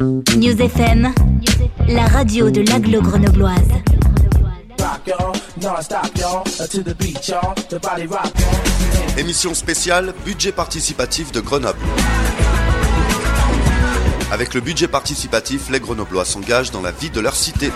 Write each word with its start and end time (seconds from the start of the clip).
News 0.00 0.58
FM, 0.58 1.12
la 1.88 2.06
radio 2.06 2.50
de 2.50 2.62
l'aglo 2.62 3.02
grenobloise. 3.02 3.68
Émission 9.18 9.52
spéciale 9.52 10.14
Budget 10.24 10.52
participatif 10.52 11.32
de 11.32 11.40
Grenoble. 11.40 11.78
Avec 14.32 14.54
le 14.54 14.62
budget 14.62 14.88
participatif, 14.88 15.68
les 15.68 15.80
Grenoblois 15.80 16.24
s'engagent 16.24 16.70
dans 16.70 16.80
la 16.80 16.92
vie 16.92 17.10
de 17.10 17.20
leur 17.20 17.36
cité. 17.36 17.70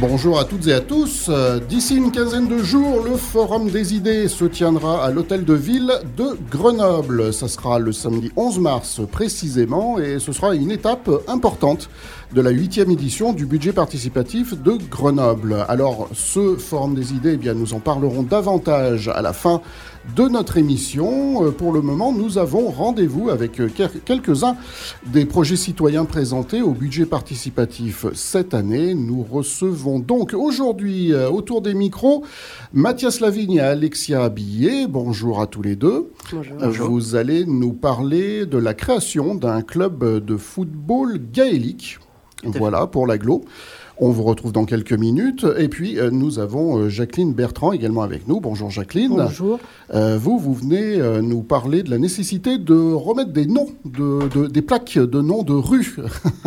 Bonjour 0.00 0.38
à 0.40 0.44
toutes 0.44 0.66
et 0.66 0.72
à 0.72 0.80
tous. 0.80 1.30
D'ici 1.68 1.96
une 1.96 2.10
quinzaine 2.10 2.48
de 2.48 2.62
jours, 2.62 3.04
le 3.04 3.16
Forum 3.16 3.68
des 3.68 3.94
idées 3.94 4.28
se 4.28 4.46
tiendra 4.46 5.04
à 5.04 5.10
l'hôtel 5.10 5.44
de 5.44 5.52
ville 5.52 5.92
de 6.16 6.38
Grenoble. 6.50 7.34
Ça 7.34 7.48
sera 7.48 7.78
le 7.78 7.92
samedi 7.92 8.32
11 8.34 8.60
mars 8.60 9.00
précisément 9.12 9.98
et 9.98 10.18
ce 10.18 10.32
sera 10.32 10.54
une 10.54 10.70
étape 10.70 11.10
importante 11.28 11.90
de 12.32 12.40
la 12.40 12.48
huitième 12.48 12.90
édition 12.90 13.34
du 13.34 13.44
budget 13.44 13.72
participatif 13.72 14.54
de 14.54 14.78
Grenoble. 14.90 15.66
Alors 15.68 16.08
ce 16.14 16.56
Forum 16.56 16.94
des 16.94 17.12
idées, 17.12 17.34
eh 17.34 17.36
bien, 17.36 17.52
nous 17.52 17.74
en 17.74 17.80
parlerons 17.80 18.22
davantage 18.22 19.08
à 19.08 19.20
la 19.20 19.34
fin 19.34 19.60
de 20.16 20.28
notre 20.28 20.56
émission. 20.56 21.44
Euh, 21.46 21.50
Pour 21.50 21.72
le 21.72 21.82
moment, 21.82 22.12
nous 22.12 22.38
avons 22.38 22.68
rendez-vous 22.70 23.28
avec 23.30 23.60
euh, 23.60 23.68
quel- 23.74 23.90
quelques-uns 24.04 24.56
des 25.06 25.24
projets 25.26 25.56
citoyens 25.56 26.04
présentés 26.04 26.62
au 26.62 26.70
budget 26.72 27.06
participatif 27.06 28.06
cette 28.14 28.54
année. 28.54 28.94
Nous 28.94 29.22
recevons 29.22 29.98
donc 29.98 30.32
aujourd'hui 30.34 31.12
euh, 31.12 31.28
autour 31.30 31.60
des 31.62 31.74
micros 31.74 32.24
Mathias 32.72 33.20
Lavigne 33.20 33.54
et 33.56 33.60
Alexia 33.60 34.28
Billet. 34.30 34.86
Bonjour 34.88 35.40
à 35.40 35.46
tous 35.46 35.62
les 35.62 35.76
deux. 35.76 36.10
Bonjour. 36.58 36.88
Vous 36.90 37.14
allez 37.14 37.44
nous 37.44 37.72
parler 37.72 38.46
de 38.46 38.58
la 38.58 38.74
création 38.74 39.34
d'un 39.34 39.62
club 39.62 40.24
de 40.24 40.36
football 40.36 41.18
gaélique. 41.32 41.98
Voilà 42.42 42.86
pour 42.86 43.06
l'aglo. 43.06 43.44
On 44.02 44.08
vous 44.12 44.22
retrouve 44.22 44.52
dans 44.52 44.64
quelques 44.64 44.94
minutes. 44.94 45.44
Et 45.58 45.68
puis, 45.68 45.98
euh, 45.98 46.08
nous 46.10 46.38
avons 46.38 46.78
euh, 46.78 46.88
Jacqueline 46.88 47.34
Bertrand 47.34 47.72
également 47.72 48.00
avec 48.00 48.26
nous. 48.28 48.40
Bonjour 48.40 48.70
Jacqueline. 48.70 49.10
Bonjour. 49.14 49.60
Euh, 49.92 50.16
vous, 50.18 50.38
vous 50.38 50.54
venez 50.54 50.96
nous 51.20 51.42
parler 51.42 51.82
de 51.82 51.90
la 51.90 51.98
nécessité 51.98 52.56
de 52.56 52.74
remettre 52.94 53.30
des 53.32 53.44
noms, 53.44 53.68
de, 53.84 54.26
de- 54.34 54.46
des 54.46 54.62
plaques 54.62 54.94
de 54.96 55.20
noms 55.20 55.42
de 55.42 55.52
rues. 55.52 55.96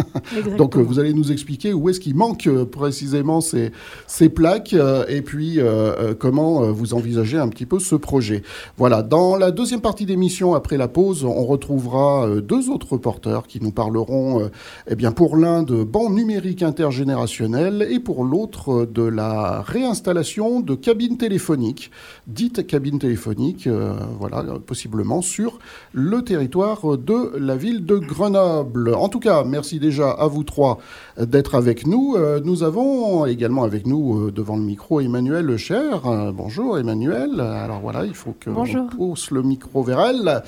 Donc, 0.58 0.78
vous 0.78 0.98
allez 0.98 1.14
nous 1.14 1.32
expliquer 1.32 1.74
où 1.74 1.90
est-ce 1.90 2.00
qu'il 2.00 2.16
manque 2.16 2.50
précisément 2.72 3.40
ces, 3.40 3.72
ces 4.08 4.30
plaques 4.30 4.76
et 5.08 5.22
puis 5.22 5.60
comment 6.18 6.72
vous 6.72 6.96
envisagez 6.96 7.38
un 7.38 7.50
petit 7.50 7.68
peu 7.68 7.78
ce 7.78 7.96
projet. 7.96 8.42
Voilà, 8.78 9.04
dans 9.04 9.36
la 9.36 9.52
deuxième 9.52 9.82
partie 9.82 10.08
d'émission, 10.08 10.56
après 10.56 10.78
la 10.78 10.88
pause, 10.88 11.24
on 11.24 11.46
retrouvera 11.46 12.28
deux 12.42 12.72
autres 12.72 12.94
reporters 12.94 13.46
qui 13.48 13.62
nous 13.62 13.72
parleront, 13.72 14.50
eh 14.90 14.96
bien, 14.96 15.12
pour 15.12 15.38
l'un 15.38 15.62
de 15.62 15.84
bancs 15.84 16.12
numériques 16.12 16.64
intergénérationnels 16.64 17.43
et 17.44 18.00
pour 18.00 18.24
l'autre 18.24 18.86
de 18.86 19.04
la 19.04 19.62
réinstallation 19.62 20.62
de 20.62 20.76
cabines 20.76 21.18
téléphoniques, 21.18 21.92
dites 22.28 22.66
cabines 22.66 23.00
téléphoniques, 23.00 23.68
euh, 23.68 23.94
voilà, 24.18 24.44
possiblement 24.66 25.22
sur 25.22 25.60
le 25.92 26.22
territoire 26.24 26.98
de 26.98 27.38
la 27.38 27.58
ville 27.58 27.86
de 27.86 27.98
Grenoble. 27.98 28.94
En 28.96 29.10
tout 29.10 29.20
cas, 29.20 29.44
merci 29.44 29.80
déjà 29.80 30.12
à 30.12 30.28
vous 30.28 30.44
trois 30.44 30.80
d'être 31.20 31.56
avec 31.56 31.86
nous. 31.86 32.16
Euh, 32.16 32.40
Nous 32.44 32.64
avons 32.64 33.26
également 33.26 33.64
avec 33.64 33.86
nous 33.88 34.28
euh, 34.28 34.32
devant 34.32 34.56
le 34.56 34.64
micro 34.64 35.02
Emmanuel 35.02 35.58
Cher. 35.58 36.02
Bonjour 36.34 36.78
Emmanuel. 36.78 37.42
Alors 37.42 37.82
voilà, 37.82 38.06
il 38.06 38.14
faut 38.16 38.36
que 38.40 38.50
Bonjour. 38.50 38.88
on 38.94 38.96
pousse 38.96 39.32
le 39.32 39.42
micro 39.42 39.84
vers 39.84 40.00
elle. 40.00 40.44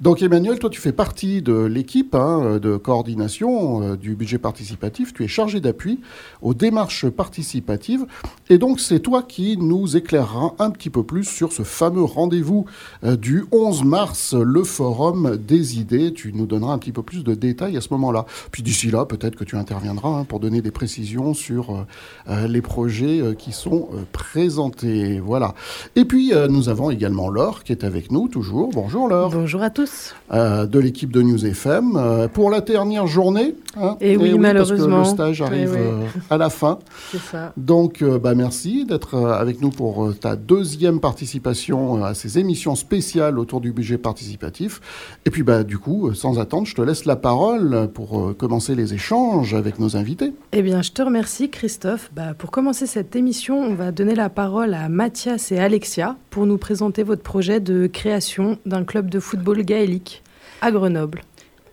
Donc 0.00 0.20
Emmanuel, 0.20 0.58
toi 0.58 0.68
tu 0.70 0.80
fais 0.80 0.92
partie 0.92 1.42
de 1.42 1.54
l'équipe 1.54 2.14
hein, 2.16 2.58
de 2.60 2.76
coordination 2.76 3.94
du 3.94 4.16
budget 4.16 4.38
participatif. 4.38 5.12
Tu 5.14 5.24
es 5.24 5.28
chargé 5.28 5.60
d'appui 5.60 6.00
aux 6.42 6.54
démarches 6.54 7.08
participatives. 7.08 8.06
Et 8.48 8.58
donc 8.58 8.80
c'est 8.80 9.00
toi 9.00 9.22
qui 9.22 9.56
nous 9.56 9.96
éclairera 9.96 10.54
un 10.58 10.70
petit 10.70 10.90
peu 10.90 11.02
plus 11.02 11.24
sur 11.24 11.52
ce 11.52 11.62
fameux 11.62 12.02
rendez-vous 12.04 12.64
euh, 13.04 13.16
du 13.16 13.44
11 13.52 13.84
mars, 13.84 14.34
le 14.34 14.64
forum 14.64 15.36
des 15.36 15.78
idées. 15.78 16.12
Tu 16.12 16.32
nous 16.34 16.46
donneras 16.46 16.72
un 16.72 16.78
petit 16.78 16.92
peu 16.92 17.02
plus 17.02 17.24
de 17.24 17.34
détails 17.34 17.76
à 17.76 17.80
ce 17.80 17.88
moment-là. 17.92 18.26
Puis 18.50 18.62
d'ici 18.62 18.90
là, 18.90 19.04
peut-être 19.04 19.36
que 19.36 19.44
tu 19.44 19.56
interviendras 19.56 20.08
hein, 20.20 20.24
pour 20.24 20.40
donner 20.40 20.60
des 20.62 20.70
précisions 20.70 21.34
sur 21.34 21.70
euh, 21.70 21.86
euh, 22.28 22.48
les 22.48 22.62
projets 22.62 23.20
qui 23.38 23.52
sont 23.52 23.88
présentés. 24.12 25.20
Voilà. 25.20 25.54
Et 25.96 26.04
puis 26.04 26.32
nous 26.48 26.68
avons 26.68 26.90
également 26.90 27.28
Laure 27.28 27.62
qui 27.64 27.72
est 27.72 27.84
avec 27.84 28.10
nous 28.10 28.28
toujours. 28.28 28.70
Bonjour 28.72 29.08
Laure. 29.08 29.30
Bonjour 29.30 29.62
à 29.62 29.70
tous. 29.70 30.14
De 30.32 30.78
l'équipe 30.78 31.10
de 31.12 31.22
News 31.22 31.44
FM 31.44 32.28
pour 32.32 32.50
la 32.50 32.60
dernière 32.60 33.06
journée. 33.06 33.54
hein. 33.76 33.96
Eh 34.00 34.16
oui, 34.16 34.38
malheureusement. 34.38 34.98
Parce 34.98 35.14
que 35.14 35.22
le 35.22 35.34
stage 35.34 35.40
Eh 35.40 35.44
arrive 35.44 35.72
oui. 35.72 36.06
à 36.30 36.38
la 36.38 36.48
fin. 36.48 36.78
C'est 37.10 37.18
ça. 37.18 37.52
Donc, 37.56 38.02
euh, 38.02 38.18
bah, 38.18 38.34
merci 38.34 38.84
d'être 38.86 39.14
euh, 39.14 39.32
avec 39.32 39.60
nous 39.60 39.70
pour 39.70 40.06
euh, 40.06 40.14
ta 40.14 40.36
deuxième 40.36 41.00
participation 41.00 42.04
à 42.04 42.14
ces 42.14 42.38
émissions 42.38 42.76
spéciales 42.76 43.38
autour 43.38 43.60
du 43.60 43.72
budget 43.72 43.98
participatif. 43.98 44.80
Et 45.26 45.30
puis, 45.30 45.42
bah, 45.42 45.64
du 45.64 45.78
coup, 45.78 46.14
sans 46.14 46.38
attendre, 46.38 46.66
je 46.66 46.74
te 46.74 46.82
laisse 46.82 47.04
la 47.04 47.16
parole 47.16 47.90
pour 47.92 48.36
commencer 48.36 48.74
les 48.74 48.94
échanges 48.94 49.54
avec 49.54 49.78
nos 49.78 49.96
invités. 49.96 50.32
Eh 50.52 50.62
bien, 50.62 50.82
je 50.82 50.92
te 50.92 51.02
remercie, 51.02 51.50
Christophe. 51.50 52.10
Bah, 52.14 52.34
pour 52.34 52.50
commencer 52.50 52.86
cette 52.86 53.16
émission, 53.16 53.58
on 53.60 53.74
va 53.74 53.90
donner 53.90 54.14
la 54.14 54.30
parole 54.30 54.74
à 54.74 54.88
Mathias 54.88 55.50
et 55.50 55.58
Alexia 55.58 56.16
pour 56.30 56.46
nous 56.46 56.58
présenter 56.58 57.02
votre 57.02 57.22
projet 57.22 57.58
de 57.58 57.88
création 57.88 58.58
d'un 58.66 58.84
club 58.84 59.10
de 59.10 59.18
football 59.18 59.62
gaélique 59.62 60.22
à 60.60 60.70
Grenoble. 60.70 61.22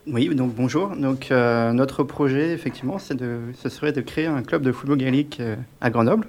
Oui, 0.08 0.34
donc 0.34 0.54
bonjour. 0.56 0.90
Donc 0.96 1.32
euh, 1.32 1.74
notre 1.74 2.04
projet, 2.04 2.52
effectivement, 2.54 2.98
c'est 2.98 3.16
de, 3.16 3.40
ce 3.62 3.70
serait 3.70 3.92
de 3.92 4.02
créer 4.02 4.26
un 4.28 4.42
club 4.42 4.62
de 4.62 4.72
football 4.72 4.98
gaélique 4.98 5.38
euh, 5.40 5.56
à 5.82 5.90
Grenoble. 5.90 6.28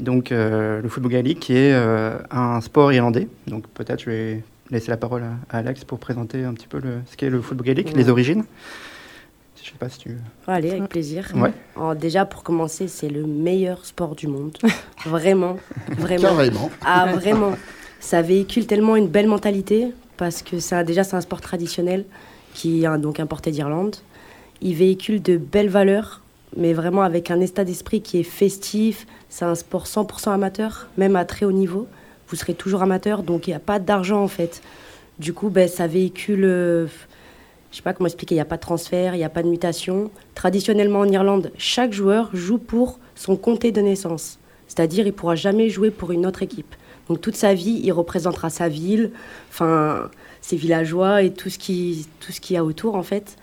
Donc 0.00 0.32
euh, 0.32 0.80
le 0.80 0.88
football 0.88 1.12
gaélique 1.12 1.40
qui 1.40 1.56
est 1.56 1.74
un 2.30 2.60
sport 2.60 2.92
irlandais. 2.92 3.28
Donc 3.46 3.66
peut-être 3.68 4.00
je 4.02 4.10
vais 4.10 4.42
laisser 4.70 4.90
la 4.90 4.96
parole 4.96 5.22
à, 5.22 5.56
à 5.56 5.58
Alex 5.58 5.84
pour 5.84 5.98
présenter 5.98 6.44
un 6.44 6.54
petit 6.54 6.66
peu 6.68 6.78
le, 6.78 6.98
ce 7.06 7.16
qu'est 7.16 7.30
le 7.30 7.40
football 7.42 7.66
gaélique, 7.66 7.92
les 7.94 8.04
Ouais. 8.04 8.10
origines. 8.10 8.44
Je 9.62 9.70
sais 9.70 9.76
pas 9.78 9.88
si 9.90 9.98
tu. 9.98 10.16
Allez, 10.46 10.70
avec 10.70 10.88
plaisir. 10.88 11.30
Ouais. 11.34 11.52
Alors, 11.76 11.94
déjà, 11.94 12.24
pour 12.24 12.42
commencer, 12.42 12.88
c'est 12.88 13.08
le 13.10 13.26
meilleur 13.26 13.84
sport 13.84 14.14
du 14.14 14.26
monde. 14.28 14.56
vraiment, 15.04 15.58
vraiment. 15.98 16.22
Carrément. 16.22 16.70
Ah, 16.86 17.12
vraiment. 17.14 17.52
Ça 18.00 18.22
véhicule 18.22 18.66
tellement 18.66 18.96
une 18.96 19.08
belle 19.08 19.26
mentalité 19.26 19.88
parce 20.16 20.42
que 20.42 20.58
ça, 20.60 20.84
déjà, 20.84 21.04
c'est 21.04 21.16
un 21.16 21.20
sport 21.20 21.40
traditionnel 21.42 22.04
qui 22.58 22.84
est 22.84 22.98
donc 22.98 23.20
importé 23.20 23.52
d'Irlande. 23.52 23.94
Il 24.60 24.74
véhicule 24.74 25.22
de 25.22 25.36
belles 25.36 25.68
valeurs, 25.68 26.22
mais 26.56 26.72
vraiment 26.72 27.02
avec 27.02 27.30
un 27.30 27.40
état 27.40 27.64
d'esprit 27.64 28.02
qui 28.02 28.18
est 28.18 28.24
festif. 28.24 29.06
C'est 29.28 29.44
un 29.44 29.54
sport 29.54 29.86
100% 29.86 30.32
amateur, 30.32 30.88
même 30.98 31.14
à 31.14 31.24
très 31.24 31.46
haut 31.46 31.52
niveau. 31.52 31.86
Vous 32.26 32.34
serez 32.34 32.54
toujours 32.54 32.82
amateur, 32.82 33.22
donc 33.22 33.46
il 33.46 33.50
n'y 33.50 33.56
a 33.56 33.60
pas 33.60 33.78
d'argent 33.78 34.20
en 34.20 34.28
fait. 34.28 34.60
Du 35.20 35.32
coup, 35.32 35.50
ben, 35.50 35.68
ça 35.68 35.86
véhicule. 35.86 36.44
euh, 36.44 36.86
je 37.70 37.76
sais 37.76 37.82
pas 37.82 37.92
comment 37.92 38.08
expliquer, 38.08 38.34
il 38.34 38.38
n'y 38.38 38.42
a 38.42 38.46
pas 38.46 38.56
de 38.56 38.62
transfert, 38.62 39.14
il 39.14 39.18
n'y 39.18 39.24
a 39.24 39.28
pas 39.28 39.44
de 39.44 39.48
mutation. 39.48 40.10
Traditionnellement 40.34 41.00
en 41.00 41.08
Irlande, 41.08 41.52
chaque 41.58 41.92
joueur 41.92 42.28
joue 42.34 42.58
pour 42.58 42.98
son 43.14 43.36
comté 43.36 43.70
de 43.70 43.80
naissance. 43.80 44.40
C'est-à-dire, 44.66 45.06
il 45.06 45.12
pourra 45.12 45.36
jamais 45.36 45.68
jouer 45.68 45.90
pour 45.92 46.10
une 46.10 46.26
autre 46.26 46.42
équipe. 46.42 46.74
Donc 47.08 47.20
toute 47.20 47.36
sa 47.36 47.54
vie, 47.54 47.80
il 47.82 47.92
représentera 47.92 48.50
sa 48.50 48.68
ville, 48.68 49.10
enfin 49.50 50.10
ses 50.40 50.56
villageois 50.56 51.22
et 51.22 51.32
tout 51.32 51.50
ce 51.50 51.58
qui 51.58 52.06
tout 52.20 52.32
ce 52.32 52.40
qu'il 52.40 52.54
y 52.54 52.56
a 52.56 52.64
autour 52.64 52.94
en 52.94 53.02
fait. 53.02 53.36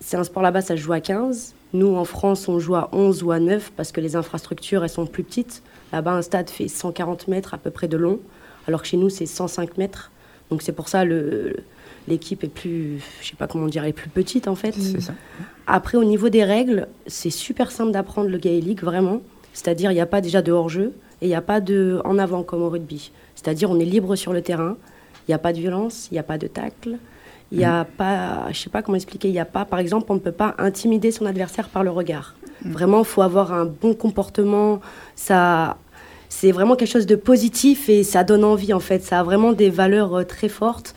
C'est 0.00 0.16
un 0.16 0.24
sport 0.24 0.42
là-bas, 0.42 0.62
ça 0.62 0.76
se 0.76 0.80
joue 0.80 0.92
à 0.92 1.00
15. 1.00 1.54
Nous 1.72 1.94
en 1.94 2.04
France, 2.04 2.48
on 2.48 2.58
joue 2.58 2.74
à 2.74 2.88
11 2.92 3.22
ou 3.22 3.32
à 3.32 3.38
9 3.38 3.72
parce 3.76 3.92
que 3.92 4.00
les 4.00 4.16
infrastructures 4.16 4.82
elles 4.82 4.90
sont 4.90 5.06
plus 5.06 5.24
petites. 5.24 5.62
Là-bas, 5.92 6.12
un 6.12 6.22
stade 6.22 6.48
fait 6.48 6.68
140 6.68 7.28
mètres 7.28 7.54
à 7.54 7.58
peu 7.58 7.70
près 7.70 7.88
de 7.88 7.96
long, 7.96 8.20
alors 8.66 8.82
que 8.82 8.88
chez 8.88 8.96
nous 8.96 9.10
c'est 9.10 9.26
105 9.26 9.76
mètres. 9.76 10.10
Donc 10.50 10.62
c'est 10.62 10.72
pour 10.72 10.88
ça 10.88 11.04
le 11.04 11.56
l'équipe 12.08 12.42
est 12.44 12.48
plus, 12.48 12.98
je 13.20 13.28
sais 13.28 13.36
pas 13.36 13.46
comment 13.46 13.66
dire, 13.66 13.84
est 13.84 13.92
plus 13.92 14.08
petite 14.08 14.48
en 14.48 14.54
fait. 14.54 14.72
C'est 14.72 15.00
ça. 15.00 15.12
Après, 15.66 15.96
au 15.96 16.04
niveau 16.04 16.28
des 16.28 16.44
règles, 16.44 16.88
c'est 17.06 17.30
super 17.30 17.70
simple 17.70 17.92
d'apprendre 17.92 18.28
le 18.28 18.38
gaélique, 18.38 18.82
vraiment. 18.82 19.22
C'est-à-dire, 19.52 19.92
il 19.92 19.94
n'y 19.94 20.00
a 20.00 20.06
pas 20.06 20.20
déjà 20.20 20.42
de 20.42 20.50
hors-jeu 20.50 20.92
et 21.20 21.26
il 21.26 21.28
n'y 21.28 21.34
a 21.34 21.42
pas 21.42 21.60
de 21.60 22.00
en 22.04 22.18
avant 22.18 22.42
comme 22.42 22.62
au 22.62 22.68
rugby. 22.68 23.12
C'est-à-dire, 23.34 23.70
on 23.70 23.78
est 23.78 23.84
libre 23.84 24.16
sur 24.16 24.32
le 24.32 24.42
terrain, 24.42 24.76
il 25.26 25.30
n'y 25.30 25.34
a 25.34 25.38
pas 25.38 25.52
de 25.52 25.58
violence, 25.58 26.08
il 26.10 26.14
n'y 26.14 26.20
a 26.20 26.24
pas 26.24 26.38
de 26.38 26.46
tacle, 26.46 26.98
il 27.52 27.58
n'y 27.58 27.64
a 27.64 27.84
pas, 27.84 28.46
je 28.52 28.58
sais 28.58 28.70
pas 28.70 28.82
comment 28.82 28.96
expliquer, 28.96 29.28
il 29.28 29.32
n'y 29.32 29.40
a 29.40 29.44
pas, 29.44 29.64
par 29.64 29.78
exemple, 29.78 30.06
on 30.10 30.14
ne 30.14 30.20
peut 30.20 30.32
pas 30.32 30.54
intimider 30.58 31.10
son 31.10 31.26
adversaire 31.26 31.68
par 31.68 31.82
le 31.82 31.90
regard. 31.90 32.34
Vraiment, 32.64 33.00
il 33.00 33.06
faut 33.06 33.22
avoir 33.22 33.52
un 33.52 33.66
bon 33.66 33.94
comportement, 33.94 34.80
ça... 35.14 35.76
C'est 36.32 36.52
vraiment 36.52 36.76
quelque 36.76 36.92
chose 36.92 37.06
de 37.06 37.16
positif 37.16 37.88
et 37.88 38.04
ça 38.04 38.22
donne 38.22 38.44
envie 38.44 38.72
en 38.72 38.78
fait. 38.78 39.02
Ça 39.02 39.18
a 39.18 39.22
vraiment 39.24 39.52
des 39.52 39.68
valeurs 39.68 40.14
euh, 40.14 40.24
très 40.24 40.48
fortes. 40.48 40.94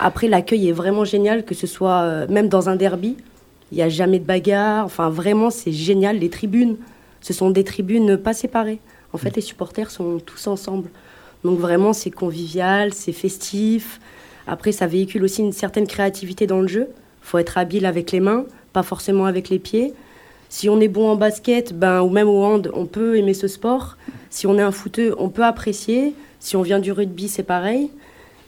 Après, 0.00 0.26
l'accueil 0.26 0.68
est 0.68 0.72
vraiment 0.72 1.04
génial, 1.04 1.44
que 1.44 1.54
ce 1.54 1.68
soit 1.68 2.00
euh, 2.00 2.26
même 2.28 2.48
dans 2.48 2.68
un 2.68 2.74
derby. 2.74 3.16
Il 3.70 3.76
n'y 3.76 3.82
a 3.82 3.88
jamais 3.88 4.18
de 4.18 4.24
bagarre. 4.24 4.84
Enfin, 4.84 5.08
vraiment, 5.08 5.50
c'est 5.50 5.70
génial. 5.70 6.18
Les 6.18 6.30
tribunes, 6.30 6.78
ce 7.20 7.32
sont 7.32 7.50
des 7.50 7.62
tribunes 7.62 8.16
pas 8.16 8.32
séparées. 8.32 8.80
En 9.12 9.18
fait, 9.18 9.36
les 9.36 9.42
supporters 9.42 9.90
sont 9.90 10.18
tous 10.18 10.46
ensemble. 10.46 10.88
Donc 11.44 11.58
vraiment, 11.58 11.92
c'est 11.92 12.10
convivial, 12.10 12.94
c'est 12.94 13.12
festif. 13.12 14.00
Après, 14.46 14.72
ça 14.72 14.86
véhicule 14.86 15.24
aussi 15.24 15.42
une 15.42 15.52
certaine 15.52 15.86
créativité 15.86 16.46
dans 16.46 16.60
le 16.60 16.68
jeu. 16.68 16.88
faut 17.20 17.38
être 17.38 17.58
habile 17.58 17.86
avec 17.86 18.10
les 18.10 18.20
mains, 18.20 18.44
pas 18.72 18.82
forcément 18.82 19.26
avec 19.26 19.48
les 19.48 19.58
pieds. 19.58 19.94
Si 20.48 20.68
on 20.68 20.80
est 20.80 20.88
bon 20.88 21.08
en 21.08 21.16
basket, 21.16 21.72
ben, 21.72 22.02
ou 22.02 22.10
même 22.10 22.28
au 22.28 22.42
hand, 22.44 22.70
on 22.74 22.86
peut 22.86 23.16
aimer 23.16 23.32
ce 23.32 23.48
sport. 23.48 23.96
Si 24.28 24.46
on 24.46 24.58
est 24.58 24.62
un 24.62 24.72
footeux, 24.72 25.14
on 25.18 25.28
peut 25.28 25.44
apprécier. 25.44 26.14
Si 26.40 26.56
on 26.56 26.62
vient 26.62 26.78
du 26.78 26.92
rugby, 26.92 27.28
c'est 27.28 27.42
pareil. 27.42 27.90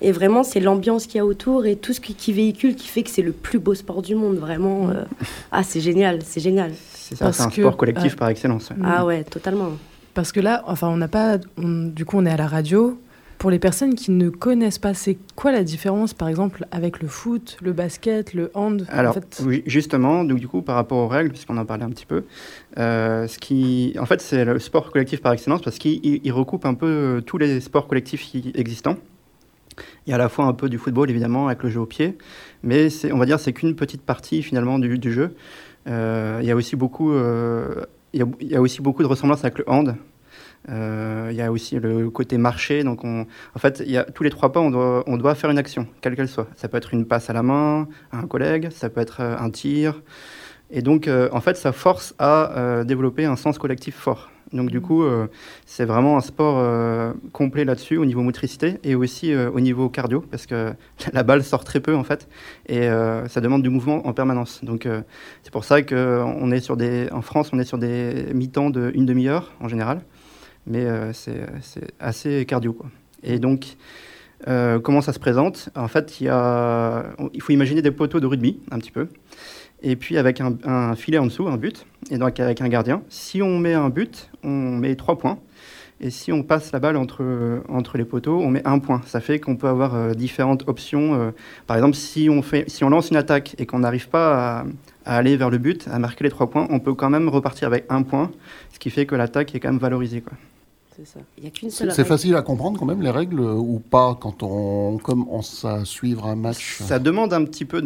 Et 0.00 0.12
vraiment, 0.12 0.42
c'est 0.42 0.60
l'ambiance 0.60 1.06
qu'il 1.06 1.16
y 1.16 1.20
a 1.20 1.24
autour 1.24 1.66
et 1.66 1.76
tout 1.76 1.92
ce 1.92 2.00
qui, 2.00 2.32
véhicule 2.32 2.74
qui 2.74 2.88
fait 2.88 3.02
que 3.02 3.10
c'est 3.10 3.22
le 3.22 3.32
plus 3.32 3.58
beau 3.58 3.74
sport 3.74 4.02
du 4.02 4.14
monde. 4.14 4.36
Vraiment, 4.36 4.90
euh, 4.90 5.04
ah, 5.50 5.62
c'est 5.62 5.80
génial, 5.80 6.18
c'est 6.22 6.40
génial. 6.40 6.72
C'est 6.94 7.22
un 7.22 7.32
sport 7.32 7.76
collectif 7.76 8.16
par 8.16 8.28
excellence. 8.28 8.70
Ah 8.82 9.06
ouais, 9.06 9.24
totalement. 9.24 9.70
Parce 10.14 10.32
que 10.32 10.40
là, 10.40 10.62
enfin, 10.66 10.88
on 10.88 10.96
n'a 10.96 11.08
pas. 11.08 11.38
du 11.58 12.04
coup, 12.04 12.16
on 12.18 12.26
est 12.26 12.30
à 12.30 12.36
la 12.36 12.46
radio. 12.46 12.98
Pour 13.38 13.50
les 13.50 13.58
personnes 13.58 13.94
qui 13.94 14.10
ne 14.12 14.30
connaissent 14.30 14.78
pas, 14.78 14.94
c'est 14.94 15.18
quoi 15.34 15.52
la 15.52 15.64
différence, 15.64 16.14
par 16.14 16.28
exemple, 16.28 16.66
avec 16.70 17.02
le 17.02 17.08
foot, 17.08 17.58
le 17.60 17.72
basket, 17.72 18.32
le 18.32 18.50
hand 18.54 18.86
Alors, 18.88 19.18
oui, 19.44 19.62
justement, 19.66 20.24
donc, 20.24 20.38
du 20.38 20.48
coup, 20.48 20.62
par 20.62 20.76
rapport 20.76 20.98
aux 20.98 21.08
règles, 21.08 21.30
puisqu'on 21.30 21.58
en 21.58 21.66
parlait 21.66 21.84
un 21.84 21.90
petit 21.90 22.06
peu, 22.06 22.24
euh, 22.78 23.26
ce 23.26 23.38
qui, 23.38 23.94
en 23.98 24.06
fait, 24.06 24.20
c'est 24.22 24.44
le 24.44 24.58
sport 24.58 24.90
collectif 24.90 25.20
par 25.20 25.32
excellence 25.32 25.60
parce 25.60 25.78
qu'il 25.78 26.32
recoupe 26.32 26.64
un 26.64 26.74
peu 26.74 26.86
euh, 26.86 27.20
tous 27.20 27.36
les 27.36 27.60
sports 27.60 27.86
collectifs 27.86 28.34
existants. 28.54 28.96
Il 30.06 30.10
y 30.10 30.12
a 30.12 30.14
à 30.14 30.18
la 30.18 30.28
fois 30.28 30.46
un 30.46 30.54
peu 30.54 30.68
du 30.68 30.78
football, 30.78 31.10
évidemment, 31.10 31.48
avec 31.48 31.62
le 31.64 31.68
jeu 31.68 31.80
au 31.80 31.86
pied, 31.86 32.16
mais 32.62 32.88
on 33.12 33.18
va 33.18 33.26
dire 33.26 33.40
c'est 33.40 33.52
qu'une 33.52 33.74
petite 33.74 34.02
partie, 34.02 34.42
finalement, 34.42 34.78
du, 34.78 34.98
du 34.98 35.12
jeu. 35.12 35.34
Euh, 35.86 36.38
il, 36.40 36.46
y 36.46 36.50
a 36.50 36.56
aussi 36.56 36.76
beaucoup, 36.76 37.12
il, 38.14 38.50
y 38.50 38.56
a, 38.56 38.60
aussi 38.60 38.80
beaucoup 38.80 39.02
de 39.02 39.08
ressemblances 39.08 39.44
avec 39.44 39.58
le 39.58 39.68
hand, 39.68 39.96
euh, 40.68 41.28
il 41.30 41.36
y 41.36 41.42
a 41.42 41.52
aussi 41.52 41.78
le 41.78 42.10
côté 42.10 42.38
marché. 42.38 42.84
Donc, 42.84 43.04
on, 43.04 43.26
en 43.54 43.58
fait, 43.58 43.82
y 43.86 43.96
a, 43.96 44.04
tous 44.04 44.22
les 44.22 44.30
trois 44.30 44.52
pas, 44.52 44.60
on 44.60 44.70
doit, 44.70 45.04
on 45.06 45.16
doit 45.16 45.34
faire 45.34 45.50
une 45.50 45.58
action, 45.58 45.86
quelle 46.00 46.16
qu'elle 46.16 46.28
soit. 46.28 46.48
Ça 46.56 46.68
peut 46.68 46.76
être 46.76 46.94
une 46.94 47.06
passe 47.06 47.28
à 47.28 47.32
la 47.32 47.42
main 47.42 47.88
à 48.12 48.18
un 48.18 48.26
collègue, 48.26 48.70
ça 48.70 48.88
peut 48.88 49.00
être 49.00 49.20
euh, 49.20 49.36
un 49.38 49.50
tir. 49.50 50.02
Et 50.70 50.80
donc, 50.80 51.08
euh, 51.08 51.28
en 51.32 51.40
fait, 51.40 51.56
ça 51.56 51.72
force 51.72 52.14
à 52.18 52.82
développer 52.84 53.24
un 53.24 53.36
sens 53.36 53.58
collectif 53.58 53.94
fort. 53.96 54.30
Donc, 54.52 54.70
du 54.70 54.78
mmh. 54.78 54.82
coup, 54.82 55.04
c'est 55.66 55.84
vraiment 55.84 56.16
un 56.16 56.20
sport 56.20 57.14
complet 57.32 57.64
là-dessus, 57.64 57.96
au 57.96 58.04
niveau 58.04 58.22
motricité 58.22 58.78
et 58.84 58.94
aussi 58.94 59.34
au 59.34 59.60
niveau 59.60 59.88
cardio, 59.88 60.24
parce 60.30 60.46
que 60.46 60.72
la 61.12 61.22
balle 61.22 61.42
sort 61.42 61.64
très 61.64 61.80
peu, 61.80 61.94
en 61.94 62.04
fait, 62.04 62.28
et 62.68 62.88
ça 63.28 63.40
demande 63.40 63.62
du 63.62 63.70
mouvement 63.70 64.06
en 64.06 64.12
permanence. 64.12 64.60
Donc, 64.62 64.88
c'est 65.42 65.52
pour 65.52 65.64
ça 65.64 65.82
qu'en 65.82 66.50
est 66.50 66.60
sur 66.60 66.76
des, 66.76 67.08
en 67.10 67.22
France, 67.22 67.50
on 67.52 67.58
est 67.58 67.64
sur 67.64 67.78
des 67.78 68.26
mi-temps 68.34 68.70
d'une 68.70 69.06
demi-heure, 69.06 69.52
en 69.60 69.68
général 69.68 70.02
mais 70.66 70.84
euh, 70.84 71.12
c'est 71.12 71.46
assez 72.00 72.44
cardio. 72.46 72.72
Quoi. 72.72 72.90
Et 73.22 73.38
donc, 73.38 73.76
euh, 74.48 74.78
comment 74.78 75.00
ça 75.00 75.12
se 75.12 75.18
présente? 75.18 75.68
En 75.74 75.88
fait, 75.88 76.20
il, 76.20 76.24
y 76.24 76.28
a, 76.28 77.06
il 77.32 77.40
faut 77.40 77.52
imaginer 77.52 77.82
des 77.82 77.90
poteaux 77.90 78.20
de 78.20 78.26
rugby, 78.26 78.60
un 78.70 78.78
petit 78.78 78.90
peu, 78.90 79.08
et 79.84 79.96
puis 79.96 80.18
avec 80.18 80.40
un, 80.40 80.96
filet 80.96 81.18
en 81.18 81.26
dessous, 81.26 81.46
un 81.46 81.56
but, 81.56 81.86
et 82.10 82.18
donc 82.18 82.40
avec 82.40 82.60
un 82.60 82.68
gardien. 82.68 83.02
Si 83.08 83.42
on 83.42 83.58
met 83.58 83.74
un 83.74 83.90
but, 83.90 84.30
on 84.42 84.48
met 84.48 84.96
trois 84.96 85.18
points. 85.18 85.38
Et 86.00 86.10
si 86.10 86.32
on 86.32 86.42
passe 86.42 86.72
la 86.72 86.80
balle 86.80 86.96
entre, 86.96 87.62
entre 87.68 87.96
les 87.98 88.04
poteaux, 88.04 88.40
on 88.40 88.48
met 88.48 88.66
un 88.66 88.80
point. 88.80 89.00
Ça 89.06 89.20
fait 89.20 89.38
qu'on 89.38 89.56
peut 89.56 89.68
avoir 89.68 89.94
euh, 89.94 90.12
différentes 90.12 90.64
options. 90.66 91.32
par 91.66 91.76
exemple, 91.76 91.94
si 91.94 92.28
on, 92.28 92.42
fait, 92.42 92.68
si 92.68 92.82
on 92.82 92.90
lance 92.90 93.10
une 93.10 93.16
attaque 93.16 93.54
et 93.58 93.66
qu'on 93.66 93.78
n'arrive 93.78 94.08
pas 94.08 94.64
à, 95.04 95.16
aller 95.16 95.36
vers 95.36 95.50
le 95.50 95.58
but, 95.58 95.86
à 95.90 95.98
marquer 95.98 96.24
les 96.24 96.30
trois 96.30 96.50
points, 96.50 96.66
on 96.70 96.80
peut 96.80 96.94
quand 96.94 97.10
même 97.10 97.28
repartir 97.28 97.68
avec 97.68 97.84
un 97.90 98.02
point, 98.02 98.32
ce 98.72 98.78
qui 98.78 98.90
fait 98.90 99.06
que 99.06 99.14
l'attaque 99.14 99.54
est 99.54 99.60
quand 99.60 99.70
même 99.70 99.78
valorisée. 99.78 100.24
C'est 101.70 102.04
facile 102.04 102.36
à 102.36 102.42
comprendre 102.42 102.78
quand 102.78 102.86
même 102.86 103.02
les 103.02 103.10
règles 103.10 103.40
euh, 103.40 103.54
ou 103.54 103.80
pas 103.80 104.16
quand 104.20 104.42
on 104.42 104.98
commence 104.98 105.64
à 105.64 105.84
suivre 105.84 106.26
un 106.26 106.36
match 106.36 106.80
Ça 106.82 106.98
demande 106.98 107.32
un 107.32 107.44
petit 107.44 107.64
peu 107.64 107.82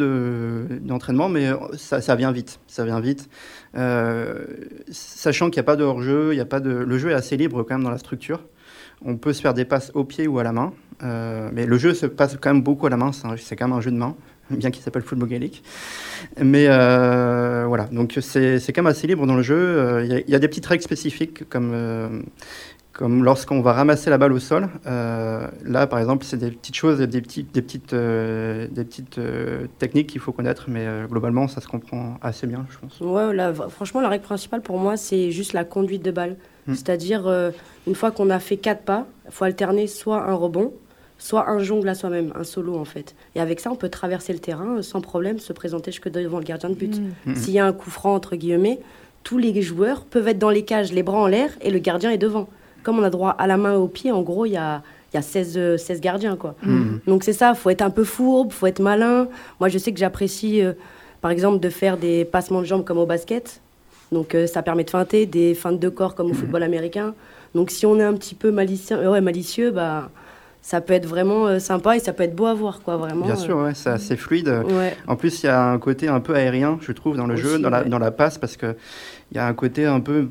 d'entraînement, 0.81 1.29
mais 1.29 1.51
ça, 1.77 2.01
ça, 2.01 2.17
vient 2.17 2.33
vite. 2.33 2.61
Ça 2.67 2.85
vient 2.85 3.01
vite. 3.01 3.29
Euh, 3.77 4.45
sachant 4.91 5.47
qu'il 5.47 5.59
n'y 5.59 5.65
a 5.65 5.65
pas 5.65 5.77
de 5.77 5.85
hors-jeu, 5.85 6.35
il 6.35 6.41
a 6.41 6.45
pas 6.45 6.61
de... 6.61 6.71
le 6.71 6.99
jeu 6.99 7.11
est 7.11 7.15
assez 7.15 7.37
libre 7.37 7.63
quand 7.63 7.75
même 7.77 7.85
dans 7.85 7.91
la 7.91 7.99
structure. 7.99 8.41
On 9.03 9.17
peut 9.17 9.33
se 9.33 9.41
faire 9.41 9.55
des 9.55 9.65
passes 9.65 9.91
au 9.95 10.05
pied 10.05 10.27
ou 10.27 10.39
à 10.39 10.43
la 10.43 10.53
main, 10.53 10.73
euh, 11.03 11.49
mais 11.53 11.67
le 11.67 11.79
jeu 11.79 11.95
se 11.95 12.07
passe 12.07 12.37
quand 12.41 12.53
même 12.53 12.63
beaucoup 12.63 12.87
à 12.87 12.91
la 12.91 12.97
main. 12.97 13.13
C'est 13.13 13.57
quand 13.57 13.69
même 13.69 13.77
un 13.77 13.81
jeu 13.81 13.93
de 13.93 13.97
main, 13.97 14.17
bien 14.51 14.71
qu'il 14.71 14.83
s'appelle 14.83 15.03
football 15.03 15.29
gaélique. 15.29 15.63
Mais 16.43 16.67
voilà, 16.67 17.85
donc 17.91 18.19
c'est 18.21 18.61
quand 18.75 18.83
même 18.83 18.91
assez 18.91 19.07
libre 19.07 19.27
dans 19.27 19.37
le 19.37 19.43
jeu. 19.43 20.03
Il 20.05 20.25
y, 20.29 20.33
y, 20.33 20.35
a 20.35 20.39
des 20.39 20.49
petites 20.49 20.67
règles 20.67 20.83
spécifiques 20.83 21.49
comme 21.49 22.25
comme 22.99 23.23
lorsqu'on 23.23 23.61
va 23.61 23.75
ramasser 23.75 24.11
la 24.11 24.19
balle 24.19 24.33
au 24.33 24.41
sol. 24.41 24.69
Euh, 24.87 25.47
là, 25.65 25.87
par 25.87 26.01
exemple, 26.01 26.25
c'est 26.25 26.37
des 26.37 26.51
petites 26.51 26.75
choses, 26.75 26.99
des, 26.99 27.21
petites, 27.21 27.55
des 27.55 27.63
petites, 27.63 27.93
euh, 27.93 28.67
des 28.73 28.85
petites 28.85 29.19
euh, 29.19 29.69
techniques 29.79 30.09
qu'il 30.09 30.21
faut 30.21 30.33
connaître, 30.33 30.65
mais 30.67 30.85
globalement, 31.09 31.47
ça 31.47 31.61
se 31.61 31.69
comprend 31.69 32.17
assez 32.23 32.49
bien, 32.49 32.67
je 32.69 32.79
pense. 32.79 33.01
Ouais, 33.01 33.33
là, 33.33 33.55
franchement, 33.55 34.01
la 34.01 34.09
règle 34.09 34.25
principale 34.25 34.63
pour 34.63 34.79
moi, 34.81 34.97
c'est 34.97 35.31
juste 35.31 35.53
la 35.53 35.63
conduite 35.63 36.05
de 36.05 36.11
balle. 36.11 36.37
Hmm. 36.67 36.75
C'est-à-dire, 36.75 37.53
une 37.87 37.95
fois 37.95 38.11
qu'on 38.11 38.31
a 38.31 38.41
fait 38.41 38.57
quatre 38.57 38.83
pas, 38.83 39.07
il 39.27 39.31
faut 39.31 39.45
alterner 39.45 39.87
soit 39.87 40.29
un 40.29 40.35
rebond, 40.35 40.73
soit 41.19 41.49
un 41.49 41.61
jongle 41.61 41.89
à 41.89 41.95
soi-même, 41.95 42.33
un 42.35 42.43
solo 42.43 42.77
en 42.77 42.85
fait. 42.85 43.15
Et 43.37 43.41
avec 43.41 43.61
ça, 43.61 43.71
on 43.71 43.77
peut 43.77 43.91
traverser 43.91 44.33
le 44.33 44.41
terrain 44.41 44.83
sans 44.83 45.01
problème, 45.01 45.39
se 45.39 45.53
présenter 45.53 45.93
jusque 45.93 46.09
devant 46.09 46.39
le 46.39 46.45
gardien 46.45 46.69
de 46.69 46.75
but. 46.75 47.01
Hmm. 47.01 47.31
Hmm. 47.31 47.37
S'il 47.37 47.55
y 47.55 47.61
a 47.61 47.65
un 47.65 47.73
coup 47.73 47.91
franc, 47.91 48.17
entre 48.17 48.35
guillemets, 48.35 48.81
tous 49.23 49.39
les 49.39 49.63
joueurs 49.63 50.05
peuvent 50.05 50.27
être 50.27 50.41
dans 50.41 50.51
les 50.51 50.65
cages, 50.65 50.93
les 50.93 51.05
bras 51.05 51.19
en 51.19 51.29
l'air, 51.29 51.51
et 51.61 51.71
le 51.71 51.79
gardien 51.79 52.11
est 52.11 52.19
devant 52.19 52.49
comme 52.89 53.01
on 53.01 53.05
a 53.05 53.11
droit 53.11 53.37
à 53.39 53.47
la 53.47 53.59
main 53.59 53.75
et 53.75 53.77
au 53.77 53.87
pied, 53.87 54.13
en 54.13 54.23
gros, 54.23 54.47
il 54.47 54.53
y 54.53 54.57
a, 54.57 54.81
y 55.13 55.19
a 55.19 55.21
16, 55.21 55.77
16 55.77 55.99
euh, 55.99 56.01
gardiens. 56.01 56.37
Quoi. 56.37 56.55
Mm. 56.63 57.01
Donc 57.07 57.23
c'est 57.23 57.35
ça, 57.35 57.53
faut 57.53 57.69
être 57.69 57.83
un 57.83 57.91
peu 57.91 58.03
fourbe, 58.03 58.51
faut 58.51 58.67
être 58.67 58.81
malin. 58.81 59.29
Moi, 59.61 59.69
je 59.69 59.77
sais 59.77 59.93
que 59.93 59.99
j'apprécie, 59.99 60.63
euh, 60.63 60.73
par 61.21 61.31
exemple, 61.31 61.61
de 61.61 61.69
faire 61.69 61.99
des 61.99 62.25
passements 62.25 62.63
de 62.63 62.65
jambes 62.65 62.85
comme 62.85 62.97
au 62.97 63.05
basket. 63.05 63.61
Donc 64.11 64.35
euh, 64.35 64.47
ça 64.47 64.63
permet 64.63 64.85
de 64.85 64.89
feinter, 64.91 65.27
des 65.27 65.53
feintes 65.55 65.79
de 65.79 65.91
corps 65.91 66.15
comme 66.15 66.29
au 66.29 66.31
mm. 66.31 66.37
football 66.37 66.63
américain. 66.63 67.15
Donc 67.55 67.71
si 67.71 67.85
on 67.85 68.01
est 68.01 68.05
un 68.05 68.15
petit 68.15 68.35
peu 68.35 68.51
malicieux, 68.51 69.07
ouais, 69.07 69.21
malicieux 69.21 69.71
bah, 69.71 70.09
ça 70.63 70.81
peut 70.81 70.93
être 70.93 71.07
vraiment 71.07 71.59
sympa 71.61 71.97
et 71.97 72.01
ça 72.01 72.13
peut 72.13 72.25
être 72.25 72.35
beau 72.35 72.47
à 72.47 72.55
voir. 72.55 72.81
Quoi, 72.83 72.97
vraiment, 72.97 73.25
Bien 73.25 73.37
sûr, 73.37 73.57
ouais, 73.59 73.75
c'est 73.75 73.91
assez 73.91 74.17
fluide. 74.17 74.53
En 75.07 75.17
plus, 75.17 75.43
il 75.43 75.47
y 75.47 75.49
a 75.49 75.65
un 75.65 75.79
côté 75.79 76.09
un 76.09 76.21
peu 76.21 76.35
aérien, 76.35 76.79
je 76.81 76.93
trouve, 76.93 77.17
dans 77.17 77.27
le 77.27 77.37
jeu, 77.37 77.59
dans 77.59 77.71
la, 77.71 77.85
dans 77.85 77.99
la 77.99 78.11
passe, 78.11 78.39
parce 78.39 78.57
que 78.57 78.75
il 79.31 79.37
y 79.37 79.41
a 79.41 79.47
un 79.47 79.53
côté 79.53 79.85
un 79.85 80.01
peu 80.01 80.29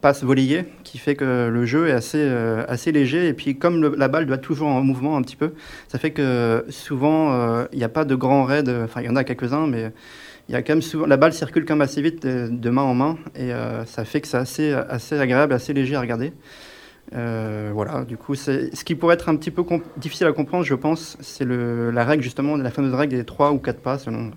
passe 0.00 0.24
volleyé 0.24 0.64
qui 0.82 0.96
fait 0.96 1.14
que 1.14 1.48
le 1.48 1.66
jeu 1.66 1.88
est 1.88 1.92
assez, 1.92 2.18
euh, 2.20 2.64
assez 2.66 2.92
léger. 2.92 3.28
Et 3.28 3.34
puis, 3.34 3.58
comme 3.58 3.94
la 3.94 4.08
balle 4.08 4.24
doit 4.24 4.38
toujours 4.38 4.68
en 4.68 4.80
mouvement 4.82 5.16
un 5.16 5.22
petit 5.22 5.36
peu, 5.36 5.52
ça 5.88 5.98
fait 5.98 6.12
que 6.12 6.64
souvent, 6.70 7.32
euh, 7.32 7.66
il 7.72 7.78
n'y 7.78 7.84
a 7.84 7.90
pas 7.90 8.06
de 8.06 8.14
grands 8.14 8.44
raids. 8.44 8.70
Enfin, 8.84 9.02
il 9.02 9.06
y 9.06 9.10
en 9.10 9.16
a 9.16 9.24
quelques-uns, 9.24 9.66
mais 9.66 9.92
il 10.48 10.52
y 10.52 10.56
a 10.56 10.62
quand 10.62 10.72
même 10.72 10.82
souvent. 10.82 11.06
La 11.06 11.18
balle 11.18 11.34
circule 11.34 11.66
quand 11.66 11.74
même 11.74 11.82
assez 11.82 12.00
vite 12.00 12.26
de, 12.26 12.70
main 12.70 12.82
en 12.82 12.94
main. 12.94 13.18
Et 13.34 13.52
euh, 13.52 13.84
ça 13.84 14.04
fait 14.04 14.22
que 14.22 14.28
c'est 14.28 14.38
assez, 14.38 14.72
assez 14.72 15.18
agréable, 15.18 15.52
assez 15.52 15.74
léger 15.74 15.96
à 15.96 16.00
regarder. 16.00 16.32
Voilà, 17.12 18.04
du 18.04 18.16
coup, 18.16 18.34
ce 18.34 18.84
qui 18.84 18.94
pourrait 18.94 19.14
être 19.14 19.28
un 19.28 19.36
petit 19.36 19.50
peu 19.50 19.64
difficile 19.96 20.26
à 20.26 20.32
comprendre, 20.32 20.64
je 20.64 20.74
pense, 20.74 21.16
c'est 21.20 21.46
la 21.46 22.04
règle 22.04 22.22
justement, 22.22 22.56
la 22.56 22.70
fameuse 22.70 22.94
règle 22.94 23.16
des 23.16 23.24
3 23.24 23.52
ou 23.52 23.58
4 23.58 23.80
pas 23.80 23.98
selon 23.98 24.30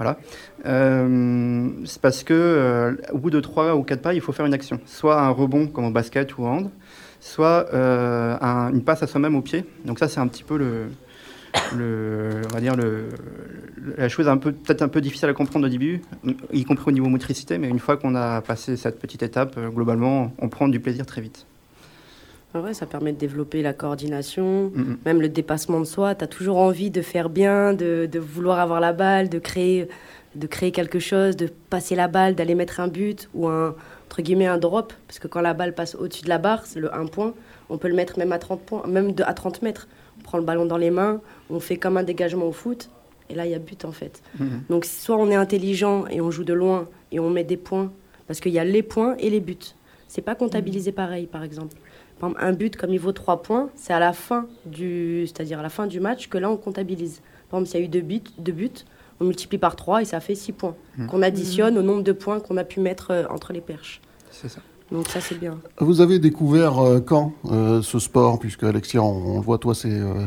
voilà. 0.00 0.16
Euh, 0.64 1.68
c'est 1.84 2.00
parce 2.00 2.24
que 2.24 2.32
euh, 2.32 2.96
au 3.12 3.18
bout 3.18 3.28
de 3.28 3.38
trois 3.38 3.76
ou 3.76 3.82
quatre 3.82 4.00
pas, 4.00 4.14
il 4.14 4.22
faut 4.22 4.32
faire 4.32 4.46
une 4.46 4.54
action. 4.54 4.80
Soit 4.86 5.20
un 5.20 5.28
rebond 5.28 5.66
comme 5.66 5.84
au 5.84 5.90
basket 5.90 6.38
ou 6.38 6.44
au 6.44 6.46
hand, 6.46 6.70
soit 7.20 7.66
euh, 7.74 8.38
une 8.72 8.82
passe 8.82 9.02
à 9.02 9.06
soi-même 9.06 9.36
au 9.36 9.42
pied. 9.42 9.66
Donc 9.84 9.98
ça, 9.98 10.08
c'est 10.08 10.18
un 10.18 10.26
petit 10.26 10.42
peu 10.42 10.56
le, 10.56 10.86
le, 11.76 12.40
on 12.50 12.54
va 12.54 12.60
dire 12.62 12.76
le, 12.76 13.10
la 13.98 14.08
chose 14.08 14.26
un 14.26 14.38
peu 14.38 14.52
peut-être 14.52 14.80
un 14.80 14.88
peu 14.88 15.02
difficile 15.02 15.28
à 15.28 15.34
comprendre 15.34 15.66
au 15.66 15.68
début, 15.68 16.00
y 16.50 16.64
compris 16.64 16.84
au 16.88 16.92
niveau 16.92 17.10
motricité, 17.10 17.58
mais 17.58 17.68
une 17.68 17.78
fois 17.78 17.98
qu'on 17.98 18.14
a 18.14 18.40
passé 18.40 18.78
cette 18.78 18.98
petite 18.98 19.22
étape, 19.22 19.58
globalement, 19.74 20.32
on 20.38 20.48
prend 20.48 20.68
du 20.68 20.80
plaisir 20.80 21.04
très 21.04 21.20
vite. 21.20 21.44
Ouais, 22.54 22.74
ça 22.74 22.84
permet 22.84 23.12
de 23.12 23.18
développer 23.18 23.62
la 23.62 23.72
coordination, 23.72 24.72
même 25.04 25.20
le 25.20 25.28
dépassement 25.28 25.78
de 25.78 25.84
soi. 25.84 26.16
Tu 26.16 26.24
as 26.24 26.26
toujours 26.26 26.56
envie 26.56 26.90
de 26.90 27.00
faire 27.00 27.30
bien, 27.30 27.74
de, 27.74 28.08
de, 28.10 28.18
vouloir 28.18 28.58
avoir 28.58 28.80
la 28.80 28.92
balle, 28.92 29.28
de 29.28 29.38
créer, 29.38 29.88
de 30.34 30.46
créer 30.48 30.72
quelque 30.72 30.98
chose, 30.98 31.36
de 31.36 31.48
passer 31.70 31.94
la 31.94 32.08
balle, 32.08 32.34
d'aller 32.34 32.56
mettre 32.56 32.80
un 32.80 32.88
but 32.88 33.28
ou 33.34 33.46
un, 33.46 33.76
entre 34.06 34.22
guillemets, 34.22 34.46
un 34.46 34.58
drop. 34.58 34.92
Parce 35.06 35.20
que 35.20 35.28
quand 35.28 35.40
la 35.40 35.54
balle 35.54 35.76
passe 35.76 35.94
au-dessus 35.94 36.24
de 36.24 36.28
la 36.28 36.38
barre, 36.38 36.66
c'est 36.66 36.80
le 36.80 36.92
1 36.92 37.06
point, 37.06 37.34
on 37.68 37.78
peut 37.78 37.86
le 37.86 37.94
mettre 37.94 38.18
même 38.18 38.32
à 38.32 38.38
30, 38.40 38.60
points, 38.62 38.86
même 38.88 39.12
de, 39.12 39.22
à 39.22 39.32
30 39.32 39.62
mètres. 39.62 39.86
On 40.18 40.22
prend 40.22 40.38
le 40.38 40.44
ballon 40.44 40.66
dans 40.66 40.76
les 40.76 40.90
mains, 40.90 41.20
on 41.50 41.60
fait 41.60 41.76
comme 41.76 41.96
un 41.96 42.02
dégagement 42.02 42.46
au 42.46 42.52
foot, 42.52 42.90
et 43.28 43.36
là, 43.36 43.46
il 43.46 43.52
y 43.52 43.54
a 43.54 43.60
but 43.60 43.84
en 43.84 43.92
fait. 43.92 44.22
Donc 44.68 44.84
soit 44.84 45.16
on 45.16 45.30
est 45.30 45.36
intelligent 45.36 46.06
et 46.08 46.20
on 46.20 46.32
joue 46.32 46.44
de 46.44 46.52
loin 46.52 46.88
et 47.12 47.20
on 47.20 47.30
met 47.30 47.44
des 47.44 47.56
points, 47.56 47.92
parce 48.26 48.40
qu'il 48.40 48.52
y 48.52 48.58
a 48.58 48.64
les 48.64 48.82
points 48.82 49.16
et 49.18 49.30
les 49.30 49.40
buts. 49.40 49.56
C'est 50.08 50.20
pas 50.20 50.34
comptabilisé 50.34 50.90
pareil, 50.90 51.26
par 51.26 51.44
exemple 51.44 51.76
un 52.38 52.52
but, 52.52 52.76
comme 52.76 52.90
il 52.92 53.00
vaut 53.00 53.12
3 53.12 53.42
points, 53.42 53.68
c'est 53.74 53.92
à 53.92 53.98
la 53.98 54.12
fin 54.12 54.46
du, 54.66 55.26
c'est-à-dire 55.26 55.58
à 55.60 55.62
la 55.62 55.70
fin 55.70 55.86
du 55.86 56.00
match 56.00 56.28
que 56.28 56.38
là 56.38 56.50
on 56.50 56.56
comptabilise. 56.56 57.20
Par 57.48 57.58
exemple, 57.58 57.70
s'il 57.70 57.80
y 57.80 57.82
a 57.82 57.86
eu 57.86 57.88
deux 57.88 58.00
buts, 58.00 58.22
deux 58.38 58.52
buts, 58.52 58.70
on 59.20 59.24
multiplie 59.24 59.58
par 59.58 59.76
3 59.76 60.02
et 60.02 60.04
ça 60.04 60.20
fait 60.20 60.34
6 60.34 60.52
points, 60.52 60.76
mmh. 60.96 61.06
qu'on 61.06 61.22
additionne 61.22 61.78
au 61.78 61.82
nombre 61.82 62.02
de 62.02 62.12
points 62.12 62.40
qu'on 62.40 62.56
a 62.56 62.64
pu 62.64 62.80
mettre 62.80 63.10
euh, 63.10 63.24
entre 63.30 63.52
les 63.52 63.60
perches. 63.60 64.00
C'est 64.30 64.48
ça. 64.48 64.60
Donc 64.92 65.06
ça, 65.08 65.20
c'est 65.20 65.38
bien. 65.38 65.56
Vous 65.78 66.00
avez 66.00 66.18
découvert 66.18 66.78
euh, 66.78 67.00
quand 67.00 67.32
euh, 67.46 67.80
ce 67.80 68.00
sport 68.00 68.40
Puisque 68.40 68.64
Alexia, 68.64 69.00
on, 69.02 69.34
on 69.34 69.36
le 69.36 69.40
voit, 69.44 69.58
toi, 69.58 69.74
c'est, 69.74 69.88
euh, 69.88 70.26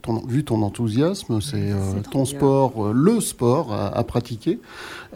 ton, 0.00 0.24
vu 0.26 0.42
ton 0.42 0.62
enthousiasme, 0.62 1.40
c'est 1.42 1.70
euh, 1.70 2.00
ton 2.10 2.22
bien. 2.22 2.24
sport, 2.24 2.86
euh, 2.86 2.92
le 2.94 3.20
sport 3.20 3.74
à, 3.74 3.88
à 3.88 4.02
pratiquer. 4.04 4.58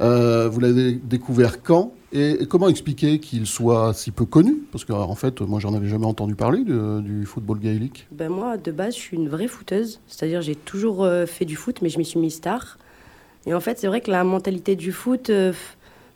Euh, 0.00 0.50
vous 0.50 0.60
l'avez 0.60 0.92
découvert 0.92 1.62
quand 1.62 1.92
et, 2.14 2.46
comment 2.46 2.68
expliquer 2.68 3.18
qu'il 3.18 3.46
soit 3.46 3.92
si 3.92 4.12
peu 4.12 4.24
connu? 4.24 4.62
Parce 4.70 4.84
qu'en 4.84 5.02
en 5.02 5.14
fait, 5.16 5.40
moi, 5.40 5.58
j'en 5.58 5.74
avais 5.74 5.88
jamais 5.88 6.06
entendu 6.06 6.36
parler 6.36 6.62
du 6.64 7.26
football 7.26 7.58
gaélique. 7.58 8.06
Ben 8.12 8.28
moi, 8.28 8.56
de 8.56 8.70
base, 8.70 8.94
je 8.94 9.00
suis 9.00 9.16
une 9.16 9.28
vraie 9.28 9.48
footeuse. 9.48 10.00
C'est-à-dire, 10.06 10.40
j'ai 10.40 10.54
toujours 10.54 11.02
euh, 11.02 11.26
fait 11.26 11.44
du 11.44 11.56
foot, 11.56 11.82
mais 11.82 11.88
je 11.88 11.98
m'y 11.98 12.04
suis 12.04 12.20
mise 12.20 12.40
tard. 12.40 12.78
Et 13.46 13.52
en 13.52 13.60
fait, 13.60 13.78
c'est 13.80 13.88
vrai 13.88 14.00
que 14.00 14.12
la 14.12 14.22
mentalité 14.22 14.76
du 14.76 14.92
foot, 14.92 15.28
euh, 15.28 15.52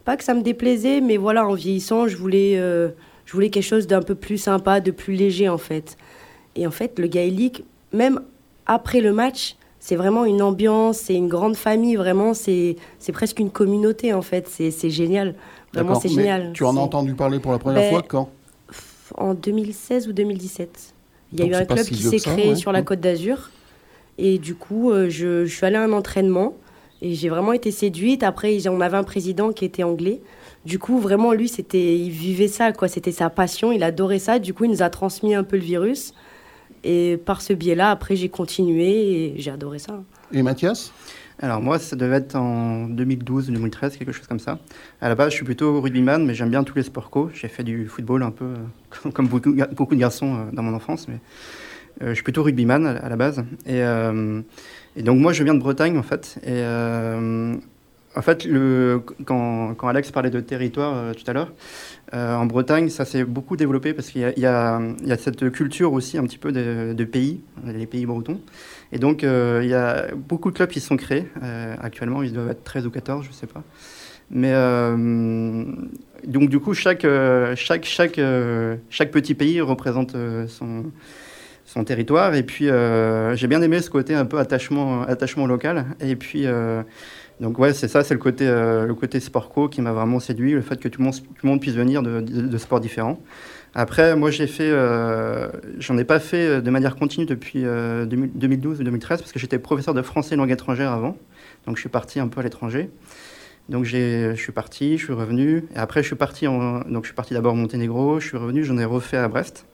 pas 0.04 0.16
que 0.16 0.22
ça 0.22 0.34
me 0.34 0.42
déplaisait, 0.42 1.00
mais 1.00 1.16
voilà, 1.16 1.46
en 1.46 1.54
vieillissant, 1.54 2.06
je 2.06 2.16
voulais, 2.16 2.54
euh, 2.58 2.90
je 3.26 3.32
voulais 3.32 3.50
quelque 3.50 3.64
chose 3.64 3.88
d'un 3.88 4.02
peu 4.02 4.14
plus 4.14 4.38
sympa, 4.38 4.80
de 4.80 4.92
plus 4.92 5.14
léger, 5.14 5.48
en 5.48 5.58
fait. 5.58 5.96
Et 6.54 6.66
en 6.66 6.70
fait, 6.70 6.98
le 7.00 7.08
gaélique, 7.08 7.64
même 7.92 8.20
après 8.66 9.00
le 9.00 9.12
match, 9.12 9.56
c'est 9.80 9.96
vraiment 9.96 10.24
une 10.24 10.42
ambiance, 10.42 10.98
c'est 10.98 11.14
une 11.14 11.28
grande 11.28 11.56
famille, 11.56 11.96
vraiment, 11.96 12.34
c'est 12.34 12.76
presque 13.12 13.38
une 13.38 13.50
communauté, 13.50 14.12
en 14.12 14.22
fait. 14.22 14.48
C'est 14.48 14.90
génial. 14.90 15.34
Vraiment, 15.74 16.00
c'est 16.00 16.08
génial. 16.08 16.52
Tu 16.54 16.64
en 16.64 16.76
as 16.76 16.80
entendu 16.80 17.14
parler 17.14 17.40
pour 17.40 17.52
la 17.52 17.58
première 17.58 17.82
Ben, 17.82 17.90
fois 17.90 18.02
quand 18.02 18.30
en 19.16 19.34
2016 19.34 20.08
ou 20.08 20.12
2017. 20.12 20.94
Il 21.32 21.38
y 21.38 21.42
a 21.42 21.44
Donc 21.46 21.52
eu 21.52 21.56
un 21.56 21.64
club 21.64 21.84
si 21.84 21.94
qui 21.94 22.02
s'est 22.02 22.18
créé 22.18 22.48
ouais. 22.50 22.56
sur 22.56 22.72
la 22.72 22.82
Mm. 22.82 22.84
Côte 22.84 23.00
d'Azur. 23.00 23.50
Et 24.18 24.38
du 24.38 24.54
coup, 24.54 24.90
euh, 24.90 25.08
je, 25.08 25.44
je 25.44 25.54
suis 25.54 25.64
allée 25.64 25.76
à 25.76 25.82
un 25.82 25.92
entraînement 25.92 26.54
et 27.02 27.14
j'ai 27.14 27.28
vraiment 27.28 27.52
été 27.52 27.70
séduite. 27.70 28.22
Après, 28.22 28.66
on 28.68 28.80
avait 28.80 28.96
un 28.96 29.04
président 29.04 29.52
qui 29.52 29.64
était 29.64 29.82
anglais. 29.82 30.20
Du 30.64 30.78
coup, 30.78 30.98
vraiment, 30.98 31.32
lui, 31.32 31.48
c'était, 31.48 31.96
il 31.96 32.10
vivait 32.10 32.48
ça, 32.48 32.72
quoi. 32.72 32.88
C'était 32.88 33.12
sa 33.12 33.30
passion, 33.30 33.70
il 33.72 33.82
adorait 33.82 34.18
ça. 34.18 34.38
Du 34.38 34.54
coup, 34.54 34.64
il 34.64 34.70
nous 34.70 34.82
a 34.82 34.90
transmis 34.90 35.34
un 35.34 35.44
peu 35.44 35.56
le 35.56 35.62
virus. 35.62 36.12
Et 36.84 37.16
par 37.24 37.40
ce 37.42 37.52
biais-là, 37.52 37.90
après, 37.90 38.16
j'ai 38.16 38.28
continué 38.28 38.88
et 38.88 39.34
j'ai 39.38 39.50
adoré 39.50 39.78
ça. 39.78 40.02
Et 40.32 40.42
Mathias? 40.42 40.92
Alors 41.40 41.62
moi, 41.62 41.78
ça 41.78 41.94
devait 41.94 42.16
être 42.16 42.34
en 42.34 42.88
2012 42.88 43.50
ou 43.50 43.52
2013, 43.52 43.96
quelque 43.96 44.10
chose 44.10 44.26
comme 44.26 44.40
ça. 44.40 44.58
À 45.00 45.08
la 45.08 45.14
base, 45.14 45.30
je 45.30 45.36
suis 45.36 45.44
plutôt 45.44 45.80
rugbyman, 45.80 46.24
mais 46.26 46.34
j'aime 46.34 46.50
bien 46.50 46.64
tous 46.64 46.74
les 46.74 46.82
sports 46.82 47.10
co. 47.10 47.30
J'ai 47.32 47.46
fait 47.46 47.62
du 47.62 47.86
football 47.86 48.24
un 48.24 48.32
peu 48.32 48.44
euh, 48.44 49.10
comme 49.14 49.28
beaucoup, 49.28 49.52
de 49.52 50.00
garçons 50.00 50.34
euh, 50.34 50.38
dans 50.52 50.62
mon 50.64 50.74
enfance, 50.74 51.06
mais 51.06 51.20
euh, 52.02 52.08
je 52.08 52.14
suis 52.14 52.24
plutôt 52.24 52.42
rugbyman 52.42 52.86
à 52.86 53.08
la 53.08 53.16
base. 53.16 53.44
Et, 53.66 53.78
et 54.96 55.02
donc 55.02 55.20
moi, 55.20 55.32
je 55.32 55.44
viens 55.44 55.54
de 55.54 55.60
Bretagne 55.60 55.96
en 55.96 56.02
fait. 56.02 56.38
Et 56.44 56.62
en 58.16 58.22
fait, 58.22 58.48
quand, 59.24 59.74
quand 59.74 59.88
Alex 59.88 60.10
parlait 60.10 60.30
de 60.30 60.40
territoire 60.40 60.96
euh, 60.96 61.12
tout 61.12 61.28
à 61.30 61.32
l'heure, 61.32 61.52
euh, 62.14 62.34
en 62.34 62.46
Bretagne, 62.46 62.88
ça 62.88 63.04
s'est 63.04 63.24
beaucoup 63.24 63.56
développé 63.56 63.92
parce 63.92 64.08
qu'il 64.08 64.22
y, 64.22 64.40
y 64.40 64.42
y 64.42 64.46
a 64.46 65.16
cette 65.18 65.50
culture 65.52 65.92
aussi 65.92 66.16
un 66.16 66.24
petit 66.24 66.38
peu 66.38 66.50
de, 66.50 67.04
pays, 67.04 67.42
les 67.64 67.86
pays 67.86 68.06
bretons. 68.06 68.40
Et 68.92 68.98
donc, 68.98 69.24
euh, 69.24 69.60
il 69.62 69.68
y 69.68 69.74
a 69.74 70.06
beaucoup 70.14 70.50
de 70.50 70.56
clubs 70.56 70.70
qui 70.70 70.80
sont 70.80 70.96
créés. 70.96 71.26
Actuellement, 71.80 72.22
ils 72.22 72.32
doivent 72.32 72.50
être 72.50 72.64
13 72.64 72.86
ou 72.86 72.90
14, 72.90 73.24
je 73.24 73.30
ne 73.30 73.34
sais 73.34 73.46
pas. 73.46 73.62
Mais 74.30 74.52
donc, 76.26 76.48
du 76.48 76.60
coup, 76.60 76.74
chaque, 76.74 77.06
chaque, 77.54 77.84
chaque, 77.84 78.20
chaque 78.90 79.10
petit 79.10 79.34
pays 79.34 79.60
représente 79.60 80.16
son, 80.48 80.84
son 81.66 81.84
territoire. 81.84 82.34
Et 82.34 82.42
puis, 82.42 82.68
j'ai 83.34 83.46
bien 83.46 83.60
aimé 83.60 83.80
ce 83.82 83.90
côté 83.90 84.14
un 84.14 84.24
peu 84.24 84.38
attachement, 84.38 85.02
attachement 85.02 85.46
local. 85.46 85.84
Et 86.00 86.16
puis, 86.16 86.46
donc, 87.40 87.58
ouais, 87.58 87.72
c'est 87.72 87.86
ça, 87.86 88.02
c'est 88.02 88.14
le 88.14 88.20
côté, 88.20 88.48
euh, 88.48 88.84
le 88.86 88.94
côté 88.94 89.20
sport 89.20 89.50
co 89.50 89.68
qui 89.68 89.80
m'a 89.80 89.92
vraiment 89.92 90.18
séduit, 90.18 90.52
le 90.52 90.60
fait 90.60 90.80
que 90.80 90.88
tout 90.88 91.00
le 91.00 91.04
monde, 91.04 91.14
tout 91.14 91.44
le 91.44 91.48
monde 91.48 91.60
puisse 91.60 91.74
venir 91.74 92.02
de, 92.02 92.20
de, 92.20 92.58
sports 92.58 92.80
différents. 92.80 93.20
Après, 93.74 94.16
moi, 94.16 94.30
j'ai 94.32 94.48
fait, 94.48 94.68
euh, 94.68 95.48
j'en 95.78 95.96
ai 95.98 96.04
pas 96.04 96.18
fait 96.18 96.60
de 96.60 96.70
manière 96.70 96.96
continue 96.96 97.26
depuis 97.26 97.64
euh, 97.64 98.06
2000 98.06 98.32
2012 98.34 98.80
ou 98.80 98.84
2013 98.84 99.20
parce 99.20 99.30
que 99.30 99.38
j'étais 99.38 99.58
professeur 99.58 99.94
de 99.94 100.02
français 100.02 100.34
et 100.34 100.38
langue 100.38 100.50
étrangère 100.50 100.90
avant. 100.90 101.16
Donc, 101.66 101.76
je 101.76 101.80
suis 101.80 101.88
parti 101.88 102.18
un 102.18 102.26
peu 102.26 102.40
à 102.40 102.42
l'étranger. 102.42 102.90
Donc, 103.68 103.84
je 103.84 104.34
suis 104.34 104.52
parti, 104.52 104.98
je 104.98 105.04
suis 105.04 105.12
revenu. 105.12 105.64
Et 105.76 105.78
après, 105.78 106.02
je 106.02 106.08
suis 106.08 106.16
parti, 106.16 106.48
en, 106.48 106.80
donc, 106.80 107.04
je 107.04 107.08
suis 107.08 107.14
parti 107.14 107.34
d'abord 107.34 107.52
au 107.52 107.56
Monténégro, 107.56 108.18
je 108.18 108.26
suis 108.26 108.36
revenu, 108.36 108.64
j'en 108.64 108.78
ai 108.78 108.84
refait 108.84 109.18
à 109.18 109.28
Brest. 109.28 109.66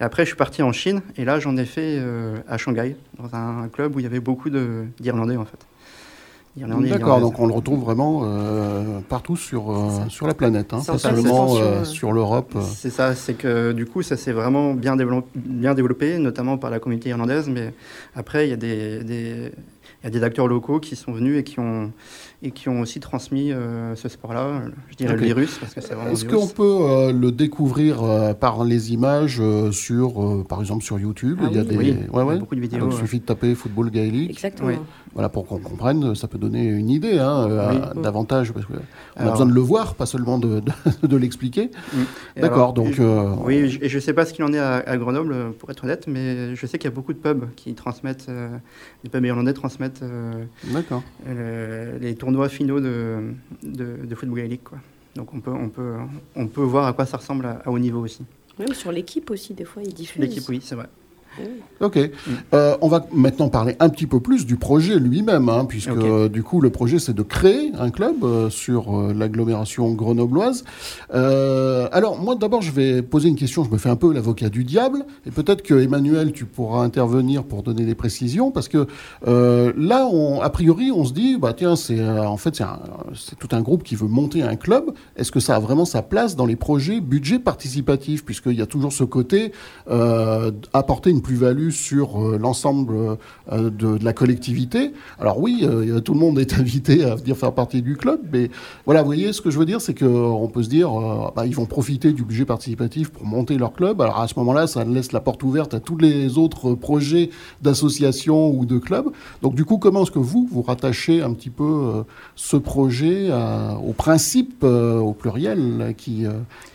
Et 0.00 0.04
après, 0.04 0.22
je 0.22 0.28
suis 0.28 0.36
parti 0.36 0.62
en 0.62 0.72
Chine. 0.72 1.02
Et 1.16 1.24
là, 1.24 1.40
j'en 1.40 1.56
ai 1.56 1.64
fait 1.64 1.96
euh, 1.98 2.36
à 2.46 2.56
Shanghai, 2.56 2.96
dans 3.18 3.34
un 3.34 3.68
club 3.68 3.96
où 3.96 3.98
il 4.00 4.02
y 4.04 4.06
avait 4.06 4.20
beaucoup 4.20 4.50
d'Irlandais, 4.50 5.36
en 5.36 5.44
fait. 5.44 5.66
D'accord, 6.90 7.20
donc 7.20 7.38
on 7.38 7.46
le 7.46 7.52
retrouve 7.52 7.80
vraiment 7.80 8.22
euh, 8.24 8.98
partout 9.08 9.36
sur, 9.36 9.70
euh, 9.70 9.74
sur 10.08 10.26
la 10.26 10.34
planète, 10.34 10.72
hein, 10.72 10.80
pas 10.92 10.98
seulement 11.22 11.46
euh, 11.64 11.84
sur 11.84 12.12
l'Europe. 12.12 12.54
C'est 12.74 12.90
ça, 12.90 13.14
c'est 13.14 13.34
que 13.34 13.72
du 13.72 13.86
coup, 13.86 14.02
ça 14.02 14.16
s'est 14.16 14.32
vraiment 14.32 14.74
bien, 14.74 14.96
développé, 14.96 15.28
bien 15.36 15.74
développé, 15.74 16.18
notamment 16.18 16.58
par 16.58 16.70
la 16.70 16.80
communauté 16.80 17.10
irlandaise. 17.10 17.48
Mais 17.48 17.72
après, 18.16 18.46
il 18.46 18.50
y 18.50 18.52
a 18.52 18.56
des, 18.56 19.04
des- 19.04 19.52
il 20.02 20.04
y 20.04 20.06
a 20.06 20.10
des 20.10 20.22
acteurs 20.24 20.48
locaux 20.48 20.80
qui 20.80 20.96
sont 20.96 21.12
venus 21.12 21.38
et 21.38 21.44
qui 21.44 21.60
ont, 21.60 21.92
et 22.42 22.52
qui 22.52 22.70
ont 22.70 22.80
aussi 22.80 23.00
transmis 23.00 23.52
euh, 23.52 23.94
ce 23.96 24.08
sport-là, 24.08 24.62
je 24.90 24.96
dirais 24.96 25.12
Ok. 25.12 25.20
le 25.20 25.26
virus, 25.26 25.58
parce 25.58 25.74
que 25.74 25.82
c'est 25.82 25.92
vraiment 25.94 26.10
Est-ce 26.12 26.24
qu'on 26.24 26.46
peut 26.46 26.62
euh, 26.80 27.12
le 27.12 27.32
découvrir 27.32 28.02
euh, 28.02 28.32
par 28.32 28.64
les 28.64 28.94
images 28.94 29.38
euh, 29.40 29.72
sur, 29.72 30.22
euh, 30.24 30.42
par 30.48 30.60
exemple, 30.60 30.82
sur 30.82 30.98
YouTube? 30.98 31.38
Ah 31.42 31.48
Il 31.50 31.56
y 31.56 31.60
a 31.60 31.62
oui. 31.62 31.68
des... 31.68 31.76
Oui, 31.76 31.96
ouais, 32.12 32.22
ouais. 32.22 32.38
beaucoup 32.38 32.54
de 32.54 32.60
vidéos. 32.60 32.80
Donc, 32.80 32.92
il 32.94 32.98
suffit 32.98 33.20
de 33.20 33.26
taper 33.26 33.54
football 33.54 33.90
gaélique, 33.90 34.30
Exactement. 34.30 34.68
Oui. 34.70 34.74
voilà, 35.12 35.28
pour 35.28 35.46
qu'on 35.46 35.58
comprenne, 35.58 36.14
ça 36.14 36.28
peut 36.28 36.38
donner 36.38 36.64
une 36.64 36.88
idée 36.88 37.18
hein, 37.18 37.70
Oui. 37.94 38.02
davantage, 38.02 38.52
parce 38.52 38.64
qu'on 38.64 38.74
a 38.74 38.78
Alors- 39.16 39.32
besoin 39.32 39.46
de 39.46 39.52
le 39.52 39.60
voir, 39.60 39.94
pas 39.94 40.06
seulement 40.06 40.38
de, 40.38 40.60
de, 40.60 40.72
de 41.06 41.16
l'expliquer. 41.18 41.70
D'accord, 42.40 42.72
donc... 42.72 42.92
je- 42.94 43.02
euh, 43.02 43.34
Oui, 43.44 43.78
et 43.82 43.88
je 43.88 43.96
ne 43.96 44.00
sais 44.00 44.14
pas 44.14 44.24
ce 44.24 44.32
qu'il 44.32 44.44
en 44.44 44.52
est 44.54 44.58
à, 44.58 44.76
à 44.76 44.96
Grenoble, 44.96 45.52
pour 45.58 45.70
être 45.70 45.84
honnête, 45.84 46.06
mais 46.06 46.54
je 46.56 46.66
sais 46.66 46.78
qu'il 46.78 46.88
y 46.88 46.92
a 46.92 46.94
beaucoup 46.94 47.12
de 47.12 47.18
pubs 47.18 47.44
qui 47.56 47.74
transmettent, 47.74 48.26
euh, 48.30 48.48
les 49.04 49.10
pubs 49.10 49.24
irlandais 49.26 49.52
transmettent 49.52 50.02
euh, 50.02 50.32
D'accord. 50.72 51.02
le- 51.26 51.98
les 52.00 52.14
tournois 52.30 52.48
finaux 52.48 52.80
de, 52.80 53.32
de, 53.62 54.06
de 54.06 54.14
football 54.14 54.38
gaélique. 54.38 54.64
Quoi. 54.64 54.78
Donc 55.16 55.34
on 55.34 55.40
peut, 55.40 55.50
on, 55.50 55.68
peut, 55.68 55.96
on 56.36 56.46
peut 56.46 56.62
voir 56.62 56.86
à 56.86 56.92
quoi 56.92 57.06
ça 57.06 57.16
ressemble 57.16 57.46
à, 57.46 57.62
à 57.64 57.70
haut 57.70 57.78
niveau 57.78 58.00
aussi. 58.00 58.24
Même 58.58 58.74
sur 58.74 58.92
l'équipe 58.92 59.30
aussi, 59.30 59.54
des 59.54 59.64
fois, 59.64 59.82
ils 59.82 59.92
diffusent. 59.94 60.20
L'équipe, 60.20 60.48
oui, 60.48 60.60
c'est 60.62 60.74
vrai. 60.74 60.86
Ok. 61.80 61.98
Euh, 62.52 62.76
on 62.82 62.88
va 62.88 63.06
maintenant 63.10 63.48
parler 63.48 63.74
un 63.80 63.88
petit 63.88 64.06
peu 64.06 64.20
plus 64.20 64.44
du 64.44 64.56
projet 64.56 64.98
lui-même, 64.98 65.48
hein, 65.48 65.64
puisque 65.64 65.88
euh, 65.88 66.28
du 66.28 66.42
coup 66.42 66.60
le 66.60 66.68
projet 66.68 66.98
c'est 66.98 67.14
de 67.14 67.22
créer 67.22 67.72
un 67.78 67.90
club 67.90 68.22
euh, 68.22 68.50
sur 68.50 69.12
l'agglomération 69.14 69.90
grenobloise. 69.92 70.64
Alors 71.10 72.20
moi 72.20 72.34
d'abord 72.34 72.60
je 72.60 72.70
vais 72.70 73.00
poser 73.00 73.28
une 73.30 73.36
question, 73.36 73.64
je 73.64 73.70
me 73.70 73.78
fais 73.78 73.88
un 73.88 73.96
peu 73.96 74.12
l'avocat 74.12 74.50
du 74.50 74.64
diable, 74.64 75.06
et 75.26 75.30
peut-être 75.30 75.62
que 75.62 75.74
Emmanuel 75.74 76.32
tu 76.32 76.44
pourras 76.44 76.82
intervenir 76.84 77.44
pour 77.44 77.62
donner 77.62 77.84
des 77.84 77.94
précisions, 77.94 78.50
parce 78.50 78.68
que 78.68 78.86
là 79.26 80.06
on, 80.12 80.42
a 80.42 80.50
priori 80.50 80.90
on 80.92 81.06
se 81.06 81.14
dit 81.14 81.38
bah 81.38 81.54
tiens 81.56 81.76
c'est 81.76 82.06
en 82.06 82.36
fait 82.36 82.62
c'est 83.14 83.38
tout 83.38 83.48
un 83.52 83.62
groupe 83.62 83.84
qui 83.84 83.94
veut 83.94 84.08
monter 84.08 84.42
un 84.42 84.56
club. 84.56 84.92
Est-ce 85.16 85.32
que 85.32 85.40
ça 85.40 85.56
a 85.56 85.60
vraiment 85.60 85.86
sa 85.86 86.02
place 86.02 86.36
dans 86.36 86.46
les 86.46 86.56
projets 86.56 87.00
budget 87.00 87.38
participatif, 87.38 88.24
puisqu'il 88.24 88.58
y 88.58 88.62
a 88.62 88.66
toujours 88.66 88.92
ce 88.92 89.04
côté 89.04 89.52
apporter 90.72 91.10
une 91.10 91.22
plus-value 91.34 91.70
sur 91.70 92.20
euh, 92.20 92.38
l'ensemble 92.38 93.16
euh, 93.52 93.70
de, 93.70 93.96
la 94.04 94.12
collectivité. 94.12 94.92
Alors 95.20 95.38
oui, 95.38 95.60
euh, 95.62 96.00
tout 96.00 96.12
le 96.12 96.18
monde 96.18 96.40
est 96.40 96.54
invité 96.58 97.04
à 97.04 97.14
venir 97.14 97.36
faire 97.36 97.52
partie 97.52 97.82
du 97.82 97.96
club, 97.96 98.18
mais 98.32 98.50
voilà, 98.84 99.02
vous 99.02 99.06
voyez, 99.06 99.32
ce 99.32 99.40
que 99.40 99.48
je 99.50 99.58
veux 99.60 99.64
dire, 99.64 99.80
c'est 99.80 99.94
qu'on 99.94 100.50
peut 100.52 100.64
se 100.64 100.68
dire, 100.68 100.90
bah, 101.36 101.46
ils 101.46 101.54
vont 101.54 101.66
profiter 101.66 102.12
du 102.12 102.24
budget 102.24 102.44
participatif 102.44 103.10
pour 103.10 103.24
monter 103.24 103.56
leur 103.58 103.72
club. 103.72 104.00
Alors 104.00 104.18
à 104.20 104.26
ce 104.26 104.34
moment-là, 104.40 104.66
ça 104.66 104.82
laisse 104.84 105.12
la 105.12 105.20
porte 105.20 105.42
ouverte 105.44 105.72
à 105.72 105.78
tous 105.78 105.96
les 105.96 106.36
autres 106.36 106.74
projets 106.74 107.30
d'associations 107.62 108.50
ou 108.50 108.66
de 108.66 108.78
clubs. 108.78 109.06
Donc 109.42 109.54
du 109.54 109.64
coup, 109.64 109.78
comment 109.78 110.02
est-ce 110.02 110.10
que 110.10 110.18
vous, 110.18 110.48
vous 110.50 110.62
rattachez 110.62 111.22
un 111.22 111.32
petit 111.32 111.50
peu 111.50 112.02
ce 112.34 112.56
projet 112.56 113.30
à- 113.30 113.78
au 113.78 113.92
principe, 113.92 114.64
au 114.64 115.12
pluriel, 115.12 115.94
qui, 115.96 116.26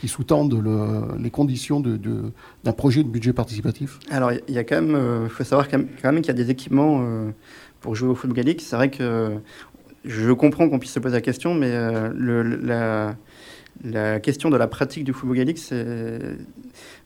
sous-tendent 0.08 0.62
le- 0.64 1.22
les 1.22 1.30
conditions 1.32 1.80
de- 1.82 1.98
d'un 2.66 2.74
projet 2.74 3.04
de 3.04 3.08
budget 3.08 3.32
participatif 3.32 4.00
Alors, 4.10 4.32
il 4.34 4.54
y 4.54 4.58
a 4.58 4.64
quand 4.64 4.82
même, 4.82 5.24
il 5.24 5.30
faut 5.30 5.44
savoir 5.44 5.70
quand 5.70 5.78
même, 5.78 6.18
qu'il 6.18 6.28
y 6.28 6.32
a 6.32 6.34
des 6.34 6.50
équipements 6.50 7.00
euh, 7.02 7.30
pour 7.80 7.96
jouer 7.96 8.10
au 8.10 8.16
football 8.16 8.36
gaélique. 8.36 8.62
C'est 8.62 8.76
vrai 8.76 8.90
que 8.90 9.38
je 10.04 10.32
comprends 10.32 10.68
qu'on 10.70 10.80
puisse 10.80 10.92
se 10.92 11.00
poser 11.00 11.16
la 11.16 11.22
question, 11.22 11.54
mais 11.54 11.72
euh, 11.72 12.12
le, 12.14 12.42
la, 12.44 13.16
la 13.84 14.20
question 14.20 14.50
de 14.50 14.58
la 14.58 14.68
pratique 14.68 15.04
du 15.04 15.14
football 15.14 15.38
gaélique, 15.38 15.58
c'est 15.58 16.20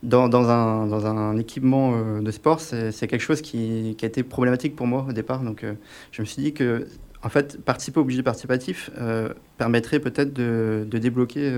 dans, 0.02 0.50
un, 0.50 1.36
équipement 1.36 1.92
euh, 1.94 2.20
de 2.20 2.30
sport, 2.30 2.60
c'est 2.60 2.92
quelque 3.06 3.20
chose 3.20 3.42
qui, 3.42 3.96
a 4.00 4.06
été 4.06 4.22
problématique 4.22 4.76
pour 4.76 4.86
moi 4.86 5.06
au 5.08 5.12
départ. 5.12 5.42
Donc, 5.42 5.64
euh, 5.64 5.74
je 6.12 6.22
me 6.22 6.26
suis 6.26 6.42
dit 6.42 6.52
que, 6.54 6.86
en 7.22 7.28
fait, 7.28 7.62
participer 7.62 8.00
au 8.00 8.04
budget 8.04 8.22
participatif 8.22 8.90
euh, 8.98 9.30
permettrait 9.58 10.00
peut-être 10.00 10.32
de, 10.32 10.86
de 10.88 10.98
débloquer. 10.98 11.52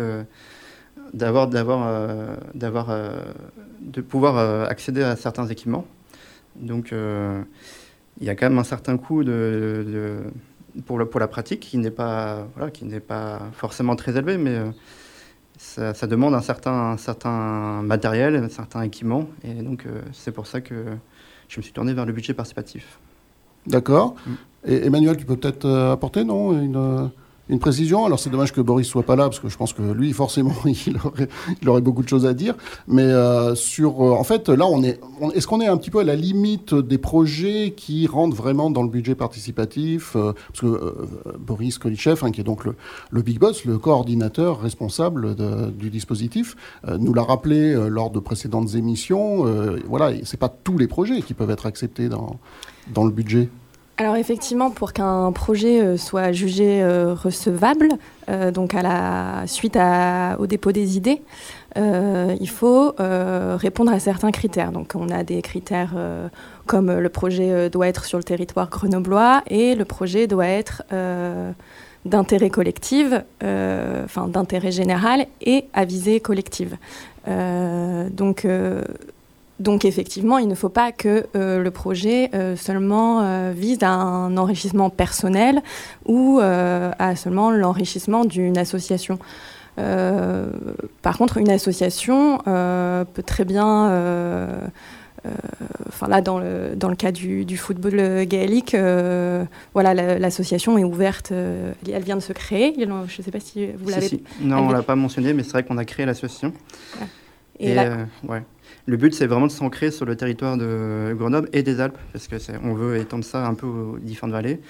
D'avoir 1.12 1.47
d'avoir 1.49 1.87
euh, 1.87 2.37
d'avoir 2.54 2.90
euh, 2.90 3.23
de 3.81 4.00
pouvoir 4.00 4.37
euh, 4.37 4.66
accéder 4.66 5.02
à 5.02 5.16
certains 5.16 5.47
équipements 5.47 5.87
donc 6.57 6.92
il 8.21 8.26
y 8.26 8.31
a 8.31 8.35
quand 8.35 8.49
même 8.49 8.59
un 8.59 8.64
certain 8.64 8.99
coût 8.99 9.25
de, 9.25 9.85
de- 9.87 10.83
pour 10.85 10.99
le, 10.99 11.07
pour 11.07 11.19
la 11.21 11.28
pratique 11.28 11.61
qui 11.61 11.78
n'est 11.78 11.90
pas 11.90 12.47
voilà 12.57 12.71
qui 12.71 12.85
n'est 12.85 13.00
pas 13.00 13.40
forcément 13.52 13.97
très 13.97 14.16
élevé 14.16 14.37
mais 14.38 14.59
ça, 15.59 15.95
ça, 15.95 16.07
demande 16.07 16.35
un 16.35 16.40
certain, 16.40 16.73
un 16.73 16.97
certain 16.97 17.83
matériel, 17.83 18.35
un 18.35 18.49
certain 18.49 18.83
équipement. 18.83 19.28
Et 19.45 19.62
donc, 19.62 19.87
c'est 20.12 20.33
pour 20.33 20.49
ça 20.49 20.61
que 20.61 20.75
je 21.49 21.61
me 21.61 21.62
suis 21.62 21.73
tourné 21.73 21.95
vers 21.95 22.04
le 22.04 22.12
budget 22.12 22.35
participatif. 22.35 22.99
D'accord. 23.69 24.16
Mm. 24.26 24.31
Et 24.64 24.87
Emmanuel, 24.87 25.16
tu 25.16 25.25
peux 25.25 25.37
peut-être 25.37 25.69
apporter, 25.69 26.25
non 26.25 26.52
une, 26.61 27.11
une 27.49 27.59
précision. 27.59 28.05
Alors 28.05 28.19
c'est 28.19 28.31
dommage 28.31 28.53
que 28.53 28.61
Boris 28.61 28.87
soit 28.87 29.03
pas 29.03 29.17
là 29.17 29.25
parce 29.25 29.41
que 29.41 29.49
je 29.49 29.57
pense 29.57 29.73
que 29.73 29.83
lui 29.83 30.13
forcément 30.13 30.55
il 30.65 31.69
aurait, 31.69 31.81
beaucoup 31.81 32.03
de 32.03 32.09
choses 32.09 32.27
à 32.27 32.35
dire. 32.35 32.55
Mais 32.87 33.03
euh, 33.03 33.55
sur, 33.55 34.03
euh, 34.03 34.13
en 34.13 34.25
fait, 34.25 34.49
là 34.49 34.67
on 34.67 34.83
est, 34.83 35.01
est-ce 35.35 35.47
qu'on 35.47 35.61
est 35.61 35.67
un 35.67 35.77
petit 35.77 35.91
peu 35.91 36.01
à 36.01 36.05
la 36.05 36.17
limite 36.17 36.75
des 36.75 36.99
projets 36.99 37.75
qui 37.77 38.07
rentrent 38.07 38.37
vraiment 38.37 38.71
dans 38.71 38.83
le 38.83 38.89
budget 38.89 39.15
participatif 39.15 40.17
euh, 40.17 40.33
Parce 40.49 40.61
que 40.61 40.95
Boris 41.39 41.79
Kolichev, 41.79 42.21
hein, 42.23 42.31
qui 42.31 42.41
est 42.41 42.45
donc 42.45 42.65
le, 42.65 42.75
le, 43.11 43.23
big 43.23 43.39
boss, 43.39 43.65
le 43.65 43.79
coordinateur 43.79 44.61
responsable 44.61 45.35
du 45.77 45.91
dispositif, 45.91 46.57
nous 46.99 47.15
l'a 47.15 47.23
rappelé 47.23 47.75
lors 47.89 48.11
de 48.11 48.21
précédentes 48.21 48.75
émissions. 48.75 49.45
voilà, 49.87 50.13
c'est 50.25 50.39
pas 50.39 50.49
tous 50.49 50.79
les 50.79 50.87
projets 50.87 51.23
qui 51.23 51.35
peuvent 51.35 51.51
être 51.51 51.67
acceptés 51.67 52.09
dans 52.09 52.39
dans 52.93 53.05
le 53.05 53.11
budget. 53.11 53.49
Alors 53.99 54.17
effectivement, 54.17 54.71
pour 54.71 54.95
qu'un 54.95 55.31
projet 55.33 55.81
euh, 55.81 55.97
soit 55.99 56.33
jugé 56.33 56.83
euh, 56.83 57.15
recevable, 57.15 57.91
euh, 58.31 58.51
donc 58.51 58.75
à 58.75 58.83
la 58.83 59.47
suite 59.47 59.79
au 60.39 60.47
dépôt 60.47 60.73
des 60.73 60.97
idées, 60.97 61.21
il 61.77 62.49
faut 62.49 62.95
répondre 62.99 63.93
à 63.93 63.99
certains 63.99 64.31
critères. 64.31 64.73
Donc 64.73 64.93
on 64.95 65.09
a 65.09 65.23
des 65.25 65.41
critères 65.41 65.95
comme 66.67 66.93
le 66.93 67.09
projet 67.09 67.71
doit 67.71 67.89
être 67.89 68.05
sur 68.05 68.19
le 68.19 68.25
territoire 68.25 68.69
grenoblois 68.69 69.43
et 69.47 69.75
le 69.75 69.85
projet 69.87 70.27
doit 70.27 70.47
être 70.47 70.83
d'intérêt 72.05 72.51
collectif, 72.51 73.07
enfin 73.43 74.29
d'intérêt 74.29 74.71
général 74.71 75.27
et 75.41 75.65
à 75.73 75.87
visée 75.87 76.21
collective. 76.21 76.77
donc 77.27 78.47
donc 79.62 79.85
effectivement, 79.85 80.38
il 80.38 80.49
ne 80.49 80.54
faut 80.54 80.69
pas 80.69 80.92
que 80.92 81.26
euh, 81.37 81.62
le 81.62 81.71
projet 81.71 82.31
euh, 82.35 82.57
seulement 82.57 83.23
euh, 83.23 83.52
vise 83.54 83.78
à 83.83 83.90
un 83.90 84.37
enrichissement 84.37 84.90
personnel 84.90 85.62
ou 86.04 86.40
à 86.40 87.16
seulement 87.16 87.50
l'enrichissement 87.50 88.25
d'une 88.25 88.59
association. 88.59 89.19
par 89.76 91.16
contre, 91.16 91.38
une 91.38 91.50
association 91.50 92.38
peut 92.45 93.23
très 93.25 93.45
bien, 93.45 94.71
enfin 95.88 96.09
là 96.09 96.21
dans 96.21 96.38
le, 96.38 96.75
dans 96.76 96.88
le 96.88 96.97
cas 96.97 97.12
du, 97.12 97.57
football 97.57 98.25
gaélique, 98.25 98.76
voilà 99.75 99.95
l'association 99.95 100.76
est 100.78 100.85
ouverte, 100.85 101.31
elle 101.33 102.02
vient 102.02 102.16
de 102.16 102.21
se 102.21 102.33
créer. 102.33 102.75
Je 102.76 102.85
ne 102.85 103.07
sais 103.25 103.31
pas 103.31 103.40
si 103.40 103.69
vous 103.78 103.90
l'avez. 103.90 104.23
Non, 104.40 104.66
on 104.66 104.71
l'a 104.73 104.83
pas 104.83 104.97
mentionné, 104.97 105.33
mais 105.33 105.45
c'est 105.45 105.52
vrai 105.52 105.62
qu'on 105.62 105.78
a 105.78 105.85
créé 105.85 106.04
l'association. 106.04 106.52
Et, 107.61 107.76
ouais. 108.28 108.42
Le 108.87 108.97
but, 108.97 109.15
c'est 109.15 109.29
vraiment 109.29 109.47
de 109.47 109.53
s'ancrer 109.53 109.93
sur 109.93 110.07
le 110.07 110.17
territoire 110.17 110.57
de 110.57 111.15
Grenoble 111.17 111.49
et 111.53 111.62
des 111.62 111.81
Alpes, 111.81 111.99
parce 112.12 112.27
que 112.27 112.37
on 112.65 112.75
veut 112.75 112.97
étendre 112.97 113.25
ça 113.25 113.47
un 113.47 113.55
peu 113.55 113.67
aux 113.67 113.99
différentes 114.01 114.33
vallées. 114.33 114.61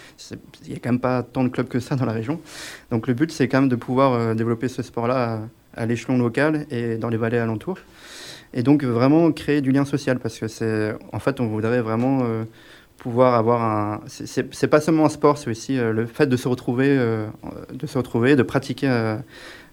Il 0.64 0.70
n'y 0.70 0.76
a 0.76 0.78
quand 0.80 0.90
même 0.90 1.00
pas 1.00 1.22
tant 1.22 1.44
de 1.44 1.48
clubs 1.48 1.68
que 1.68 1.80
ça 1.80 1.96
dans 1.96 2.04
la 2.04 2.12
région. 2.12 2.38
Donc 2.90 3.06
le 3.06 3.14
but, 3.14 3.32
c'est 3.32 3.48
quand 3.48 3.60
même 3.60 3.70
de 3.70 3.76
pouvoir 3.76 4.12
euh, 4.12 4.34
développer 4.34 4.68
ce 4.68 4.82
sport-là 4.82 5.40
à, 5.74 5.86
l'échelon 5.86 6.18
local 6.18 6.66
et 6.70 6.98
dans 6.98 7.08
les 7.08 7.16
vallées 7.16 7.38
alentours. 7.38 7.78
Et 8.52 8.62
donc 8.62 8.84
vraiment 8.84 9.32
créer 9.32 9.62
du 9.62 9.72
lien 9.72 9.86
social, 9.86 10.18
parce 10.18 10.38
que 10.38 10.46
c'est, 10.46 10.94
en 11.10 11.18
fait, 11.18 11.40
on 11.40 11.46
voudrait 11.46 11.80
vraiment 11.80 12.20
euh, 12.24 12.44
pouvoir 12.98 13.34
avoir 13.34 13.62
un. 13.62 14.00
C'est 14.08 14.68
pas 14.68 14.82
seulement 14.82 15.06
un 15.06 15.08
sport, 15.08 15.38
c'est 15.38 15.48
aussi 15.48 15.78
euh, 15.78 15.90
le 15.90 16.04
fait 16.04 16.26
de 16.26 16.36
se 16.36 16.48
retrouver, 16.48 16.98
de 17.72 17.86
se 17.86 17.96
retrouver, 17.96 18.36
de 18.36 18.42
pratiquer 18.42 18.88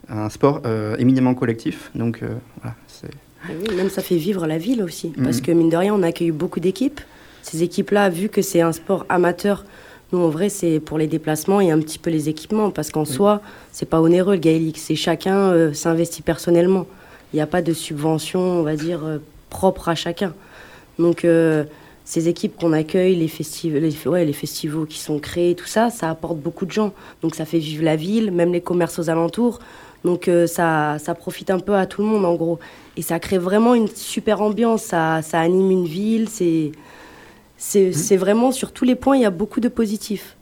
un 0.07 0.29
sport 0.29 0.61
éminemment 0.97 1.35
collectif. 1.35 1.91
Donc 1.93 2.23
voilà, 2.61 2.77
c'est 2.87 3.11
oui, 3.47 3.75
même 3.75 3.89
ça 3.89 4.01
fait 4.01 4.17
vivre 4.17 4.45
la 4.47 4.57
ville 4.57 4.83
aussi. 4.83 5.13
Mhm. 5.15 5.23
Parce 5.23 5.41
que 5.41 5.51
mine 5.51 5.69
de 5.69 5.77
rien, 5.77 5.93
on 5.93 6.03
accueille 6.03 6.31
beaucoup 6.31 6.59
d'équipes. 6.59 6.99
Ces 7.41 7.63
équipes-là, 7.63 8.09
vu 8.09 8.29
que 8.29 8.41
c'est 8.41 8.61
un 8.61 8.71
sport 8.71 9.05
amateur, 9.09 9.65
nous 10.11 10.19
en 10.19 10.29
vrai, 10.29 10.49
c'est 10.49 10.79
pour 10.79 10.97
les 10.97 11.07
déplacements 11.07 11.61
et 11.61 11.71
un 11.71 11.79
petit 11.79 11.99
peu 11.99 12.09
les 12.09 12.29
équipements. 12.29 12.71
Parce 12.71 12.91
qu'en 12.91 13.05
soi, 13.05 13.41
c'est 13.71 13.87
pas 13.87 14.01
onéreux 14.01 14.33
le 14.33 14.39
gaélique. 14.39 14.77
C'est 14.77 14.95
chacun 14.95 15.37
euh, 15.37 15.73
s'investit 15.73 16.21
personnellement. 16.21 16.85
Il 17.33 17.37
n'y 17.37 17.41
a 17.41 17.47
pas 17.47 17.61
de 17.61 17.73
subvention, 17.73 18.39
on 18.39 18.63
va 18.63 18.75
dire, 18.75 19.05
euh, 19.05 19.17
propre 19.49 19.89
à 19.89 19.95
chacun. 19.95 20.33
Donc, 20.97 21.25
euh, 21.25 21.63
ces 22.05 22.27
équipes 22.27 22.57
qu'on 22.57 22.73
accueille, 22.73 23.15
les, 23.15 23.27
festivals, 23.27 23.83
les, 23.83 24.07
ouais, 24.07 24.25
les 24.25 24.33
festivals 24.33 24.87
qui 24.87 24.99
sont 24.99 25.19
créés, 25.19 25.53
tout 25.53 25.67
ça, 25.67 25.91
ça 25.91 26.09
apporte 26.09 26.37
beaucoup 26.37 26.65
de 26.65 26.71
gens. 26.71 26.91
Donc, 27.21 27.35
ça 27.35 27.45
fait 27.45 27.59
vivre 27.59 27.83
la 27.83 27.95
ville, 27.95 28.31
même 28.31 28.51
les 28.51 28.61
commerces 28.61 28.97
aux 28.97 29.09
alentours. 29.11 29.59
Donc 30.03 30.27
euh, 30.27 30.47
ça, 30.47 30.97
ça 30.99 31.15
profite 31.15 31.49
un 31.49 31.59
peu 31.59 31.75
à 31.75 31.85
tout 31.85 32.01
le 32.01 32.07
monde 32.07 32.25
en 32.25 32.35
gros. 32.35 32.59
Et 32.97 33.01
ça 33.01 33.19
crée 33.19 33.37
vraiment 33.37 33.75
une 33.75 33.87
super 33.87 34.41
ambiance, 34.41 34.83
ça, 34.83 35.21
ça 35.21 35.39
anime 35.39 35.71
une 35.71 35.85
ville, 35.85 36.29
c'est, 36.29 36.71
c'est, 37.57 37.89
mmh. 37.89 38.15
vraiment 38.15 38.51
sur 38.51 38.71
tous 38.71 38.85
les 38.85 38.95
points, 38.95 39.15
il 39.15 39.21
y 39.21 39.25
a 39.25 39.29
beaucoup 39.29 39.59
de 39.59 39.69
positifs. 39.69 40.35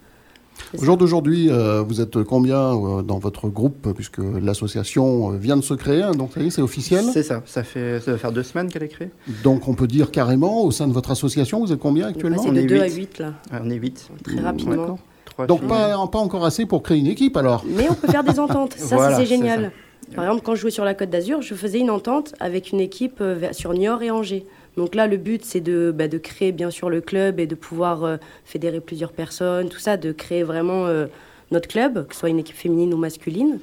Au 0.75 0.83
jour 0.83 0.97
d'aujourd'hui, 0.97 1.51
euh, 1.51 1.83
vous 1.83 2.01
êtes 2.01 2.23
combien 2.23 2.73
euh, 2.73 3.01
dans 3.03 3.19
votre 3.19 3.47
groupe, 3.47 3.93
puisque 3.93 4.17
l'association 4.17 5.29
vient 5.29 5.55
de 5.55 5.61
se 5.61 5.75
créer, 5.75 6.01
hein, 6.01 6.11
donc 6.11 6.31
c'est 6.49 6.61
officiel 6.61 7.05
C'est 7.13 7.21
ça, 7.21 7.43
ça, 7.45 7.63
fait, 7.63 7.99
ça 7.99 8.11
va 8.11 8.17
faire 8.17 8.31
deux 8.31 8.43
semaines 8.43 8.67
qu'elle 8.69 8.83
est 8.83 8.87
créée. 8.87 9.11
Donc 9.43 9.67
on 9.67 9.75
peut 9.75 9.87
dire 9.87 10.09
carrément, 10.09 10.63
au 10.63 10.71
sein 10.71 10.87
de 10.87 10.93
votre 10.93 11.11
association, 11.11 11.59
vous 11.59 11.71
êtes 11.71 11.79
combien 11.79 12.07
actuellement? 12.07 12.43
On 12.45 12.55
est 12.55 12.63
de 12.63 12.67
2 12.67 12.81
à 12.81 12.87
8 12.89 13.19
là. 13.19 13.33
on 13.53 13.69
est 13.69 13.75
8. 13.75 14.09
Très 14.23 14.39
rapidement. 14.39 14.97
Donc 15.45 15.67
pas, 15.67 16.08
pas, 16.08 16.19
encore 16.19 16.45
assez 16.45 16.65
pour 16.65 16.82
créer 16.82 16.97
une 16.97 17.08
équipe 17.08 17.38
alors 17.38 17.63
Mais 17.67 17.88
on 17.89 17.93
peut 17.93 18.08
faire 18.08 18.23
des 18.23 18.39
ententes, 18.39 18.73
ça 18.78 19.15
c'est 19.15 19.26
génial. 19.26 19.71
Par 20.15 20.23
exemple, 20.23 20.41
quand 20.43 20.56
je 20.56 20.62
jouais 20.62 20.71
sur 20.71 20.86
la 20.86 20.93
Côte 20.93 21.10
d'Azur, 21.10 21.41
je 21.41 21.54
faisais 21.54 21.80
une 21.80 21.89
entente 21.89 22.34
avec 22.39 22.71
une 22.71 22.80
équipe 22.80 23.17
euh, 23.19 23.52
sur 23.52 23.73
Niort 23.73 24.02
et 24.04 24.12
Angers. 24.12 24.45
Donc 24.78 24.95
là, 24.95 25.08
le 25.08 25.17
but, 25.17 25.43
c'est 25.43 25.60
de, 25.60 25.91
bah, 25.93 26.08
de 26.08 26.17
créer 26.17 26.52
bien 26.52 26.69
sûr 26.69 26.89
le 26.89 27.02
club 27.02 27.39
et 27.39 27.47
de 27.47 27.56
pouvoir 27.56 28.04
euh, 28.04 28.17
fédérer 28.45 28.80
plusieurs 28.80 29.12
personnes, 29.12 29.69
tout 29.69 29.80
ça, 29.80 29.97
de 29.97 30.12
créer 30.12 30.43
vraiment 30.43 30.86
euh, 30.86 31.08
notre 31.52 31.67
club, 31.67 32.08
que 32.08 32.13
ce 32.13 32.21
soit 32.21 32.30
une 32.30 32.39
équipe 32.39 32.56
féminine 32.56 32.93
ou 32.93 32.97
masculine. 32.97 33.60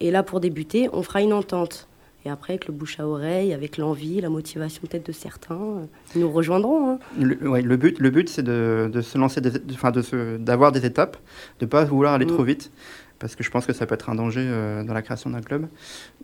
Et 0.00 0.10
là, 0.10 0.22
pour 0.22 0.40
débuter, 0.40 0.88
on 0.92 1.02
fera 1.02 1.22
une 1.22 1.32
entente. 1.32 1.86
Et 2.26 2.30
après, 2.30 2.54
avec 2.54 2.66
le 2.66 2.72
bouche 2.72 2.98
à 3.00 3.06
oreille, 3.06 3.52
avec 3.52 3.76
l'envie, 3.76 4.20
la 4.20 4.30
motivation 4.30 4.80
peut-être 4.88 5.06
de 5.06 5.12
certains, 5.12 5.54
euh, 5.54 5.86
ils 6.14 6.22
nous 6.22 6.30
rejoindront. 6.30 6.92
Hein. 6.92 6.98
Le, 7.20 7.36
le, 7.60 7.76
but, 7.76 7.98
le 7.98 8.10
but 8.10 8.28
c'est 8.30 8.42
de, 8.42 8.90
de, 8.90 9.00
se 9.02 9.18
lancer, 9.18 9.42
enfin 9.72 9.90
de 9.90 10.38
d'avoir 10.38 10.72
des 10.72 10.86
étapes, 10.86 11.18
de 11.60 11.66
ne 11.66 11.70
pas 11.70 11.84
vouloir 11.84 12.14
aller 12.14 12.26
trop 12.26 12.42
mm. 12.42 12.46
vite, 12.46 12.72
parce 13.18 13.36
que 13.36 13.44
je 13.44 13.50
pense 13.50 13.66
que 13.66 13.74
ça 13.74 13.84
peut 13.84 13.94
être 13.94 14.08
un 14.08 14.14
danger 14.14 14.40
euh, 14.42 14.82
dans 14.84 14.94
la 14.94 15.02
création 15.02 15.28
d'un 15.28 15.42
club. 15.42 15.66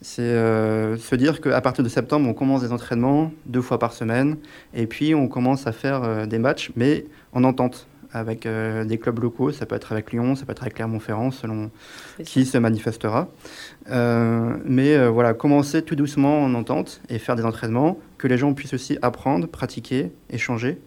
C'est 0.00 0.22
euh, 0.22 0.96
se 0.96 1.14
dire 1.16 1.42
qu'à 1.42 1.60
partir 1.60 1.84
de 1.84 1.88
septembre, 1.90 2.26
on 2.26 2.34
commence 2.34 2.62
des 2.62 2.72
entraînements 2.72 3.30
deux 3.44 3.62
fois 3.62 3.78
par 3.78 3.92
semaine, 3.92 4.38
et 4.72 4.86
puis 4.86 5.14
on 5.14 5.28
commence 5.28 5.66
à 5.66 5.72
faire 5.72 6.26
des 6.26 6.38
matchs, 6.38 6.72
mais 6.76 7.04
en 7.34 7.44
entente 7.44 7.86
avec 8.12 8.46
euh, 8.46 8.84
des 8.84 8.98
clubs 8.98 9.18
locaux, 9.18 9.52
ça 9.52 9.66
peut 9.66 9.74
être 9.74 9.92
avec 9.92 10.12
Lyon, 10.12 10.34
ça 10.34 10.44
peut 10.44 10.52
être 10.52 10.62
avec 10.62 10.74
Clermont-Ferrand, 10.74 11.30
selon 11.30 11.70
qui 12.24 12.44
se 12.44 12.58
manifestera. 12.58 13.28
Euh, 13.90 14.56
mais 14.64 14.96
euh, 14.96 15.08
voilà, 15.08 15.34
commencer 15.34 15.82
tout 15.82 15.96
doucement 15.96 16.42
en 16.42 16.54
entente 16.54 17.00
et 17.08 17.18
faire 17.18 17.36
des 17.36 17.44
entraînements, 17.44 17.98
que 18.18 18.26
les 18.26 18.36
gens 18.36 18.52
puissent 18.52 18.74
aussi 18.74 18.98
apprendre, 19.02 19.46
pratiquer, 19.46 20.12
échanger. 20.30 20.78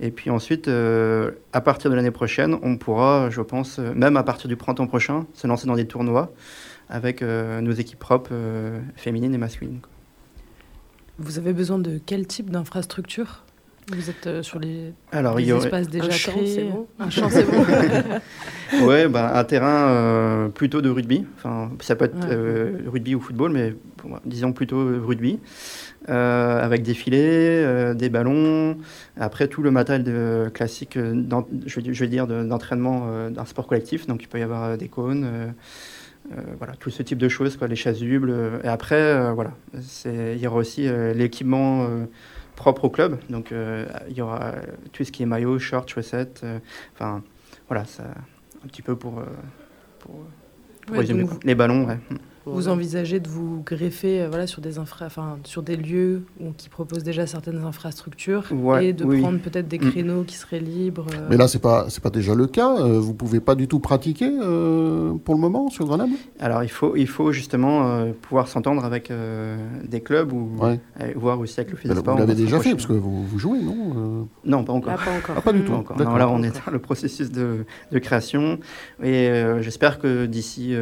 Et 0.00 0.10
puis 0.10 0.30
ensuite, 0.30 0.68
à 0.68 1.60
partir 1.60 1.90
de 1.90 1.96
l'année 1.96 2.12
prochaine, 2.12 2.56
on 2.62 2.76
pourra, 2.76 3.30
je 3.30 3.40
pense, 3.40 3.78
même 3.78 4.16
à 4.16 4.22
partir 4.22 4.48
du 4.48 4.56
printemps 4.56 4.86
prochain, 4.86 5.26
se 5.34 5.48
lancer 5.48 5.66
dans 5.66 5.74
des 5.74 5.86
tournois 5.88 6.32
avec 6.88 7.20
nos 7.20 7.72
équipes 7.72 7.98
propres, 7.98 8.30
féminines 8.94 9.34
et 9.34 9.38
masculines. 9.38 9.80
Vous 11.18 11.38
avez 11.38 11.52
besoin 11.52 11.80
de 11.80 12.00
quel 12.06 12.28
type 12.28 12.48
d'infrastructure? 12.48 13.42
Vous 13.90 14.10
êtes 14.10 14.26
euh, 14.26 14.42
sur 14.42 14.58
les, 14.58 14.92
Alors, 15.12 15.38
espaces 15.38 15.88
déjà 15.88 16.06
un 16.06 16.08
créés. 16.08 16.64
Bon. 16.64 16.86
Un 16.98 17.10
champ, 17.10 17.28
c'est 17.30 17.44
bon. 17.44 17.64
ouais, 18.86 19.08
bah, 19.08 19.38
un 19.38 19.44
terrain 19.44 19.88
euh, 19.88 20.48
plutôt 20.48 20.82
de 20.82 20.90
rugby. 20.90 21.24
Enfin, 21.36 21.70
ça 21.80 21.96
peut 21.96 22.06
être 22.06 22.26
euh, 22.30 22.78
rugby 22.86 23.14
ou 23.14 23.20
football, 23.20 23.52
mais 23.52 23.74
disons 24.24 24.52
plutôt 24.52 24.84
rugby. 25.04 25.38
avec 26.06 26.82
des 26.82 26.94
filets, 26.94 27.94
des 27.94 28.08
ballons, 28.08 28.76
après 29.18 29.48
tout 29.48 29.62
le 29.62 29.70
matériel 29.70 30.04
de, 30.04 30.50
classique, 30.52 30.98
je, 30.98 31.80
je, 31.92 32.00
vais 32.00 32.08
dire, 32.08 32.26
d'entraînement 32.26 33.30
d'un 33.30 33.44
sport 33.44 33.66
collectif. 33.66 34.06
Donc 34.06 34.22
il 34.22 34.28
peut 34.28 34.38
y 34.38 34.42
avoir 34.42 34.78
des 34.78 34.88
cônes, 34.88 35.54
voilà, 36.58 36.74
tout 36.78 36.90
ce 36.90 37.02
type 37.02 37.18
de 37.18 37.28
choses, 37.28 37.56
quoi, 37.56 37.68
les 37.68 37.76
chasubles. 37.76 38.32
et 38.62 38.68
après, 38.68 39.32
voilà, 39.32 39.52
il 40.04 40.38
y 40.38 40.46
aura 40.46 40.56
aussi 40.56 40.88
l'équipement 41.14 41.86
propre 42.58 42.86
au 42.86 42.90
club. 42.90 43.18
Donc 43.30 43.52
euh, 43.52 43.86
il 44.10 44.16
y 44.16 44.20
aura 44.20 44.52
tout 44.92 45.04
ce 45.04 45.12
qui 45.12 45.22
est 45.22 45.26
maillot, 45.26 45.58
short, 45.58 45.88
chaussettes. 45.88 46.40
Euh, 46.42 46.58
enfin 46.94 47.22
voilà, 47.68 47.84
ça, 47.84 48.02
un 48.64 48.66
petit 48.66 48.82
peu 48.82 48.96
pour, 48.96 49.20
euh, 49.20 49.24
pour, 50.00 50.16
résumer. 50.90 51.24
Les 51.44 51.54
ballons, 51.54 51.86
ouais. 51.86 51.98
Vous 52.52 52.68
envisagez 52.68 53.20
de 53.20 53.28
vous 53.28 53.62
greffer 53.64 54.26
voilà, 54.28 54.46
sur, 54.46 54.60
des 54.60 54.78
infra... 54.78 55.06
enfin, 55.06 55.38
sur 55.44 55.62
des 55.62 55.76
lieux 55.76 56.22
où, 56.40 56.52
qui 56.56 56.68
proposent 56.68 57.02
déjà 57.02 57.26
certaines 57.26 57.64
infrastructures 57.64 58.44
et 58.80 58.92
de 58.92 59.04
prendre 59.04 59.38
peut-être 59.38 59.68
des 59.68 59.78
mm. 59.78 59.90
créneaux 59.90 60.22
qui 60.24 60.36
seraient 60.36 60.60
libres 60.60 61.06
Mais 61.30 61.36
là, 61.36 61.48
ce 61.48 61.56
n'est 61.56 61.60
pas, 61.60 61.86
pas 62.02 62.10
déjà 62.10 62.34
le 62.34 62.46
cas. 62.46 62.74
vous 62.74 63.12
ne 63.12 63.16
pouvez 63.16 63.40
pas 63.40 63.54
du 63.54 63.68
tout 63.68 63.80
pratiquer 63.80 64.28
pour 64.28 65.34
le 65.34 65.40
moment 65.40 65.68
sur 65.70 65.86
Grenoble? 65.86 66.14
Alors, 66.40 66.62
il 66.62 66.70
faut, 66.70 66.96
il 66.96 67.08
faut 67.08 67.32
justement 67.32 68.06
pouvoir 68.22 68.48
s'entendre 68.48 68.84
avec 68.84 69.12
des 69.84 70.00
clubs 70.00 70.32
ou 70.32 70.50
voir 71.16 71.40
aussi 71.40 71.60
avec 71.60 71.72
le 71.72 71.76
FISPA. 71.76 72.12
Vous 72.12 72.18
l'avez 72.18 72.34
déjà 72.34 72.60
fait, 72.60 72.72
parce 72.72 72.86
que 72.86 72.92
vous, 72.92 73.24
vous 73.24 73.38
jouez, 73.38 73.60
non 73.60 74.28
Non, 74.44 74.64
pas 74.64 74.72
encore. 74.72 74.94
pas 74.96 75.10
encore. 75.16 75.36
Ah, 75.38 75.40
pas 75.40 75.52
du 75.52 75.62
tout. 75.62 75.72
Encore. 75.72 75.98
là, 75.98 76.28
on 76.28 76.42
est 76.42 76.64
dans 76.64 76.72
le 76.72 76.78
processus 76.78 77.30
de, 77.30 77.64
de 77.92 77.98
création. 77.98 78.58
Et 79.02 79.30
j'espère 79.60 79.98
que 79.98 80.26
d'ici 80.26 80.74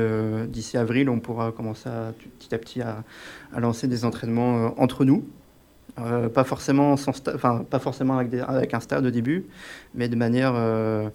d'ici 0.48 0.76
avril, 0.76 1.09
on 1.09 1.20
pourra 1.20 1.52
commencer 1.56 1.88
à, 1.88 2.12
petit 2.38 2.54
à 2.54 2.58
petit 2.58 2.82
à, 2.82 3.04
lancer 3.58 3.88
des 3.88 4.04
entraînements 4.04 4.66
euh, 4.66 4.68
entre 4.76 5.04
nous. 5.04 5.24
Euh, 5.98 6.28
pas 6.28 6.44
forcément 6.44 6.96
sans 6.98 7.12
enfin 7.34 7.64
pas 7.68 7.78
forcément 7.78 8.18
avec, 8.18 8.34
avec, 8.34 8.74
un 8.74 8.80
stade 8.80 9.06
au 9.06 9.10
début, 9.10 9.46
mais 9.94 10.08
de 10.08 10.16
manière 10.16 10.52
euh, 10.54 11.08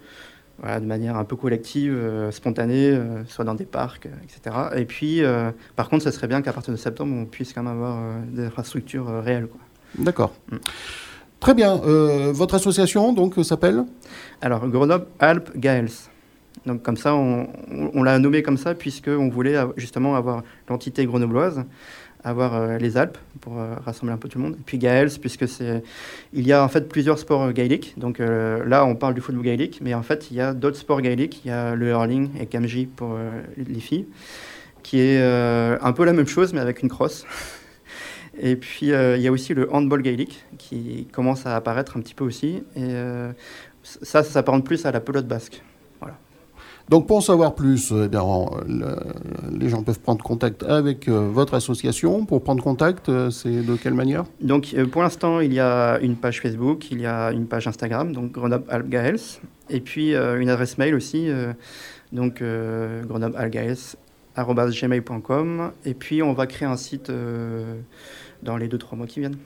voilà, 0.58 0.80
de 0.80 0.86
manière 0.86 1.17
un 1.17 1.23
peu 1.23 1.36
collective, 1.36 1.95
spontanée, 2.32 2.99
soit 3.27 3.45
dans 3.45 3.54
des 3.54 3.65
parcs, 3.65 4.08
etc. 4.23 4.56
Et 4.75 4.86
puis, 4.86 5.21
par 5.75 5.89
contre, 5.89 6.04
ce 6.04 6.12
serait 6.12 6.27
bien 6.27 6.43
qu'à 6.43 6.54
partir 6.54 6.71
de 6.71 6.77
septembre, 6.77 7.15
on 7.15 7.25
puisse 7.25 7.51
quand 7.54 7.63
même 7.63 7.73
avoir 7.73 7.99
des 8.27 8.45
infrastructures 8.45 9.08
réelles. 9.23 9.47
D'accord. 9.97 10.34
Mm. 10.51 10.58
Très 11.39 11.56
bien. 11.56 11.77
votre 12.32 12.54
association 12.54 13.12
donc 13.13 13.34
s'appelle? 13.43 13.86
Alors 14.41 14.67
Grenoble 14.67 15.08
Alpes 15.19 15.58
Gaels. 15.58 16.11
Donc 16.66 16.84
comme 16.84 16.98
ça, 16.98 17.16
on, 17.16 18.04
l'a 18.04 18.20
nommé 18.20 18.44
comme 18.44 18.58
ça 18.58 18.76
puisqu'on 18.76 19.30
voulait 19.30 19.58
justement 19.78 20.16
avoir 20.16 20.44
l'entité 20.70 21.06
grenobloise, 21.06 21.64
avoir 22.24 22.56
euh, 22.56 22.78
les 22.78 22.98
Alpes 22.98 23.18
pour 23.40 23.60
euh, 23.60 23.76
rassembler 23.84 24.14
un 24.14 24.18
peu 24.18 24.30
tout 24.30 24.38
le 24.38 24.44
monde. 24.46 24.58
Puis 24.66 24.78
Gaëls, 24.78 25.12
puisque 25.20 25.48
c'est, 25.48 25.84
il 26.34 26.46
y 26.46 26.54
a 26.54 26.64
en 26.64 26.68
fait 26.68 26.88
plusieurs 26.88 27.18
sports 27.20 27.44
euh, 27.44 27.52
gaéliques. 27.52 27.96
Donc 27.98 28.20
là, 28.20 28.86
on 28.86 28.96
parle 28.96 29.14
du 29.14 29.22
football 29.22 29.44
gaélique, 29.44 29.80
mais 29.82 29.94
en 29.94 30.04
fait, 30.04 30.30
il 30.32 30.38
y 30.38 30.42
a 30.42 30.54
d'autres 30.54 30.78
sports 30.78 31.02
gaéliques. 31.02 31.42
Il 31.46 31.50
y 31.50 31.52
a 31.52 31.76
le 31.76 31.90
hurling 31.90 32.30
et 32.40 32.46
Kamji 32.46 32.86
pour 32.86 33.18
les 33.58 33.80
filles, 33.80 34.06
qui 34.84 35.00
est 35.00 35.22
un 35.22 35.94
peu 35.94 36.06
la 36.06 36.14
même 36.14 36.28
chose, 36.28 36.54
mais 36.54 36.60
avec 36.60 36.82
une 36.82 36.90
crosse. 36.90 37.26
Et 38.40 38.56
puis, 38.56 38.88
il 38.88 39.22
y 39.22 39.28
a 39.28 39.32
aussi 39.32 39.54
le 39.54 39.72
handball 39.74 40.02
gaélique 40.02 40.44
qui 40.58 41.08
commence 41.12 41.46
à 41.46 41.56
apparaître 41.56 41.98
un 41.98 42.02
petit 42.02 42.14
peu 42.14 42.24
aussi. 42.24 42.64
Et 42.76 42.90
ça, 43.84 44.24
ça 44.24 44.24
s'apparente 44.24 44.66
plus 44.66 44.86
à 44.86 44.92
la 44.92 45.00
pelote 45.00 45.28
basque. 45.28 45.62
Donc 46.91 47.08
pour 47.08 47.15
en 47.15 47.21
savoir 47.21 47.56
plus, 47.56 47.93
eh 47.93 48.10
bien, 48.10 48.21
les 49.49 49.69
gens 49.69 49.82
peuvent 49.82 50.01
prendre 50.01 50.21
contact 50.21 50.63
avec 50.63 51.08
euh, 51.08 51.30
votre 51.32 51.54
association. 51.54 52.25
Pour 52.25 52.43
prendre 52.43 52.62
contact, 52.62 53.08
euh, 53.08 53.30
c'est 53.30 53.65
de 53.65 53.75
quelle 53.77 53.93
manière? 53.93 54.25
Donc 54.41 54.73
euh, 54.73 54.86
pour 54.86 55.01
l'instant, 55.01 55.39
il 55.39 55.54
y 55.54 55.62
a 55.62 55.99
une 56.01 56.17
page 56.17 56.41
Facebook, 56.41 56.91
il 56.91 56.99
y 56.99 57.06
a 57.06 57.32
une 57.32 57.47
page 57.47 57.65
Instagram, 57.65 58.12
donc 58.12 58.34
Grenoble 58.34 58.65
Algaels, 58.69 59.21
et 59.69 59.80
puis 59.80 60.13
une 60.13 60.49
adresse 60.49 60.77
mail 60.77 60.93
aussi, 60.93 61.30
donc 62.12 62.43
Grenoble 63.08 63.38
gmail.com. 64.36 65.71
Et 65.86 65.93
puis 65.93 66.21
on 66.21 66.34
va 66.34 66.45
créer 66.45 66.67
un 66.67 66.75
site 66.75 67.10
dans 68.43 68.58
les 68.58 68.67
2-3 68.67 68.97
mois 68.97 69.08
qui 69.08 69.21
viennent. 69.21 69.38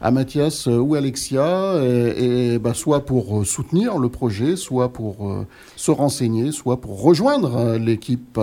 à 0.00 0.10
Mathias 0.10 0.66
ou 0.66 0.94
Alexia, 0.94 1.74
et, 2.16 2.58
bah, 2.58 2.74
soit 2.74 3.04
pour 3.04 3.46
soutenir 3.46 3.98
le 3.98 4.08
projet, 4.08 4.56
soit 4.56 4.92
pour 4.92 5.44
se 5.76 5.90
renseigner, 5.90 6.52
soit 6.52 6.80
pour 6.80 7.02
rejoindre 7.02 7.76
l'équipe. 7.76 8.38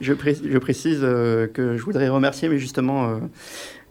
Je, 0.00 0.12
je, 0.12 0.58
précise 0.58 1.00
que 1.00 1.76
je 1.76 1.82
voudrais 1.82 2.08
remercier, 2.08 2.48
mais 2.48 2.58
justement 2.58 3.18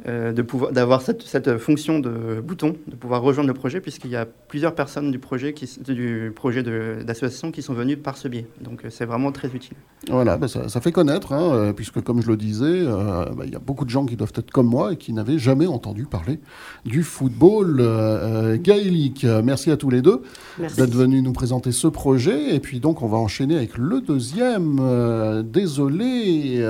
euh, 0.05 0.31
de 0.31 0.43
pouvoir 0.43 0.71
d'avoir 0.71 1.01
cette, 1.01 1.23
cette, 1.23 1.57
fonction 1.57 1.97
de 1.97 2.39
bouton, 2.39 2.75
de 2.87 2.95
pouvoir 2.95 3.23
rejoindre 3.23 3.47
le 3.47 3.55
projet, 3.55 3.81
puisqu'il 3.81 4.11
y 4.11 4.15
a 4.15 4.27
plusieurs 4.27 4.75
personnes 4.75 5.09
du 5.09 5.17
projet 5.17 5.53
qui, 5.53 5.67
du 5.79 6.31
projet 6.35 6.61
d'association 6.61 7.51
qui 7.51 7.63
sont 7.63 7.73
venues 7.73 7.97
par 7.97 8.15
ce 8.15 8.27
biais. 8.27 8.45
Donc 8.61 8.85
euh, 8.85 8.89
c'est 8.91 9.05
vraiment 9.05 9.31
très 9.31 9.47
utile. 9.47 9.75
Voilà, 10.07 10.37
ben 10.37 10.47
ça, 10.47 10.69
ça, 10.69 10.81
fait 10.81 10.91
connaître, 10.91 11.33
hein, 11.33 11.51
euh, 11.51 11.73
puisque 11.73 11.99
comme 12.01 12.16
je 12.21 12.27
le 12.29 12.37
disais, 12.37 12.83
ben, 12.85 13.43
il 13.45 13.51
y 13.51 13.55
a 13.55 13.59
beaucoup 13.59 13.85
de 13.85 13.89
gens 13.89 14.05
qui 14.05 14.15
doivent 14.15 14.33
être 14.35 14.51
comme 14.51 14.67
moi 14.67 14.93
et 14.93 14.97
qui 14.97 15.13
n'avaient 15.13 15.39
jamais 15.39 15.67
entendu 15.67 16.05
parler 16.05 16.39
du 16.85 17.03
football 17.03 17.81
gaélique. 18.61 19.25
Merci 19.43 19.71
à 19.71 19.77
tous 19.77 19.89
les 19.89 20.01
deux 20.01 20.21
d'être 20.59 20.93
venus 20.93 21.23
nous 21.23 21.33
présenter 21.33 21.71
ce 21.71 21.87
projet. 21.87 22.55
Et 22.55 22.59
puis 22.59 22.79
donc 22.79 23.01
on 23.01 23.07
va 23.07 23.17
enchaîner 23.17 23.55
avec 23.55 23.77
le 23.77 24.01
deuxième. 24.01 25.43
désolé 25.43 26.63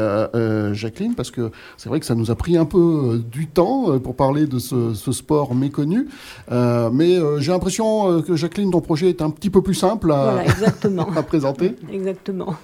Jacqueline, 0.74 1.16
parce 1.16 1.32
que 1.32 1.52
c'est 1.78 1.90
vrai 1.90 2.00
que 2.00 2.06
ça 2.06 2.16
nous 2.16 2.32
a 2.32 2.36
pris 2.36 2.58
un 2.58 2.66
peu 2.66 3.22
du 3.32 3.48
temps 3.48 3.92
euh, 3.92 4.00
pour 4.00 4.16
parler 4.16 4.46
de 4.46 4.60
ce, 4.60 4.94
sport 5.12 5.56
méconnu. 5.56 6.08
Euh, 6.52 6.90
mais 6.92 7.18
euh, 7.18 7.40
j'ai 7.40 7.52
l'impression 7.52 8.22
que 8.22 8.36
Jacqueline, 8.36 8.72
ton 8.72 8.82
projet 8.82 9.10
est 9.10 9.22
un 9.22 9.30
petit 9.30 9.50
peu 9.50 9.62
plus 9.62 9.74
simple 9.74 10.12
à, 10.12 10.44
à 11.16 11.24
présenter. 11.24 11.76
Exactement. 11.92 12.56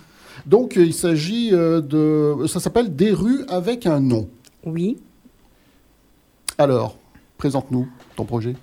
Donc 0.45 0.75
il 0.75 0.93
s'agit 0.93 1.51
de... 1.51 2.45
Ça 2.47 2.59
s'appelle 2.59 2.95
Des 2.95 3.11
rues 3.11 3.45
avec 3.47 3.85
un 3.85 3.99
nom. 3.99 4.29
Oui. 4.65 4.97
Alors, 6.57 6.97
présente-nous 7.37 7.87
ton 8.15 8.25
projet. 8.25 8.55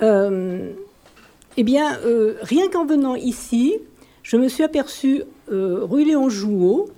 eh 0.00 1.62
bien, 1.62 1.98
rien 2.42 2.68
qu'en 2.68 2.86
venant 2.86 3.14
ici, 3.14 3.74
je 4.22 4.36
me 4.36 4.48
suis 4.48 4.64
aperçu 4.64 5.22
rue 5.48 6.04
Léon 6.04 6.28
Jouot, 6.28 6.88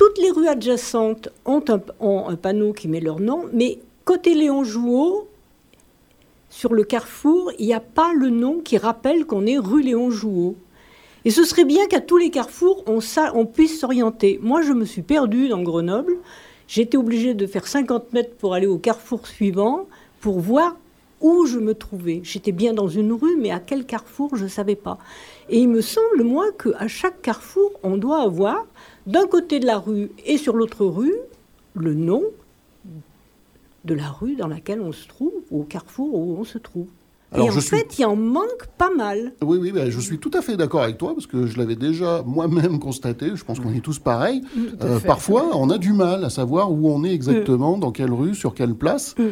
toutes 0.00 0.16
les 0.16 0.30
rues 0.30 0.48
adjacentes 0.48 1.28
ont 1.44 1.62
un, 1.68 2.36
panneau 2.36 2.72
qui 2.72 2.88
met 2.88 3.00
leur 3.00 3.20
nom, 3.20 3.44
mais 3.52 3.80
côté 4.06 4.34
Léon 4.34 4.64
Jouot, 4.64 5.28
sur 6.48 6.72
le 6.72 6.84
carrefour, 6.84 7.52
il 7.58 7.66
n'y 7.66 7.74
a 7.74 7.80
pas 7.80 8.14
le 8.14 8.30
nom 8.30 8.60
qui 8.60 8.78
rappelle 8.78 9.26
qu'on 9.26 9.44
est 9.44 9.58
rue 9.58 9.82
Léon 9.82 10.10
Jouot. 10.10 10.56
Et 11.24 11.30
ce 11.30 11.44
serait 11.44 11.64
bien 11.64 11.86
qu'à 11.86 12.00
tous 12.00 12.16
les 12.16 12.30
carrefours, 12.30 12.84
on, 12.86 13.46
puisse 13.46 13.80
s'orienter. 13.80 14.38
Moi, 14.42 14.62
je 14.62 14.72
me 14.72 14.84
suis 14.84 15.02
perdue 15.02 15.48
dans 15.48 15.62
Grenoble. 15.62 16.16
J'étais 16.66 16.96
obligée 16.96 17.34
de 17.34 17.46
faire 17.46 17.66
50 17.66 18.12
mètres 18.12 18.34
pour 18.36 18.54
aller 18.54 18.66
au 18.66 18.78
carrefour 18.78 19.26
suivant, 19.26 19.86
pour 20.20 20.40
voir 20.40 20.76
où 21.20 21.44
je 21.44 21.58
me 21.58 21.74
trouvais. 21.74 22.20
J'étais 22.22 22.52
bien 22.52 22.72
dans 22.72 22.88
une 22.88 23.12
rue, 23.12 23.36
mais 23.36 23.50
à 23.50 23.60
quel 23.60 23.84
carrefour, 23.84 24.34
je 24.36 24.44
ne 24.44 24.48
savais 24.48 24.76
pas. 24.76 24.98
Et 25.50 25.58
il 25.58 25.68
me 25.68 25.82
semble, 25.82 26.22
moi, 26.22 26.46
qu'à 26.52 26.88
chaque 26.88 27.20
carrefour, 27.20 27.72
on 27.82 27.98
doit 27.98 28.22
avoir 28.22 28.66
d'un 29.06 29.26
côté 29.26 29.60
de 29.60 29.66
la 29.66 29.78
rue 29.78 30.10
et 30.24 30.38
sur 30.38 30.56
l'autre 30.56 30.86
rue, 30.86 31.16
le 31.74 31.94
nom 31.94 32.22
de 33.84 33.94
la 33.94 34.08
rue 34.08 34.36
dans 34.36 34.48
laquelle 34.48 34.80
on 34.80 34.92
se 34.92 35.06
trouve, 35.06 35.32
ou 35.50 35.62
au 35.62 35.64
carrefour 35.64 36.14
où 36.14 36.36
on 36.38 36.44
se 36.44 36.58
trouve. 36.58 36.88
Et 37.36 37.40
en 37.40 37.50
fait, 37.52 37.98
il 37.98 38.04
en 38.06 38.16
manque 38.16 38.66
pas 38.76 38.90
mal. 38.94 39.34
Oui, 39.42 39.58
oui, 39.60 39.70
ben, 39.72 39.90
je 39.90 40.00
suis 40.00 40.18
tout 40.18 40.30
à 40.34 40.42
fait 40.42 40.56
d'accord 40.56 40.82
avec 40.82 40.98
toi, 40.98 41.14
parce 41.14 41.26
que 41.26 41.46
je 41.46 41.58
l'avais 41.58 41.76
déjà 41.76 42.22
moi-même 42.26 42.78
constaté, 42.80 43.32
je 43.34 43.44
pense 43.44 43.60
qu'on 43.60 43.72
est 43.72 43.80
tous 43.80 43.98
pareils. 43.98 44.42
Mm. 44.54 44.60
Euh, 44.82 45.00
parfois, 45.00 45.50
on 45.54 45.70
a 45.70 45.78
du 45.78 45.92
mal 45.92 46.24
à 46.24 46.30
savoir 46.30 46.72
où 46.72 46.90
on 46.90 47.04
est 47.04 47.12
exactement, 47.12 47.78
dans 47.78 47.92
quelle 47.92 48.12
rue, 48.12 48.34
sur 48.34 48.54
quelle 48.54 48.74
place. 48.74 49.14
Mm. 49.16 49.24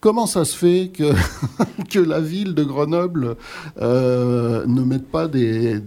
Comment 0.00 0.26
ça 0.26 0.44
se 0.44 0.54
fait 0.54 0.90
que, 0.92 1.12
que 1.90 1.98
la 1.98 2.20
ville 2.20 2.54
de 2.54 2.64
Grenoble 2.64 3.36
euh, 3.80 4.66
ne 4.66 4.82
mette 4.82 5.06
pas 5.06 5.28
des, 5.28 5.80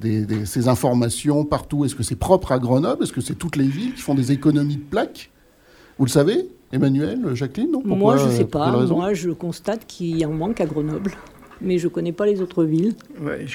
ces 0.45 0.67
informations 0.69 1.45
partout? 1.45 1.85
Est-ce 1.85 1.95
que 1.95 2.03
c'est 2.03 2.15
propre 2.15 2.51
à 2.53 2.59
Grenoble? 2.59 3.03
Est-ce 3.03 3.13
que 3.13 3.21
c'est 3.21 3.35
toutes 3.35 3.57
les 3.57 3.67
villes 3.67 3.93
qui 3.93 4.01
font 4.01 4.15
des 4.15 4.31
économies 4.31 4.77
de 4.77 4.81
plaques? 4.89 5.31
Vous 5.99 6.05
le 6.05 6.09
savez 6.09 6.49
Emmanuel, 6.71 7.33
Jacqueline 7.33 7.71
Moi, 7.85 8.17
je 8.17 8.25
ne 8.25 8.31
sais 8.31 8.45
pas. 8.45 8.71
Moi, 8.71 9.13
je 9.13 9.29
constate 9.29 9.85
qu'il 9.85 10.25
en 10.25 10.31
manque 10.31 10.61
à 10.61 10.65
Grenoble. 10.65 11.11
Mais 11.61 11.77
je 11.77 11.87
ne 11.87 11.91
connais 11.91 12.11
pas 12.11 12.25
les 12.25 12.41
autres 12.41 12.63
villes. 12.63 12.93
Ouais, 13.21 13.45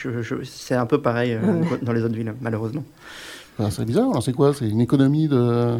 c'est 0.45 0.75
un 0.75 0.87
peu 0.87 1.01
pareil 1.01 1.33
euh, 1.35 1.63
dans 1.83 1.93
les 1.93 2.03
autres 2.03 2.15
villes, 2.15 2.35
malheureusement. 2.41 2.85
Ah, 3.59 3.71
c'est 3.71 3.85
bizarre. 3.85 4.23
C'est 4.23 4.33
quoi? 4.33 4.53
C'est 4.55 4.69
une 4.69 4.81
économie 4.81 5.29
de, 5.29 5.79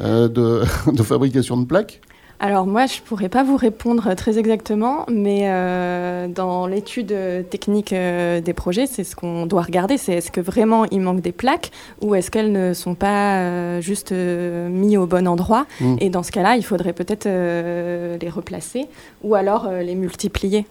euh, 0.00 0.28
de, 0.28 0.62
de 0.92 1.02
fabrication 1.02 1.56
de 1.56 1.66
plaques? 1.66 2.00
Alors 2.38 2.66
moi, 2.66 2.86
je 2.86 3.00
ne 3.00 3.06
pourrais 3.06 3.30
pas 3.30 3.42
vous 3.42 3.56
répondre 3.56 4.12
très 4.14 4.38
exactement, 4.38 5.06
mais 5.10 5.44
euh, 5.44 6.28
dans 6.28 6.66
l'étude 6.66 7.14
technique 7.48 7.92
euh, 7.94 8.40
des 8.42 8.52
projets, 8.52 8.86
c'est 8.86 9.04
ce 9.04 9.16
qu'on 9.16 9.46
doit 9.46 9.62
regarder, 9.62 9.96
c'est 9.96 10.12
est-ce 10.14 10.30
que 10.30 10.42
vraiment 10.42 10.84
il 10.86 11.00
manque 11.00 11.22
des 11.22 11.32
plaques 11.32 11.70
ou 12.02 12.14
est-ce 12.14 12.30
qu'elles 12.30 12.52
ne 12.52 12.74
sont 12.74 12.94
pas 12.94 13.38
euh, 13.38 13.80
juste 13.80 14.12
mises 14.12 14.98
au 14.98 15.06
bon 15.06 15.26
endroit? 15.26 15.66
Mm. 15.80 15.96
Et 16.00 16.10
dans 16.10 16.22
ce 16.22 16.30
cas-là, 16.30 16.56
il 16.56 16.64
faudrait 16.64 16.92
peut-être 16.92 17.24
les 17.26 18.28
replacer 18.28 18.86
ou 19.22 19.34
alors 19.34 19.70
les 19.70 19.94
multiplier. 19.94 20.66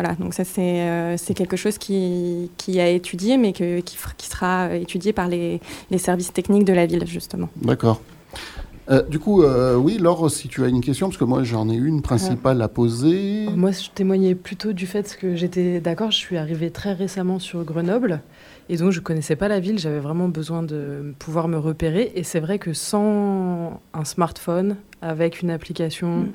Voilà, 0.00 0.14
donc 0.14 0.32
ça 0.32 0.44
c'est 0.44 1.34
quelque 1.34 1.58
chose 1.58 1.76
qui, 1.76 2.50
qui 2.56 2.80
a 2.80 2.88
étudié, 2.88 3.36
mais 3.36 3.52
que, 3.52 3.80
qui, 3.80 3.98
qui 4.16 4.28
sera 4.28 4.74
étudié 4.74 5.12
par 5.12 5.28
les, 5.28 5.60
les 5.90 5.98
services 5.98 6.32
techniques 6.32 6.64
de 6.64 6.72
la 6.72 6.86
ville, 6.86 7.06
justement. 7.06 7.50
D'accord. 7.60 8.00
Euh, 8.88 9.02
du 9.02 9.18
coup, 9.18 9.42
euh, 9.42 9.76
oui, 9.76 9.98
Laure, 9.98 10.30
si 10.30 10.48
tu 10.48 10.64
as 10.64 10.68
une 10.68 10.80
question, 10.80 11.08
parce 11.08 11.18
que 11.18 11.24
moi 11.24 11.42
j'en 11.42 11.68
ai 11.68 11.74
une 11.74 12.00
principale 12.00 12.62
à 12.62 12.68
poser. 12.68 13.46
Moi, 13.54 13.72
je 13.72 13.90
témoignais 13.90 14.34
plutôt 14.34 14.72
du 14.72 14.86
fait 14.86 15.18
que 15.20 15.36
j'étais 15.36 15.80
d'accord, 15.80 16.10
je 16.10 16.16
suis 16.16 16.38
arrivée 16.38 16.70
très 16.70 16.94
récemment 16.94 17.38
sur 17.38 17.62
Grenoble, 17.64 18.22
et 18.70 18.78
donc 18.78 18.92
je 18.92 19.00
connaissais 19.00 19.36
pas 19.36 19.48
la 19.48 19.60
ville, 19.60 19.78
j'avais 19.78 20.00
vraiment 20.00 20.28
besoin 20.28 20.62
de 20.62 21.14
pouvoir 21.18 21.46
me 21.46 21.58
repérer, 21.58 22.10
et 22.14 22.24
c'est 22.24 22.40
vrai 22.40 22.58
que 22.58 22.72
sans 22.72 23.82
un 23.92 24.04
smartphone, 24.06 24.76
avec 25.02 25.42
une 25.42 25.50
application 25.50 26.20
mm. 26.20 26.32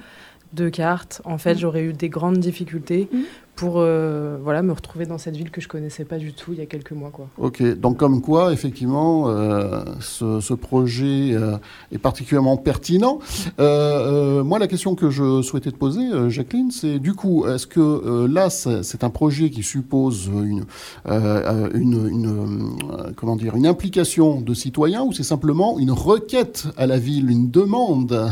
De 0.53 0.69
carte, 0.69 1.21
en 1.25 1.38
fait, 1.38 1.55
mm. 1.55 1.58
j'aurais 1.58 1.84
eu 1.84 1.93
des 1.93 2.10
grandes 2.10 2.39
difficultés 2.39 3.10
mm 3.12 3.17
pour 3.55 3.75
euh, 3.77 4.38
voilà, 4.41 4.62
me 4.62 4.73
retrouver 4.73 5.05
dans 5.05 5.17
cette 5.17 5.36
ville 5.36 5.49
que 5.49 5.62
je 5.62 5.67
connaissais 5.67 6.03
pas 6.03 6.17
du 6.17 6.34
tout 6.34 6.51
il 6.51 6.60
y 6.60 6.62
a 6.62 6.65
quelques 6.65 6.91
mois. 6.91 7.10
Quoi. 7.10 7.27
Ok, 7.38 7.63
donc 7.79 7.97
comme 7.97 8.21
quoi, 8.21 8.51
effectivement, 8.51 9.29
euh, 9.29 9.84
ce, 10.01 10.53
projet 10.53 11.31
euh, 11.34 11.58
est 11.91 11.97
particulièrement 11.97 12.58
pertinent. 12.58 13.19
moi, 13.58 14.60
la 14.60 14.67
question 14.67 14.95
que 14.95 15.10
je 15.10 15.41
souhaitais 15.41 15.71
te 15.71 15.77
poser, 15.77 16.03
Jacqueline, 16.29 16.71
c'est 16.71 16.99
du 16.99 17.13
coup, 17.13 17.45
est-ce 17.47 17.67
que 17.67 18.25
là, 18.25 18.49
c'est 18.49 19.03
un 19.03 19.10
projet 19.10 19.49
qui 19.49 19.63
suppose 19.63 20.27
une, 20.27 20.65
une, 21.05 22.08
une 22.10 23.13
comment 23.15 23.36
dire, 23.36 23.55
une 23.55 23.67
implication 23.67 24.41
de 24.41 24.53
citoyens 24.53 25.03
ou 25.03 25.13
c'est 25.13 25.23
simplement 25.23 25.79
une 25.79 25.91
requête 25.91 26.67
à 26.77 26.88
la 26.88 26.97
ville, 26.97 27.29
une 27.31 27.49
demande? 27.49 28.31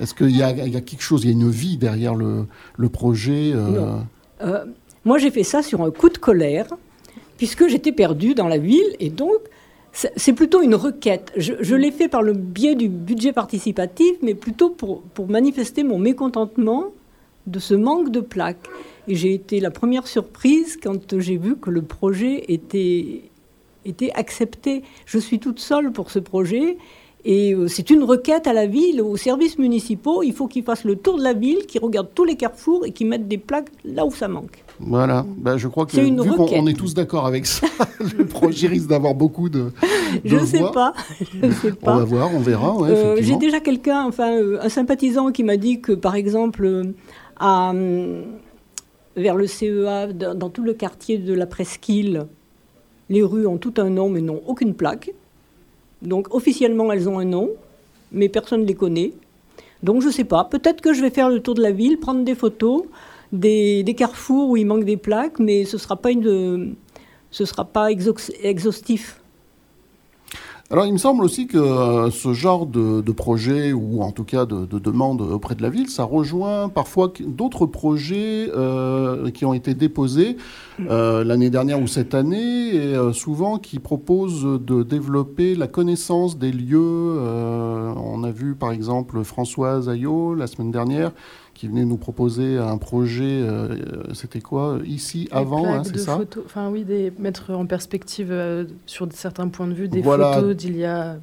Est-ce 0.00 0.14
qu'il 0.14 0.36
y, 0.36 0.42
a 0.42 0.52
quelque 0.52 1.02
chose, 1.02 1.24
il 1.24 1.26
y 1.26 1.30
a 1.30 1.32
une 1.32 1.50
vie 1.50 1.76
derrière 1.76 2.14
le, 2.14 2.46
projet 2.88 3.52
euh, 4.40 4.64
moi, 5.04 5.18
j'ai 5.18 5.30
fait 5.30 5.42
ça 5.42 5.62
sur 5.62 5.82
un 5.82 5.90
coup 5.90 6.10
de 6.10 6.18
colère, 6.18 6.66
puisque 7.36 7.66
j'étais 7.68 7.92
perdue 7.92 8.34
dans 8.34 8.48
la 8.48 8.58
ville, 8.58 8.94
et 9.00 9.10
donc 9.10 9.38
c'est 9.92 10.32
plutôt 10.32 10.60
une 10.60 10.74
requête. 10.74 11.32
Je, 11.36 11.74
l'ai 11.74 11.90
fait 11.90 12.08
par 12.08 12.22
le 12.22 12.34
biais 12.34 12.74
du 12.74 12.88
budget 12.88 13.32
participatif, 13.32 14.16
mais 14.22 14.34
plutôt 14.34 14.70
pour, 14.70 15.00
pour 15.00 15.28
manifester 15.28 15.82
mon 15.82 15.98
mécontentement 15.98 16.92
de 17.46 17.58
ce 17.58 17.74
manque 17.74 18.10
de 18.10 18.20
plaques. 18.20 18.68
Et 19.08 19.14
j'ai 19.14 19.32
été 19.32 19.60
la 19.60 19.70
première 19.70 20.06
surprise 20.06 20.78
quand 20.80 21.18
j'ai 21.18 21.38
vu 21.38 21.56
que 21.56 21.70
le 21.70 21.82
projet 21.82 22.44
était, 22.48 23.22
était 23.86 24.12
accepté. 24.14 24.82
Je 25.06 25.18
suis 25.18 25.38
toute 25.38 25.58
seule 25.58 25.90
pour 25.90 26.10
ce 26.10 26.18
projet 26.18 26.76
et 27.24 27.52
euh, 27.52 27.66
c'est 27.66 27.90
une 27.90 28.04
requête 28.04 28.46
à 28.46 28.52
la 28.52 28.66
ville, 28.66 29.02
aux 29.02 29.16
services 29.16 29.58
municipaux. 29.58 30.22
Il 30.22 30.32
faut 30.32 30.46
qu'ils 30.46 30.62
fassent 30.62 30.84
le 30.84 30.96
tour 30.96 31.18
de 31.18 31.22
la 31.22 31.32
ville, 31.32 31.66
qu'ils 31.66 31.80
regardent 31.80 32.14
tous 32.14 32.24
les 32.24 32.36
carrefours 32.36 32.86
et 32.86 32.92
qu'ils 32.92 33.08
mettent 33.08 33.28
des 33.28 33.38
plaques 33.38 33.70
là 33.84 34.06
où 34.06 34.10
ça 34.10 34.28
manque. 34.28 34.64
Voilà, 34.80 35.26
ben, 35.36 35.56
je 35.56 35.66
crois 35.66 35.86
que 35.86 35.96
vu 35.96 36.14
qu'on 36.14 36.66
est 36.68 36.78
tous 36.78 36.94
d'accord 36.94 37.26
avec 37.26 37.46
ça, 37.46 37.66
le 38.16 38.24
projet 38.24 38.68
risque 38.68 38.86
d'avoir 38.88 39.14
beaucoup 39.14 39.48
de. 39.48 39.72
je 40.24 40.36
ne 40.36 40.46
sais 40.46 40.62
pas. 40.72 40.92
sais 41.62 41.72
pas. 41.72 41.94
On 41.94 41.98
va 41.98 42.04
voir, 42.04 42.30
on 42.32 42.38
verra. 42.38 42.76
Euh, 42.82 43.16
j'ai 43.20 43.36
déjà 43.36 43.58
quelqu'un, 43.58 44.04
enfin 44.04 44.30
euh, 44.36 44.58
un 44.62 44.68
sympathisant 44.68 45.32
qui 45.32 45.42
m'a 45.42 45.56
dit 45.56 45.80
que 45.80 45.92
par 45.92 46.14
exemple, 46.14 46.92
à, 47.40 47.72
vers 49.16 49.34
le 49.34 49.46
CEA, 49.48 50.12
dans 50.12 50.48
tout 50.48 50.62
le 50.62 50.74
quartier 50.74 51.18
de 51.18 51.34
la 51.34 51.46
Presqu'île, 51.46 52.26
les 53.08 53.22
rues 53.22 53.48
ont 53.48 53.58
tout 53.58 53.74
un 53.78 53.90
nom 53.90 54.08
mais 54.08 54.20
n'ont 54.20 54.42
aucune 54.46 54.74
plaque. 54.74 55.10
Donc 56.02 56.34
officiellement, 56.34 56.92
elles 56.92 57.08
ont 57.08 57.18
un 57.18 57.24
nom, 57.24 57.50
mais 58.12 58.28
personne 58.28 58.62
ne 58.62 58.66
les 58.66 58.74
connaît. 58.74 59.12
Donc 59.82 60.02
je 60.02 60.08
ne 60.08 60.12
sais 60.12 60.24
pas, 60.24 60.44
peut-être 60.44 60.80
que 60.80 60.92
je 60.92 61.00
vais 61.00 61.10
faire 61.10 61.28
le 61.28 61.40
tour 61.40 61.54
de 61.54 61.62
la 61.62 61.70
ville, 61.70 61.98
prendre 61.98 62.24
des 62.24 62.34
photos 62.34 62.84
des, 63.32 63.94
carrefours 63.96 64.50
où 64.50 64.56
il 64.56 64.66
manque 64.66 64.84
des 64.84 64.96
plaques, 64.96 65.38
mais 65.38 65.64
ce 65.64 65.76
ne 65.76 65.80
sera 65.80 65.96
pas, 67.64 67.90
exhaustif. 67.90 69.20
Alors 70.70 70.84
il 70.84 70.92
me 70.92 70.98
semble 70.98 71.24
aussi 71.24 71.46
que 71.46 71.56
euh, 71.56 72.10
ce 72.10 72.34
genre 72.34 72.66
de, 72.66 73.00
projet, 73.12 73.72
ou 73.72 74.02
en 74.02 74.12
tout 74.12 74.24
cas 74.24 74.44
de, 74.44 74.66
demande 74.66 75.22
auprès 75.22 75.54
de 75.54 75.62
la 75.62 75.70
ville, 75.70 75.88
ça 75.88 76.04
rejoint 76.04 76.68
parfois 76.68 77.10
d'autres 77.20 77.64
projets 77.64 78.50
euh, 78.54 79.30
qui 79.30 79.46
ont 79.46 79.54
été 79.54 79.72
déposés 79.72 80.36
euh, 80.80 81.24
l'année 81.24 81.48
dernière 81.48 81.80
ou 81.80 81.86
cette 81.86 82.14
année, 82.14 82.74
et 82.74 83.12
souvent 83.14 83.56
qui 83.56 83.78
proposent 83.78 84.44
de 84.44 84.82
développer 84.82 85.54
la 85.54 85.68
connaissance 85.68 86.36
des 86.36 86.52
lieux. 86.52 87.18
on 87.18 88.22
a 88.22 88.30
vu 88.30 88.54
par 88.54 88.70
exemple 88.70 89.24
Françoise 89.24 89.88
Ayot 89.88 90.34
la 90.34 90.46
semaine 90.46 90.70
dernière 90.70 91.12
qui 91.58 91.66
venait 91.66 91.84
nous 91.84 91.96
proposer 91.96 92.56
un 92.56 92.78
projet, 92.78 93.24
euh, 93.24 94.14
c'était 94.14 94.40
quoi 94.40 94.78
Ici, 94.84 95.28
avant, 95.32 95.66
hein, 95.66 95.82
c'est 95.82 95.98
ça 95.98 96.20
Enfin 96.44 96.70
oui, 96.70 96.84
des, 96.84 97.12
mettre 97.18 97.50
en 97.50 97.66
perspective 97.66 98.28
euh, 98.30 98.64
sur 98.86 99.08
certains 99.12 99.48
points 99.48 99.66
de 99.66 99.74
vue 99.74 99.88
des 99.88 100.00
photos 100.00 100.54
d'il 100.54 100.76
y 100.76 100.84
a 100.84 101.16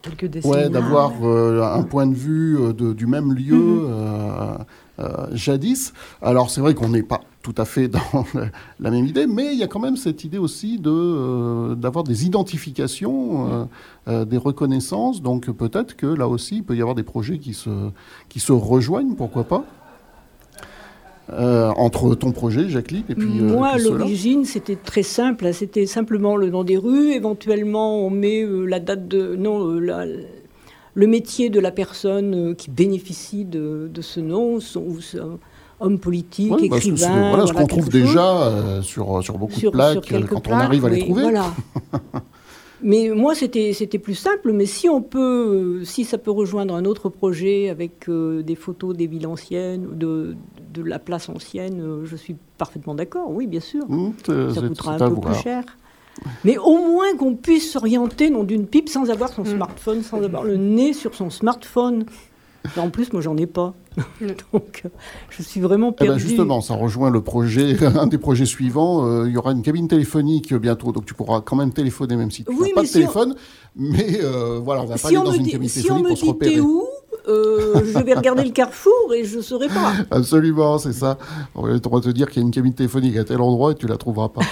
quelques 0.00 0.26
décennies. 0.26 0.54
Ouais, 0.54 0.70
d'avoir 0.70 1.12
euh, 1.24 1.64
un 1.64 1.82
point 1.82 2.06
de 2.06 2.14
vue 2.14 2.58
du 2.74 3.08
même 3.08 3.34
lieu. 3.34 3.56
Mhm. 4.98 5.06
jadis. 5.32 5.92
Alors 6.22 6.48
c'est 6.48 6.60
vrai 6.60 6.74
qu'on 6.74 6.90
n'est 6.90 7.02
pas 7.02 7.22
tout 7.42 7.54
à 7.56 7.64
fait 7.64 7.88
dans 7.88 8.00
la 8.80 8.90
même 8.90 9.04
idée, 9.04 9.26
mais 9.26 9.52
il 9.52 9.58
y 9.58 9.62
a 9.62 9.66
quand 9.66 9.80
même 9.80 9.96
cette 9.96 10.24
idée 10.24 10.38
aussi 10.38 10.78
de 10.78 11.74
d'avoir 11.74 12.04
des 12.04 12.24
identifications, 12.24 13.68
des 14.06 14.36
reconnaissances. 14.36 15.22
Donc 15.22 15.50
peut-être 15.50 15.96
que 15.96 16.06
là 16.06 16.28
aussi 16.28 16.56
il 16.58 16.64
peut 16.64 16.76
y 16.76 16.80
avoir 16.80 16.94
des 16.94 17.02
projets 17.02 17.38
qui 17.38 17.54
se 17.54 17.90
qui 18.28 18.40
se 18.40 18.52
rejoignent, 18.52 19.14
pourquoi 19.14 19.44
pas 19.44 19.64
euh, 21.30 21.70
entre 21.76 22.14
ton 22.14 22.32
projet, 22.32 22.68
Jacqueline, 22.68 23.04
et 23.08 23.14
puis. 23.14 23.40
Euh, 23.40 23.56
Moi, 23.56 23.78
l'origine, 23.78 24.44
c'était 24.44 24.76
très 24.76 25.02
simple. 25.02 25.46
Hein. 25.46 25.52
C'était 25.52 25.86
simplement 25.86 26.36
le 26.36 26.50
nom 26.50 26.64
des 26.64 26.76
rues. 26.76 27.12
Éventuellement, 27.12 28.04
on 28.04 28.10
met 28.10 28.42
euh, 28.42 28.66
la 28.66 28.80
date 28.80 29.08
de. 29.08 29.36
Non, 29.36 29.66
le 30.94 31.06
métier 31.06 31.48
de 31.48 31.58
la 31.58 31.70
personne 31.70 32.54
qui 32.54 32.70
bénéficie 32.70 33.46
de, 33.46 33.90
ce 34.00 34.20
nom, 34.20 34.60
son, 34.60 34.98
homme 35.82 35.98
politique, 35.98 36.52
écrivain. 36.62 37.28
voilà, 37.30 37.46
ce 37.46 37.52
qu'on 37.52 37.66
trouve 37.66 37.88
déjà 37.88 38.80
sur, 38.82 39.22
sur 39.22 39.38
beaucoup 39.38 39.60
de 39.60 39.70
plaques 39.70 40.12
quand 40.28 40.48
on 40.48 40.52
arrive 40.52 40.84
à 40.84 40.88
les 40.88 41.00
trouver. 41.00 41.22
Voilà. 41.22 41.52
Mais 42.82 43.10
moi, 43.10 43.34
c'était 43.34 43.98
plus 43.98 44.14
simple. 44.14 44.52
Mais 44.52 44.66
si 44.66 44.88
on 44.88 45.00
peut, 45.00 45.82
si 45.84 46.04
ça 46.04 46.18
peut 46.18 46.30
rejoindre 46.30 46.74
un 46.74 46.84
autre 46.84 47.08
projet 47.08 47.68
avec 47.68 48.08
euh, 48.08 48.42
des 48.42 48.56
photos 48.56 48.96
des 48.96 49.06
villes 49.06 49.26
anciennes, 49.26 49.86
de, 49.96 50.36
de 50.74 50.82
la 50.82 50.98
place 50.98 51.28
ancienne, 51.28 51.80
euh, 51.80 52.04
je 52.04 52.16
suis 52.16 52.36
parfaitement 52.58 52.94
d'accord. 52.94 53.30
Oui, 53.30 53.46
bien 53.46 53.60
sûr. 53.60 53.88
Mmh, 53.88 54.12
ça 54.52 54.60
coûtera 54.60 54.94
un 54.94 55.10
peu 55.10 55.20
plus 55.20 55.34
cher. 55.34 55.64
Mais 56.44 56.58
au 56.58 56.76
moins 56.76 57.16
qu'on 57.16 57.34
puisse 57.34 57.72
s'orienter 57.72 58.28
non 58.28 58.44
d'une 58.44 58.66
pipe 58.66 58.88
sans 58.88 59.10
avoir 59.10 59.30
son 59.30 59.42
mmh. 59.42 59.54
smartphone, 59.54 60.02
sans 60.02 60.22
avoir 60.22 60.44
le 60.44 60.56
nez 60.56 60.92
sur 60.92 61.14
son 61.14 61.30
smartphone. 61.30 62.04
En 62.76 62.90
plus, 62.90 63.12
moi, 63.12 63.22
j'en 63.22 63.36
ai 63.36 63.46
pas. 63.46 63.74
Donc, 64.52 64.84
je 65.30 65.42
suis 65.42 65.60
vraiment 65.60 65.88
eh 65.88 66.04
ben, 66.04 66.06
perdu. 66.06 66.20
justement, 66.20 66.60
ça 66.60 66.74
rejoint 66.74 67.10
le 67.10 67.20
projet, 67.20 67.76
un 67.98 68.06
des 68.06 68.18
projets 68.18 68.46
suivants. 68.46 69.06
Euh, 69.06 69.28
il 69.28 69.34
y 69.34 69.36
aura 69.36 69.52
une 69.52 69.62
cabine 69.62 69.88
téléphonique 69.88 70.54
bientôt, 70.54 70.92
donc 70.92 71.06
tu 71.06 71.14
pourras 71.14 71.40
quand 71.40 71.56
même 71.56 71.72
téléphoner, 71.72 72.16
même 72.16 72.30
si 72.30 72.44
tu 72.44 72.52
n'as 72.52 72.68
pas 72.74 72.82
de 72.82 72.88
téléphone. 72.88 73.34
Mais 73.76 74.20
euh, 74.22 74.60
voilà, 74.62 74.82
on 74.82 74.86
va 74.86 74.96
pas 74.96 75.08
aller 75.08 75.16
dans 75.16 75.32
une 75.32 75.46
cabine 75.46 75.68
téléphonique 75.68 76.06
pour 76.08 76.18
se 76.18 76.24
repérer. 76.24 76.60
où? 76.60 76.84
Euh, 77.28 77.82
je 77.84 78.02
vais 78.02 78.14
regarder 78.14 78.42
le 78.42 78.50
carrefour 78.50 79.14
et 79.14 79.24
je 79.24 79.36
ne 79.36 79.42
saurai 79.42 79.68
pas. 79.68 79.92
Absolument, 80.10 80.78
c'est 80.78 80.92
ça. 80.92 81.18
On 81.54 81.62
va 81.62 81.78
te 81.78 82.10
dire 82.10 82.28
qu'il 82.28 82.42
y 82.42 82.44
a 82.44 82.46
une 82.46 82.52
cabine 82.52 82.74
téléphonique 82.74 83.16
à 83.16 83.24
tel 83.24 83.40
endroit 83.40 83.72
et 83.72 83.74
tu 83.74 83.86
la 83.86 83.96
trouveras 83.96 84.30
pas. 84.30 84.42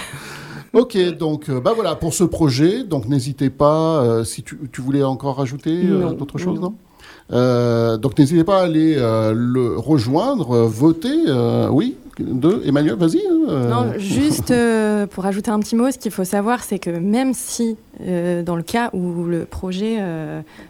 Ok, 0.73 0.97
donc 1.17 1.51
bah 1.51 1.73
voilà 1.75 1.95
pour 1.95 2.13
ce 2.13 2.23
projet. 2.23 2.85
Donc 2.85 3.09
n'hésitez 3.09 3.49
pas. 3.49 4.23
si 4.23 4.43
tu, 4.43 4.57
tu, 4.71 4.79
voulais 4.79 5.03
encore 5.03 5.35
rajouter 5.35 5.83
d'autres 6.17 6.37
choses, 6.37 6.61
non? 6.61 6.75
Euh, 7.31 7.97
donc 7.97 8.17
n'hésitez 8.17 8.43
pas 8.43 8.59
à 8.59 8.63
aller 8.63 8.95
euh, 8.97 9.33
le 9.35 9.77
rejoindre, 9.77 10.51
euh, 10.51 10.67
voter. 10.67 11.09
oui, 11.69 11.95
de 12.19 12.61
Emmanuel, 12.65 12.95
vas-y. 12.95 13.21
Hein, 13.25 13.67
non, 13.69 13.93
juste 13.97 14.53
pour 15.11 15.25
ajouter 15.25 15.49
un 15.49 15.59
petit 15.59 15.75
mot, 15.75 15.89
ce 15.91 15.97
qu'il 15.97 16.11
faut 16.11 16.23
savoir, 16.23 16.63
c'est 16.63 16.79
que 16.79 16.89
même 16.89 17.33
si, 17.33 17.77
dans 17.99 18.55
le 18.55 18.63
cas 18.63 18.89
où 18.93 19.23
le 19.23 19.45
projet 19.45 19.99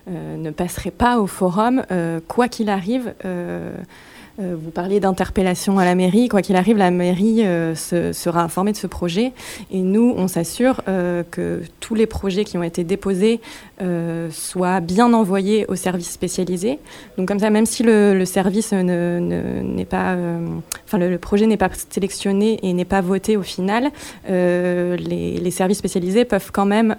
ne 0.07 0.51
passerait 0.51 0.91
pas 0.91 1.19
au 1.19 1.27
forum, 1.27 1.81
quoi 2.27 2.47
qu'il 2.47 2.69
arrive, 2.69 3.13
vous 4.39 4.71
parliez 4.71 4.99
d'interpellation 4.99 5.77
à 5.79 5.85
la 5.85 5.95
mairie. 5.95 6.27
Quoi 6.27 6.41
qu'il 6.41 6.55
arrive, 6.55 6.77
la 6.77 6.91
mairie 6.91 7.45
euh, 7.45 7.75
sera 7.75 8.41
informée 8.41 8.71
de 8.71 8.77
ce 8.77 8.87
projet. 8.87 9.33
Et 9.71 9.81
nous, 9.81 10.13
on 10.17 10.27
s'assure 10.27 10.81
euh, 10.87 11.23
que 11.29 11.61
tous 11.79 11.95
les 11.95 12.07
projets 12.07 12.43
qui 12.43 12.57
ont 12.57 12.63
été 12.63 12.83
déposés 12.83 13.39
soient 14.29 14.79
bien 14.79 15.11
envoyés 15.11 15.65
aux 15.67 15.75
services 15.75 16.11
spécialisés. 16.11 16.77
Donc 17.17 17.27
comme 17.27 17.39
ça, 17.39 17.49
même 17.49 17.65
si 17.65 17.81
le, 17.81 18.25
service 18.25 18.73
n'est 18.73 19.85
pas, 19.85 20.15
enfin 20.85 20.99
le, 20.99 21.17
projet 21.17 21.47
n'est 21.47 21.57
pas 21.57 21.69
sélectionné 21.89 22.59
et 22.61 22.73
n'est 22.73 22.85
pas 22.85 23.01
voté 23.01 23.37
au 23.37 23.41
final, 23.41 23.89
les, 24.27 25.51
services 25.51 25.79
spécialisés 25.79 26.25
peuvent 26.25 26.51
quand 26.51 26.67
même 26.67 26.95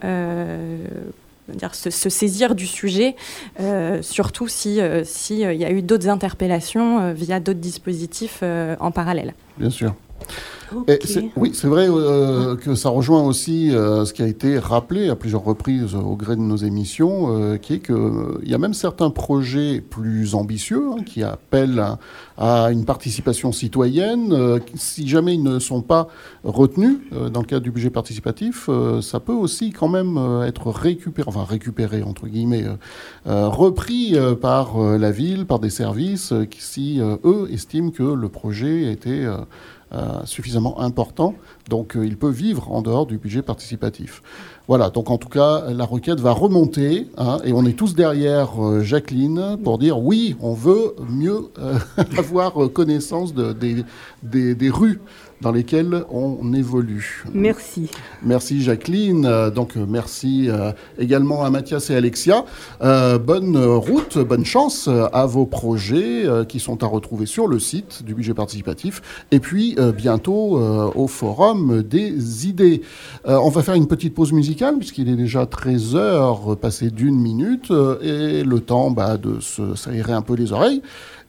dire, 1.49 1.75
se, 1.75 1.91
saisir 1.91 2.55
du 2.55 2.67
sujet, 2.67 3.17
euh, 3.61 4.03
surtout 4.03 4.49
si 4.49 4.77
il 4.77 4.81
euh, 4.81 5.03
si, 5.05 5.45
euh, 5.45 5.53
y 5.53 5.65
a 5.65 5.71
eu 5.71 5.83
d'autres 5.83 6.09
interpellations 6.09 7.13
via 7.13 7.41
d'autres 7.41 7.61
dispositifs 7.61 8.43
en 8.43 8.91
parallèle. 8.91 9.35
Bien 9.59 9.71
sûr. 9.71 9.95
Oui, 11.37 11.51
c'est 11.55 11.67
vrai 11.67 11.87
euh, 11.89 12.57
que 12.57 12.75
ça 12.75 12.89
rejoint 12.89 13.23
aussi 13.23 13.75
euh, 13.75 14.05
ce 14.05 14.13
qui 14.13 14.23
a 14.23 14.27
été 14.27 14.59
rappelé 14.59 15.09
à 15.09 15.17
plusieurs 15.17 15.45
reprises 15.45 15.95
au 15.95 16.17
gré 16.17 16.37
de 16.37 16.41
nos 16.41 16.57
émissions, 16.57 17.37
euh, 17.37 17.57
qui 17.57 17.75
est 17.75 17.79
qu'il 17.81 18.49
y 18.49 18.55
a 18.55 18.59
même 18.59 18.75
certains 18.75 19.11
projets 19.11 19.81
plus 19.81 20.35
ambitieux 20.35 20.91
hein, 20.93 21.03
qui 21.05 21.23
appellent 21.23 21.83
à, 22.39 22.73
une 22.73 22.85
participation 22.85 23.53
citoyenne. 23.53 24.61
si 24.75 25.07
jamais 25.07 25.35
ils 25.35 25.43
ne 25.43 25.59
sont 25.59 25.83
pas 25.83 26.09
retenus 26.43 26.99
dans 27.33 27.41
le 27.41 27.47
cadre 27.47 27.63
du 27.63 27.71
budget 27.71 27.91
participatif, 27.91 28.69
ça 29.01 29.21
peut 29.21 29.35
aussi 29.35 29.71
quand 29.71 29.89
même 29.89 30.19
être 30.45 30.71
récupéré, 30.71 31.29
enfin 31.29 31.45
récupéré 31.45 32.03
entre 32.03 32.27
guillemets, 32.27 32.65
repris 33.27 34.17
par 34.41 34.79
la 34.81 35.11
ville, 35.13 35.47
par 35.47 35.61
des 35.61 35.71
services 35.71 36.33
qui, 36.51 36.63
si 36.63 37.01
eux 37.01 37.49
estiment 37.53 37.91
que 37.91 38.03
le 38.03 38.29
projet 38.29 38.89
a 38.89 38.91
été 38.91 39.29
euh, 39.95 40.25
suffisamment 40.25 40.81
important, 40.81 41.35
donc 41.69 41.97
euh, 41.97 42.07
il 42.07 42.17
peut 42.17 42.31
vivre 42.31 42.73
en 42.73 42.81
dehors 42.81 43.05
du 43.05 43.19
budget 43.19 43.43
participatif. 43.43 44.23
Voilà, 44.67 44.89
donc 44.89 45.11
en 45.11 45.19
tout 45.19 45.29
cas, 45.29 45.65
la 45.69 45.85
requête 45.85 46.19
va 46.19 46.33
remonter, 46.33 47.09
hein, 47.19 47.37
et 47.45 47.53
on 47.53 47.67
est 47.67 47.77
tous 47.77 47.95
derrière 47.95 48.65
euh, 48.65 48.81
Jacqueline 48.81 49.59
pour 49.63 49.77
dire 49.77 49.99
oui, 49.99 50.35
on 50.41 50.55
veut 50.55 50.95
mieux 51.11 51.51
avoir 52.17 52.55
connaissance 52.73 53.35
de, 53.35 53.53
des, 53.53 53.85
des, 54.23 54.55
des 54.55 54.71
rues 54.71 55.01
dans 55.43 55.53
lesquelles 55.53 56.05
on 56.11 56.53
évolue. 56.55 57.25
Merci. 57.35 57.91
Merci 58.23 58.63
Jacqueline. 58.63 59.27
Euh, 59.27 59.51
donc 59.51 59.77
euh, 59.77 59.85
merci 59.87 60.49
euh, 60.49 60.73
également 60.99 61.45
à 61.45 61.51
Mathias 61.51 61.91
et 61.91 61.97
Alexia. 61.97 62.45
bonne 62.81 63.57
route, 63.57 64.19
bonne 64.19 64.45
chance 64.45 64.89
à 64.89 65.27
vos 65.27 65.47
projets 65.47 66.25
qui 66.49 66.61
sont 66.61 66.83
à 66.85 66.87
retrouver 66.87 67.27
sur 67.27 67.49
le 67.49 67.59
site 67.59 68.05
du 68.05 68.15
budget 68.15 68.35
participatif 68.35 69.03
et 69.33 69.41
puis 69.41 69.77
bientôt 69.97 70.59
au 70.95 71.07
forum 71.09 71.83
des 71.83 72.47
idées. 72.47 72.83
on 73.25 73.49
va 73.49 73.63
faire 73.63 73.75
une 73.75 73.89
petite 73.89 74.15
pause 74.15 74.33
musicale 74.33 74.77
puisqu'il 74.79 75.09
est 75.09 75.17
déjà 75.17 75.47
13 75.47 75.97
heures 75.97 76.57
passé 76.57 76.91
d'une 76.91 77.19
minute 77.19 77.73
et 78.03 78.45
le 78.45 78.61
temps 78.61 78.91
bah, 78.91 79.17
de 79.17 79.41
s'aérer 79.75 80.13
un 80.13 80.23
peu 80.23 80.35
les 80.35 80.53
oreilles. 80.53 80.83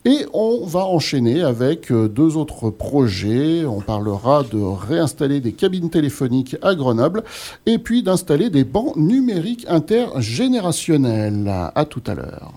Et 0.06 0.26
on 0.34 0.66
va 0.66 0.84
enchaîner 0.84 1.42
avec 1.42 1.90
euh, 1.90 2.08
deux 2.08 2.36
autres 2.36 2.68
projets. 2.68 3.64
On 3.64 3.80
parlera 3.80 4.42
de 4.42 4.60
réinstaller 4.60 5.40
des 5.40 5.52
cabines 5.52 5.88
téléphoniques 5.88 6.56
à 6.60 6.74
Grenoble 6.74 7.24
et 7.64 7.78
puis 7.78 8.02
d'installer 8.02 8.50
des 8.50 8.64
bancs 8.64 8.96
numériques 8.96 9.64
intergénérationnels. 9.68 11.50
À 11.74 11.84
tout 11.86 12.02
à 12.06 12.14
l'heure. 12.14 12.52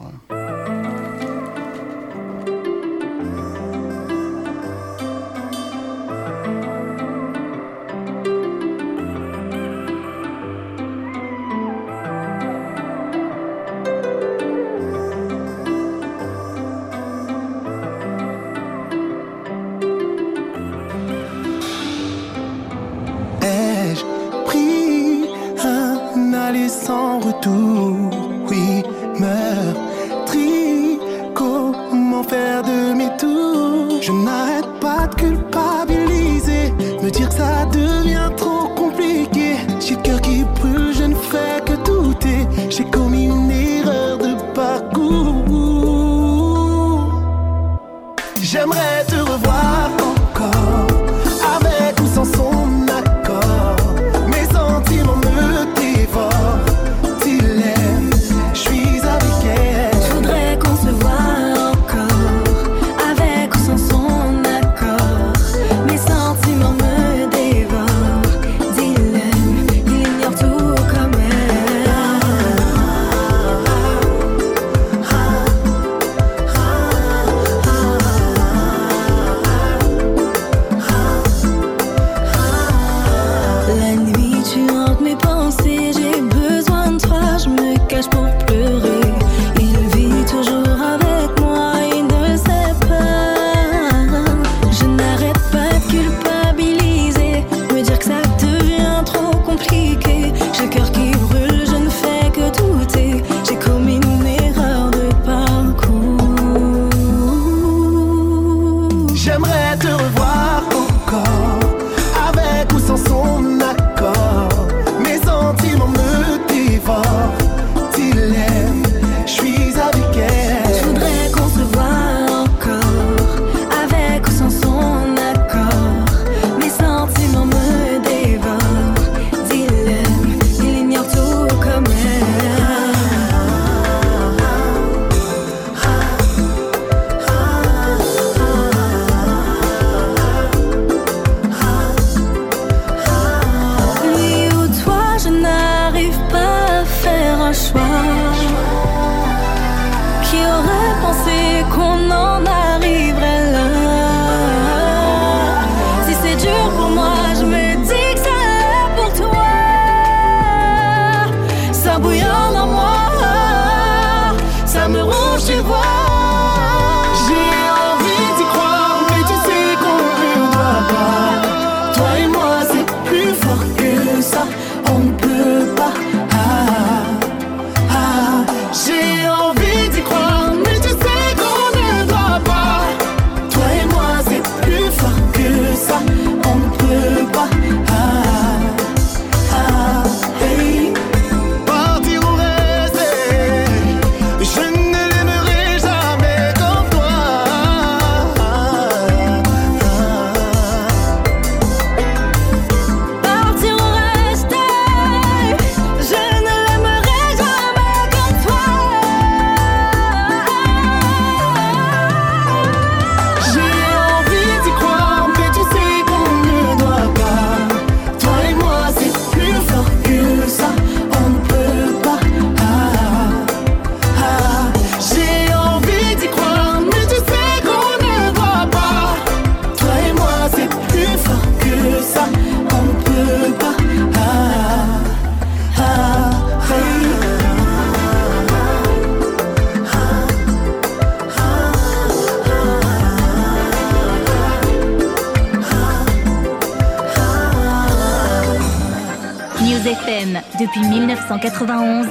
1991, 251.29 252.07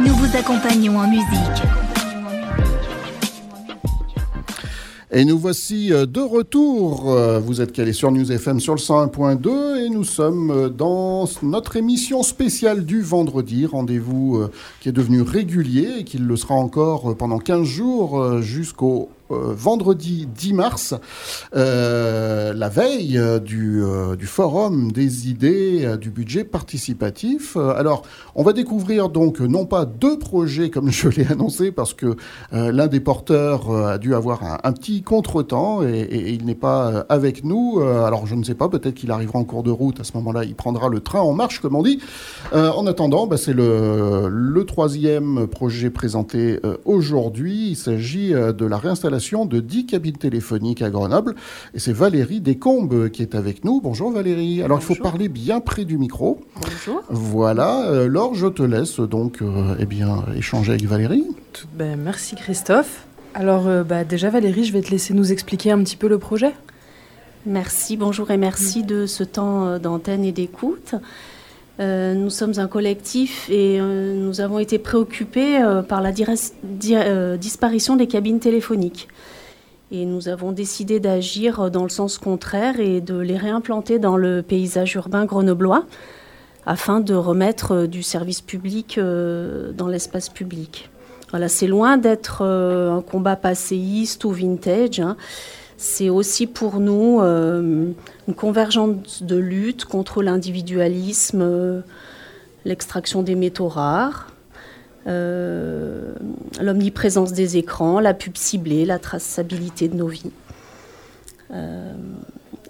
nous 0.00 0.14
vous 0.14 0.34
accompagnons 0.34 0.98
en 0.98 1.06
musique. 1.06 1.62
Et 5.12 5.26
nous 5.26 5.38
voici 5.38 5.92
euh, 5.92 6.06
de 6.06 6.20
retour. 6.20 7.10
Euh, 7.10 7.38
vous 7.38 7.60
êtes 7.60 7.72
calés 7.72 7.92
sur 7.92 8.10
News 8.10 8.32
FM 8.32 8.58
sur 8.58 8.74
le 8.74 8.80
101.2 8.80 9.84
et 9.84 9.90
nous 9.90 10.04
sommes 10.04 10.50
euh, 10.50 10.68
dans 10.70 11.28
notre 11.42 11.76
émission 11.76 12.22
spéciale 12.22 12.86
du 12.86 13.02
vendredi, 13.02 13.66
rendez-vous 13.66 14.46
qui 14.80 14.88
est 14.88 14.92
devenu 14.92 15.20
régulier 15.20 15.96
et 15.98 16.04
qui 16.04 16.16
le 16.16 16.36
sera 16.36 16.54
encore 16.54 17.14
pendant 17.18 17.38
15 17.38 17.64
jours 17.64 18.40
jusqu'au 18.40 19.10
vendredi 19.30 20.26
10 20.26 20.52
mars, 20.54 20.94
euh, 21.54 22.52
la 22.54 22.68
veille 22.68 23.18
euh, 23.18 23.38
du, 23.40 24.26
forum 24.26 24.92
des 24.92 25.28
idées 25.28 25.96
du 26.00 26.10
budget 26.10 26.44
participatif. 26.44 27.56
alors, 27.56 28.02
on 28.34 28.42
va 28.42 28.52
découvrir 28.52 29.08
donc 29.08 29.40
non 29.40 29.66
pas 29.66 29.84
deux 29.84 30.18
projets 30.18 30.70
comme 30.70 30.90
je 30.90 31.08
l'ai 31.08 31.26
annoncé, 31.26 31.72
parce 31.72 31.94
que 31.94 32.16
l'un 32.52 32.86
des 32.86 33.00
porteurs 33.00 33.70
a 33.70 33.98
dû 33.98 34.14
avoir 34.14 34.42
un, 34.64 34.72
petit 34.72 35.02
contretemps 35.02 35.82
et, 35.82 36.32
il 36.32 36.44
n'est 36.44 36.54
pas 36.54 37.04
avec 37.08 37.44
nous. 37.44 37.80
alors, 37.80 38.26
je 38.26 38.34
ne 38.34 38.44
sais 38.44 38.54
pas, 38.54 38.68
peut-être 38.68 38.94
qu'il 38.94 39.10
arrivera 39.10 39.38
en 39.38 39.44
cours 39.44 39.62
de 39.62 39.70
route. 39.70 40.00
À 40.00 40.04
ce 40.04 40.12
moment-là, 40.14 40.44
il 40.44 40.54
prendra 40.54 40.88
le 40.88 41.00
train 41.00 41.20
en 41.20 41.32
marche, 41.32 41.60
comme 41.60 41.76
on 41.76 41.82
dit. 41.82 42.00
en 42.52 42.86
attendant, 42.86 43.26
bah, 43.26 43.36
c'est 43.36 43.52
le, 43.52 44.64
troisième 44.66 45.46
projet 45.48 45.90
présenté 45.90 46.60
aujourd'hui. 46.84 47.70
Il 47.70 47.76
s'agit 47.76 48.30
de 48.30 48.64
la 48.64 48.76
réinstallation 48.76 49.19
de 49.20 49.60
10 49.60 49.86
cabines 49.86 50.16
téléphoniques 50.16 50.82
à 50.82 50.90
Grenoble. 50.90 51.34
Et 51.74 51.78
c'est 51.78 51.92
Valérie 51.92 52.40
Descombes 52.40 53.10
qui 53.10 53.22
est 53.22 53.34
avec 53.34 53.64
nous. 53.64 53.80
Bonjour 53.82 54.10
Valérie. 54.10 54.62
Alors 54.62 54.78
il 54.78 54.84
faut 54.84 54.94
parler 54.94 55.28
bien 55.28 55.60
près 55.60 55.84
du 55.84 55.98
micro. 55.98 56.40
Bonjour. 56.56 57.02
Voilà. 57.10 57.84
Euh, 57.86 58.08
Laure, 58.08 58.34
je 58.34 58.46
te 58.46 58.62
laisse 58.62 58.98
donc 58.98 59.42
euh, 59.42 59.76
eh 59.78 59.84
bien, 59.84 60.24
échanger 60.34 60.72
avec 60.72 60.84
Valérie. 60.86 61.26
Ben, 61.74 62.00
merci 62.00 62.34
Christophe. 62.34 63.06
Alors 63.34 63.68
euh, 63.68 63.84
bah, 63.84 64.04
déjà 64.04 64.30
Valérie, 64.30 64.64
je 64.64 64.72
vais 64.72 64.80
te 64.80 64.90
laisser 64.90 65.12
nous 65.12 65.32
expliquer 65.32 65.70
un 65.70 65.82
petit 65.82 65.96
peu 65.96 66.08
le 66.08 66.18
projet. 66.18 66.54
Merci, 67.44 67.96
bonjour 67.96 68.30
et 68.30 68.38
merci 68.38 68.84
de 68.84 69.06
ce 69.06 69.24
temps 69.24 69.78
d'antenne 69.78 70.24
et 70.24 70.32
d'écoute. 70.32 70.94
Nous 71.80 72.30
sommes 72.30 72.52
un 72.58 72.68
collectif 72.68 73.48
et 73.50 73.80
nous 73.80 74.40
avons 74.40 74.58
été 74.58 74.78
préoccupés 74.78 75.58
par 75.88 76.02
la 76.02 76.12
disparition 77.38 77.96
des 77.96 78.06
cabines 78.06 78.38
téléphoniques. 78.38 79.08
Et 79.92 80.04
nous 80.04 80.28
avons 80.28 80.52
décidé 80.52 81.00
d'agir 81.00 81.70
dans 81.70 81.82
le 81.82 81.88
sens 81.88 82.18
contraire 82.18 82.78
et 82.78 83.00
de 83.00 83.18
les 83.18 83.36
réimplanter 83.36 83.98
dans 83.98 84.16
le 84.16 84.42
paysage 84.42 84.94
urbain 84.94 85.24
grenoblois 85.24 85.84
afin 86.66 87.00
de 87.00 87.14
remettre 87.14 87.86
du 87.86 88.02
service 88.02 88.40
public 88.40 88.98
euh, 88.98 89.72
dans 89.72 89.88
l'espace 89.88 90.28
public. 90.28 90.90
Voilà, 91.30 91.48
c'est 91.48 91.66
loin 91.66 91.96
d'être 91.96 92.42
euh, 92.42 92.92
un 92.92 93.02
combat 93.02 93.36
passéiste 93.36 94.24
ou 94.24 94.30
vintage. 94.30 95.00
Hein. 95.00 95.16
C'est 95.82 96.10
aussi 96.10 96.46
pour 96.46 96.78
nous 96.78 97.20
euh, 97.22 97.90
une 98.28 98.34
convergence 98.34 99.22
de 99.22 99.36
lutte 99.36 99.86
contre 99.86 100.22
l'individualisme, 100.22 101.82
l'extraction 102.66 103.22
des 103.22 103.34
métaux 103.34 103.68
rares, 103.68 104.30
euh, 105.06 106.12
l'omniprésence 106.60 107.32
des 107.32 107.56
écrans, 107.56 107.98
la 107.98 108.12
pub 108.12 108.36
ciblée, 108.36 108.84
la 108.84 108.98
traçabilité 108.98 109.88
de 109.88 109.96
nos 109.96 110.08
vies. 110.08 110.30
Euh, 111.52 111.94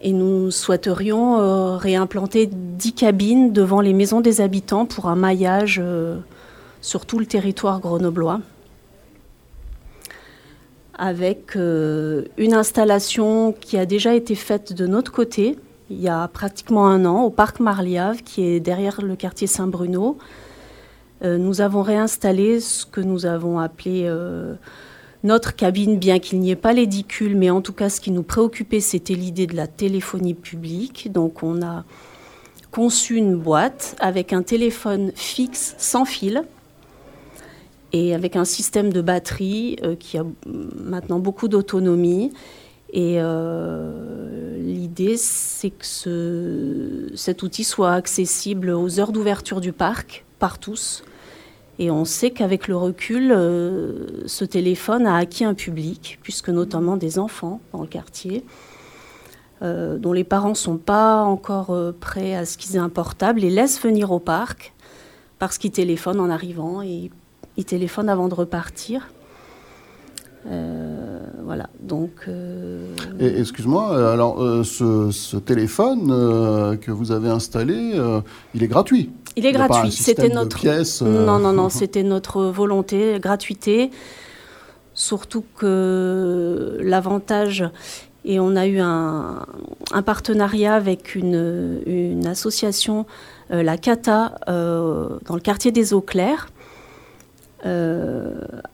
et 0.00 0.12
nous 0.12 0.52
souhaiterions 0.52 1.40
euh, 1.40 1.76
réimplanter 1.76 2.46
10 2.46 2.92
cabines 2.92 3.52
devant 3.52 3.80
les 3.80 3.92
maisons 3.92 4.20
des 4.20 4.40
habitants 4.40 4.86
pour 4.86 5.08
un 5.08 5.16
maillage 5.16 5.82
sur 6.80 7.06
tout 7.06 7.18
le 7.18 7.26
territoire 7.26 7.80
grenoblois 7.80 8.40
avec 11.00 11.56
une 11.56 12.54
installation 12.54 13.52
qui 13.52 13.78
a 13.78 13.86
déjà 13.86 14.14
été 14.14 14.34
faite 14.34 14.72
de 14.72 14.86
notre 14.86 15.10
côté 15.10 15.56
il 15.90 16.00
y 16.00 16.08
a 16.08 16.28
pratiquement 16.28 16.86
un 16.86 17.04
an 17.04 17.22
au 17.22 17.30
parc 17.30 17.58
Marliave 17.58 18.22
qui 18.22 18.44
est 18.44 18.60
derrière 18.60 19.02
le 19.02 19.16
quartier 19.16 19.48
Saint-Bruno 19.48 20.18
euh, 21.22 21.36
nous 21.36 21.60
avons 21.60 21.82
réinstallé 21.82 22.60
ce 22.60 22.86
que 22.86 23.00
nous 23.00 23.26
avons 23.26 23.58
appelé 23.58 24.04
euh, 24.04 24.54
notre 25.22 25.54
cabine, 25.54 25.98
bien 25.98 26.18
qu'il 26.18 26.40
n'y 26.40 26.50
ait 26.50 26.56
pas 26.56 26.72
l'édicule, 26.72 27.36
mais 27.36 27.50
en 27.50 27.60
tout 27.60 27.74
cas, 27.74 27.90
ce 27.90 28.00
qui 28.00 28.10
nous 28.10 28.22
préoccupait, 28.22 28.80
c'était 28.80 29.14
l'idée 29.14 29.46
de 29.46 29.54
la 29.54 29.66
téléphonie 29.66 30.34
publique. 30.34 31.12
Donc, 31.12 31.42
on 31.42 31.62
a 31.62 31.84
conçu 32.70 33.16
une 33.16 33.36
boîte 33.36 33.96
avec 34.00 34.32
un 34.32 34.42
téléphone 34.42 35.12
fixe 35.14 35.74
sans 35.76 36.04
fil 36.04 36.44
et 37.92 38.14
avec 38.14 38.36
un 38.36 38.44
système 38.44 38.92
de 38.92 39.00
batterie 39.00 39.76
euh, 39.82 39.96
qui 39.96 40.18
a 40.18 40.24
maintenant 40.46 41.18
beaucoup 41.18 41.48
d'autonomie. 41.48 42.32
Et 42.92 43.20
l'idée, 44.58 45.16
c'est 45.16 45.70
que 45.70 47.06
cet 47.14 47.44
outil 47.44 47.62
soit 47.62 47.92
accessible 47.92 48.70
aux 48.70 48.98
heures 48.98 49.12
d'ouverture 49.12 49.60
du 49.60 49.70
parc 49.70 50.24
par 50.40 50.58
tous 50.58 51.04
et 51.80 51.90
on 51.90 52.04
sait 52.04 52.30
qu'avec 52.30 52.68
le 52.68 52.76
recul, 52.76 53.32
euh, 53.32 54.06
ce 54.26 54.44
téléphone 54.44 55.06
a 55.06 55.16
acquis 55.16 55.46
un 55.46 55.54
public, 55.54 56.18
puisque 56.22 56.50
notamment 56.50 56.98
des 56.98 57.18
enfants 57.18 57.62
dans 57.72 57.80
le 57.80 57.86
quartier, 57.86 58.44
euh, 59.62 59.96
dont 59.96 60.12
les 60.12 60.22
parents 60.22 60.50
ne 60.50 60.54
sont 60.54 60.76
pas 60.76 61.22
encore 61.22 61.70
euh, 61.70 61.92
prêts 61.98 62.34
à 62.34 62.44
ce 62.44 62.58
qu'ils 62.58 62.76
aient 62.76 62.80
un 62.80 62.90
portable, 62.90 63.40
les 63.40 63.48
laissent 63.48 63.80
venir 63.80 64.12
au 64.12 64.18
parc 64.18 64.74
parce 65.38 65.56
qu'ils 65.56 65.70
téléphonent 65.70 66.20
en 66.20 66.28
arrivant 66.28 66.82
et 66.82 66.88
ils 66.88 67.10
téléphonent 67.64 68.08
avant 68.08 68.28
de 68.28 68.34
repartir. 68.34 69.08
voilà, 70.44 71.68
donc. 71.80 72.28
Excuse-moi, 73.18 74.12
alors 74.12 74.38
ce, 74.64 75.36
téléphone 75.36 76.08
que 76.80 76.90
vous 76.90 77.12
avez 77.12 77.28
installé, 77.28 77.98
il 78.54 78.62
est 78.62 78.68
gratuit 78.68 79.10
il 79.36 79.46
est 79.46 79.52
gratuit. 79.52 79.92
C'était 79.92 80.28
notre. 80.28 80.66
Euh, 80.66 81.24
non, 81.24 81.38
non, 81.38 81.52
non. 81.52 81.68
C'était 81.70 82.02
notre 82.02 82.44
volonté, 82.44 83.18
gratuité. 83.20 83.90
Surtout 84.94 85.44
que 85.56 86.78
l'avantage, 86.80 87.64
et 88.24 88.38
on 88.40 88.54
a 88.56 88.66
eu 88.66 88.80
un, 88.80 89.46
partenariat 90.04 90.74
avec 90.74 91.14
une, 91.14 92.26
association, 92.26 93.06
euh, 93.50 93.62
la 93.62 93.78
CATA, 93.78 94.34
euh, 94.48 95.18
dans 95.24 95.34
le 95.34 95.40
quartier 95.40 95.72
des 95.72 95.94
Eaux 95.94 96.02
Claires. 96.02 96.48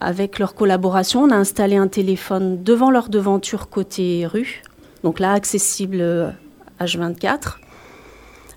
Avec 0.00 0.38
leur 0.38 0.54
collaboration, 0.54 1.22
on 1.22 1.30
a 1.30 1.36
installé 1.36 1.76
un 1.76 1.88
téléphone 1.88 2.62
devant 2.62 2.90
leur 2.90 3.08
devanture 3.08 3.68
côté 3.68 4.26
rue, 4.26 4.62
donc 5.02 5.18
là 5.18 5.32
accessible 5.32 6.34
H24 6.80 7.56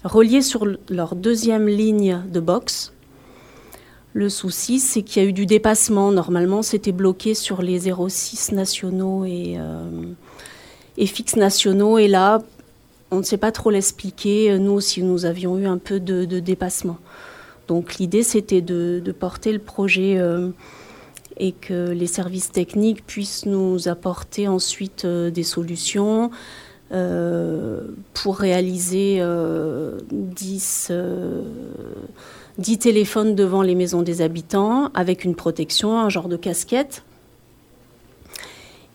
reliés 0.04 0.42
sur 0.42 0.66
leur 0.90 1.16
deuxième 1.16 1.68
ligne 1.68 2.22
de 2.32 2.40
box. 2.40 2.94
Le 4.14 4.30
souci, 4.30 4.80
c'est 4.80 5.04
qu'il 5.04 5.22
y 5.22 5.26
a 5.26 5.30
eu 5.30 5.34
du 5.34 5.46
dépassement. 5.46 6.12
Normalement, 6.12 6.62
c'était 6.62 6.92
bloqué 6.92 7.34
sur 7.34 7.62
les 7.62 7.92
06 7.92 8.54
nationaux 8.54 9.24
et, 9.26 9.56
euh, 9.58 10.04
et 10.98 11.06
fixes 11.06 11.36
nationaux. 11.36 12.00
Et 12.00 12.08
là, 12.08 12.42
on 13.12 13.18
ne 13.18 13.24
sait 13.24 13.38
pas 13.38 13.52
trop 13.52 13.70
l'expliquer. 13.70 14.58
Nous 14.58 14.72
aussi, 14.72 15.04
nous 15.04 15.26
avions 15.26 15.58
eu 15.58 15.68
un 15.68 15.78
peu 15.78 16.00
de, 16.00 16.26
dépassement. 16.40 16.98
Donc 17.70 17.96
l'idée, 18.00 18.24
c'était 18.24 18.62
de, 18.62 19.16
porter 19.18 19.54
le 19.54 19.60
projet 19.60 20.18
euh, 20.18 20.50
et 21.38 21.52
que 21.52 21.92
les 21.92 22.08
services 22.08 22.52
techniques 22.52 23.06
puissent 23.06 23.46
nous 23.46 23.88
apporter 23.88 24.48
ensuite 24.48 25.06
euh, 25.06 25.30
des 25.30 25.44
solutions. 25.44 26.32
Euh, 26.92 27.82
pour 28.16 28.40
réaliser 28.40 29.18
10, 29.18 29.22
euh, 29.22 30.00
10 30.10 30.90
euh, 30.90 31.44
téléphones 32.80 33.36
devant 33.36 33.62
les 33.62 33.76
maisons 33.76 34.02
des 34.02 34.24
habitants 34.24 34.90
avec 34.96 35.24
une 35.24 35.36
protection, 35.36 36.00
un 36.00 36.10
genre 36.10 36.30
de 36.30 36.38
casquette. 36.38 37.04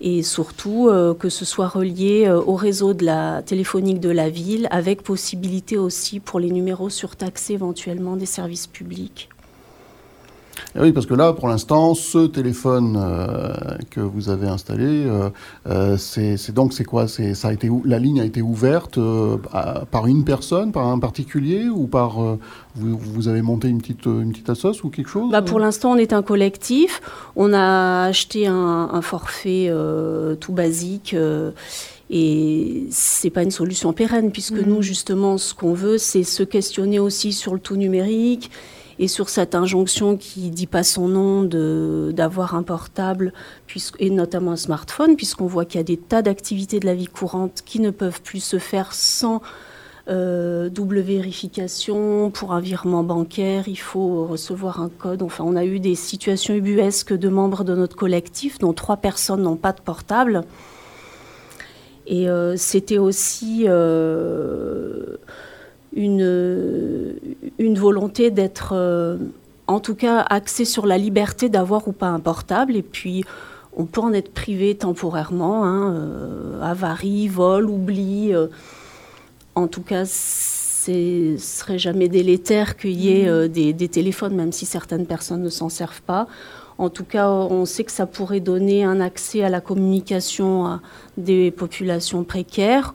Et 0.01 0.22
surtout 0.22 0.90
que 1.18 1.28
ce 1.28 1.45
soit 1.45 1.68
relié 1.68 2.28
au 2.28 2.55
réseau 2.57 2.95
de 2.95 3.05
la 3.05 3.42
téléphonique 3.42 4.01
de 4.01 4.11
la 4.11 4.28
ville, 4.28 4.68
avec 4.70 5.03
possibilité 5.03 5.78
aussi 5.78 6.20
pour 6.20 6.40
les 6.40 6.51
numéros 6.51 6.90
surtaxés 6.90 7.55
éventuellement 7.55 8.16
des 8.16 8.26
services 8.26 8.66
publics. 8.66 9.30
Eh 10.76 10.80
oui, 10.80 10.92
parce 10.92 11.07
que 11.07 11.14
là, 11.14 11.32
pour 11.32 11.48
l'instant, 11.48 11.94
ce 11.94 12.26
téléphone 12.26 12.98
euh, 13.00 13.55
que 13.90 14.00
vous 14.00 14.28
avez 14.28 14.48
installé, 14.48 15.07
euh, 15.07 15.30
euh, 15.68 15.96
c'est 15.96 16.52
donc 16.52 16.72
c'est 16.72 16.84
quoi? 16.84 17.09
C'est 17.09 17.34
ça 17.34 17.48
a 17.48 17.52
été 17.52 17.70
la 17.84 17.98
ligne 17.98 18.20
a 18.20 18.24
été 18.24 18.42
ouverte 18.42 18.98
par 19.90 20.07
une 20.07 20.24
personne, 20.24 20.72
par 20.72 20.86
un 20.86 20.98
particulier 20.98 21.68
ou 21.68 21.86
par 21.86 22.18
vous, 22.74 22.98
vous, 22.98 23.28
avez 23.28 23.42
monté 23.42 23.68
une 23.68 23.80
petite 23.80 24.07
une 24.07 24.32
petite 24.32 24.50
assoce 24.50 24.82
ou 24.84 24.90
quelque 24.90 25.09
chose? 25.09 25.30
Bah, 25.30 25.42
pour 25.42 25.59
l'instant, 25.61 25.92
on 25.92 25.96
est 25.96 26.12
un 26.12 26.22
collectif. 26.22 27.00
On 27.36 27.52
a 27.52 28.05
acheté 28.05 28.46
un, 28.46 28.90
un 28.92 29.02
forfait 29.02 29.70
tout 30.40 30.52
basique 30.52 31.14
Et 32.11 32.86
c'est 32.90 33.30
pas 33.30 33.42
une 33.42 33.50
solution 33.50 33.92
pérenne, 33.94 34.30
puisque 34.30 34.52
Mhm. 34.52 34.68
nous, 34.68 34.82
justement, 34.82 35.38
ce 35.38 35.55
qu'on 35.55 35.72
veut, 35.72 35.96
c'est 35.98 36.22
se 36.22 36.42
questionner 36.42 36.98
aussi 36.98 37.32
sur 37.32 37.55
le 37.55 37.61
tout 37.61 37.76
numérique 37.76 38.50
et 38.99 39.09
sur 39.09 39.28
cette 39.28 39.55
injonction 39.55 40.16
qui 40.16 40.51
dit 40.51 40.66
pas 40.66 40.82
son 40.82 41.09
nom 41.09 41.42
d'avoir 42.12 42.55
un 42.55 42.62
portable, 42.62 43.32
et 43.99 44.11
notamment 44.11 44.53
un 44.53 44.57
smartphone, 44.57 45.16
puisqu'on 45.16 45.47
voit 45.47 45.64
qu'il 45.64 45.78
y 45.78 45.80
a 45.80 45.84
des 45.84 45.97
tas 45.97 46.22
d'activités 46.22 46.80
de 46.80 46.86
la 46.86 46.95
vie 46.95 47.07
courante 47.07 47.62
qui 47.64 47.80
ne 47.80 47.90
peuvent 47.90 48.22
plus 48.22 48.42
se 48.42 48.59
faire 48.59 48.92
sans 48.92 49.42
euh, 50.07 50.68
double 50.68 51.01
vérification. 51.01 52.30
Pour 52.30 52.53
un 52.53 52.61
virement 52.61 53.03
bancaire, 53.03 53.68
il 53.68 53.78
faut 53.78 54.26
recevoir 54.26 54.80
un 54.80 54.90
code. 54.90 55.22
Enfin, 55.22 55.45
on 55.47 55.57
a 55.57 55.64
eu 55.64 55.80
des 55.80 55.95
situations 55.95 56.55
ubuesques 56.55 57.14
de 57.14 57.28
membres 57.28 57.64
de 57.64 57.74
notre 57.74 57.97
collectif, 57.97 58.59
dont 58.59 58.74
trois 58.74 58.99
personnes 58.99 59.42
n'ont 59.42 59.57
pas 59.57 59.72
de 59.72 59.80
portable. 59.80 60.42
Et 62.07 62.28
euh, 62.28 62.55
c'était 62.57 62.99
aussi 62.99 63.64
euh, 63.66 65.16
une, 65.97 67.16
une 67.59 67.78
volonté 67.78 68.30
d'être, 68.30 68.72
euh, 68.74 69.16
en 69.66 69.80
tout 69.80 69.95
cas, 69.95 70.20
axé 70.20 70.64
sur 70.64 70.86
la 70.86 70.99
liberté 70.99 71.49
d'avoir 71.49 71.86
ou 71.88 71.92
pas 71.92 72.09
un 72.09 72.20
portable. 72.20 72.76
Et 72.76 72.82
puis, 72.82 73.24
on 73.76 73.86
peut 73.86 74.01
en 74.01 74.12
être 74.12 74.32
privé 74.32 74.74
temporairement, 74.74 75.64
hein, 75.64 75.95
euh, 75.95 76.62
avarie, 76.62 77.28
vol, 77.28 77.68
oubli. 77.68 78.32
euh. 78.32 78.49
en 79.55 79.66
tout 79.66 79.82
cas, 79.82 80.05
ce 80.05 81.36
serait 81.38 81.78
jamais 81.78 82.09
délétère 82.09 82.76
qu'il 82.76 83.01
y 83.01 83.20
ait 83.20 83.28
euh, 83.28 83.49
des, 83.49 83.72
des 83.72 83.88
téléphones, 83.88 84.34
même 84.34 84.53
si 84.53 84.66
certaines 84.66 85.07
personnes 85.07 85.42
ne 85.42 85.49
s'en 85.49 85.68
servent 85.68 86.03
pas. 86.03 86.26
En 86.76 86.90
tout 86.90 87.05
cas, 87.05 87.30
on 87.30 87.64
sait 87.66 87.84
que 87.84 87.92
ça 87.92 88.05
pourrait 88.05 88.40
donner 88.40 88.84
un 88.84 89.01
accès 89.01 89.45
à 89.45 89.49
la 89.49 89.61
communication 89.61 90.66
à 90.66 90.80
des 91.16 91.53
populations 91.53 92.24
précaires. 92.24 92.95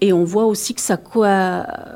Et 0.00 0.12
on 0.12 0.24
voit 0.24 0.44
aussi 0.44 0.74
que 0.74 0.80
ça 0.80 0.98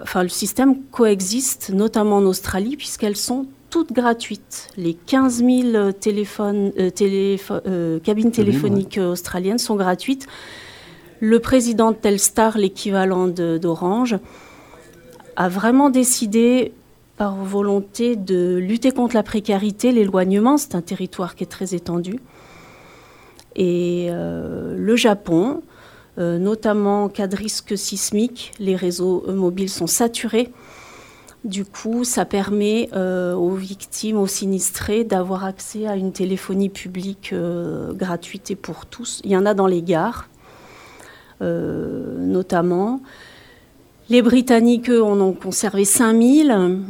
enfin, 0.02 0.22
le 0.22 0.28
système 0.28 0.82
coexiste, 0.90 1.70
notamment 1.74 2.16
en 2.16 2.24
Australie, 2.24 2.76
puisqu'elles 2.76 3.16
sont 3.16 3.46
toutes 3.70 3.92
gratuites. 3.92 4.68
Les 4.76 4.94
15 4.94 5.44
000 5.44 5.92
téléphones, 5.92 6.72
euh, 6.78 6.90
téléfo- 6.90 7.60
euh, 7.66 7.98
cabines 8.00 8.30
téléphoniques 8.30 8.96
euh, 8.98 9.12
australiennes 9.12 9.58
sont 9.58 9.76
gratuites. 9.76 10.26
Le 11.20 11.38
président 11.40 11.90
de 11.90 11.96
Telstar, 11.96 12.56
l'équivalent 12.56 13.26
d'Orange, 13.28 14.16
a 15.36 15.48
vraiment 15.48 15.90
décidé 15.90 16.72
par 17.16 17.34
volonté 17.34 18.14
de 18.16 18.56
lutter 18.56 18.92
contre 18.92 19.16
la 19.16 19.22
précarité, 19.24 19.92
l'éloignement. 19.92 20.56
C'est 20.56 20.76
un 20.76 20.80
territoire 20.80 21.34
qui 21.34 21.42
est 21.42 21.48
très 21.48 21.74
étendu. 21.74 22.20
Et 23.56 24.06
euh, 24.10 24.76
le 24.78 24.96
Japon, 24.96 25.60
euh, 25.60 25.77
notamment 26.18 27.04
en 27.04 27.08
cas 27.08 27.28
de 27.28 27.36
risque 27.36 27.78
sismique, 27.78 28.52
les 28.58 28.76
réseaux 28.76 29.24
euh, 29.28 29.34
mobiles 29.34 29.70
sont 29.70 29.86
saturés. 29.86 30.50
Du 31.44 31.64
coup, 31.64 32.02
ça 32.02 32.24
permet 32.24 32.88
euh, 32.92 33.32
aux 33.34 33.54
victimes, 33.54 34.18
aux 34.18 34.26
sinistrés, 34.26 35.04
d'avoir 35.04 35.44
accès 35.44 35.86
à 35.86 35.94
une 35.94 36.10
téléphonie 36.12 36.68
publique 36.68 37.30
euh, 37.32 37.92
gratuite 37.92 38.50
et 38.50 38.56
pour 38.56 38.86
tous. 38.86 39.20
Il 39.24 39.30
y 39.30 39.36
en 39.36 39.46
a 39.46 39.54
dans 39.54 39.68
les 39.68 39.82
gares, 39.82 40.28
euh, 41.40 42.18
notamment. 42.18 43.00
Les 44.10 44.22
Britanniques, 44.22 44.90
eux, 44.90 45.02
en 45.02 45.20
ont 45.20 45.32
conservé 45.32 45.84
5000. 45.84 46.80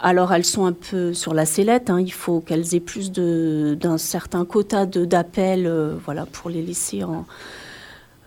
Alors, 0.00 0.34
elles 0.34 0.44
sont 0.44 0.66
un 0.66 0.72
peu 0.72 1.14
sur 1.14 1.32
la 1.32 1.46
sellette. 1.46 1.88
hein. 1.88 2.00
Il 2.00 2.12
faut 2.12 2.40
qu'elles 2.40 2.74
aient 2.74 2.80
plus 2.80 3.10
d'un 3.10 3.96
certain 3.96 4.44
quota 4.44 4.84
d'appels 4.84 5.66
euh, 5.66 5.94
voilà, 6.04 6.26
pour 6.26 6.50
les 6.50 6.60
laisser 6.60 7.04
en, 7.04 7.24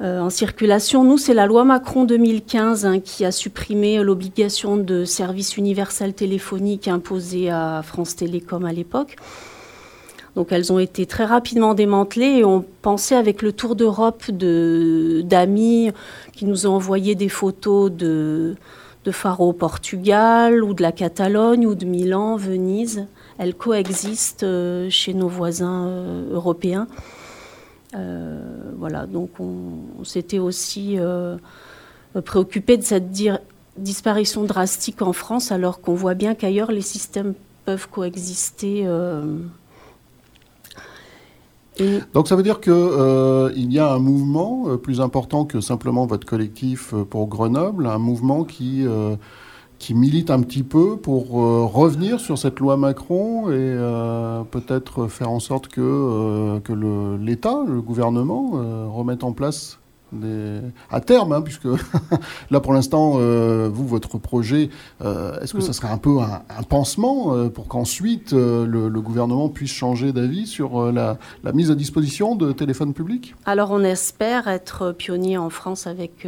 euh, 0.02 0.20
en 0.20 0.30
circulation. 0.30 1.04
Nous, 1.04 1.18
c'est 1.18 1.34
la 1.34 1.46
loi 1.48 1.64
Macron 1.64 2.04
2015 2.06 2.86
hein, 2.86 3.00
qui 3.00 3.26
a 3.26 3.32
supprimé 3.32 4.04
l'obligation 4.04 4.78
de 4.78 5.06
service 5.06 5.58
universel 5.58 6.14
téléphonique 6.14 6.88
imposée 6.88 7.50
à 7.50 7.82
France 7.84 8.16
Télécom 8.16 8.66
à 8.66 8.74
l'époque. 8.74 9.16
Donc 10.36 10.52
elles 10.52 10.72
ont 10.72 10.78
été 10.78 11.08
très 11.08 11.26
rapidement 11.26 11.74
démantelées 11.74 12.38
et 12.38 12.46
on 12.46 12.64
pensait 12.84 13.16
avec 13.16 13.42
le 13.42 13.52
tour 13.52 13.76
d'Europe 13.76 14.30
de- 14.30 15.22
d'amis 15.26 15.92
qui 16.34 16.46
nous 16.46 16.68
ont 16.68 16.76
envoyé 16.76 17.16
des 17.16 17.28
photos 17.30 17.92
de, 17.92 18.54
de 19.04 19.12
Faro 19.12 19.50
au 19.50 19.54
Portugal 19.54 20.64
ou 20.64 20.76
de 20.76 20.84
la 20.84 20.92
Catalogne 20.92 21.66
ou 21.66 21.74
de 21.74 21.86
Milan, 21.86 22.36
Venise. 22.36 23.08
Elles 23.40 23.56
coexistent 23.56 24.44
euh, 24.44 24.92
chez 24.92 25.16
nos 25.16 25.28
voisins 25.28 25.88
euh, 25.88 26.34
européens. 26.36 26.88
Euh, 27.96 28.72
voilà, 28.78 29.06
donc 29.06 29.30
on, 29.40 30.04
s'était 30.04 30.40
aussi 30.40 30.96
euh, 30.98 31.38
préoccupé 32.26 32.78
de 32.78 32.84
cette 32.84 33.10
disparition 33.78 34.44
drastique 34.44 35.02
en 35.02 35.14
France, 35.14 35.52
alors 35.52 35.82
qu'on 35.82 35.96
voit 35.96 36.14
bien 36.14 36.36
qu'ailleurs 36.36 36.72
les 36.72 36.82
systèmes 36.82 37.34
peuvent 37.66 37.88
coexister. 37.90 38.84
euh, 38.86 39.40
Donc 42.14 42.28
ça 42.28 42.36
veut 42.36 42.44
dire 42.44 42.60
qu'il 42.60 42.74
il 42.74 43.74
y 43.74 43.80
a 43.80 43.92
un 43.92 44.00
mouvement 44.00 44.66
euh, 44.68 44.78
plus 44.78 45.02
important 45.02 45.46
que 45.46 45.62
simplement 45.62 46.06
votre 46.06 46.26
collectif 46.26 46.94
euh, 46.94 47.04
pour 47.04 47.28
Grenoble, 47.28 47.88
un 47.88 48.00
mouvement 48.00 48.44
qui, 48.44 48.86
euh, 48.86 49.16
qui 49.80 49.94
milite 49.94 50.32
un 50.32 50.42
petit 50.42 50.64
peu 50.64 50.98
pour 50.98 51.42
euh, 51.42 51.66
revenir 51.66 52.20
sur 52.20 52.38
cette 52.38 52.60
loi 52.60 52.78
Macron 52.78 53.50
et 53.50 53.56
euh, 53.56 54.44
peut-être 54.44 55.08
faire 55.08 55.30
en 55.30 55.40
sorte 55.40 55.68
que, 55.68 55.82
euh, 55.82 57.18
l'État, 57.20 57.64
le, 57.68 57.82
gouvernement, 57.82 58.52
remette 58.92 59.24
en 59.24 59.34
place 59.34 59.77
des... 60.12 60.60
à 60.92 61.02
terme, 61.02 61.34
hein, 61.34 61.42
puisque 61.42 61.68
là 62.52 62.60
pour 62.60 62.74
l'instant, 62.74 63.14
euh, 63.18 63.70
vous, 63.72 63.86
votre 63.88 64.18
projet, 64.18 64.70
euh, 65.04 65.40
est-ce 65.42 65.54
que 65.54 65.62
ça 65.62 65.74
serait 65.74 65.90
un 65.90 65.98
peu 65.98 66.20
un, 66.20 66.42
un 66.58 66.64
pansement 66.64 67.34
euh, 67.36 67.50
pour 67.50 67.68
qu'ensuite 67.68 68.32
le, 68.34 68.66
le 68.90 69.02
gouvernement 69.02 69.50
puisse 69.50 69.72
changer 69.72 70.12
d'avis 70.14 70.48
sur 70.48 70.92
la, 70.92 71.18
la 71.44 71.52
mise 71.54 71.72
à 71.72 71.76
disposition 71.76 72.36
de 72.36 72.52
téléphones 72.52 72.94
publics? 72.94 73.36
Alors 73.46 73.72
on 73.72 73.84
espère 73.84 74.48
être 74.48 74.92
pionnier 74.92 75.38
en 75.38 75.50
France 75.50 75.88
avec... 75.88 76.28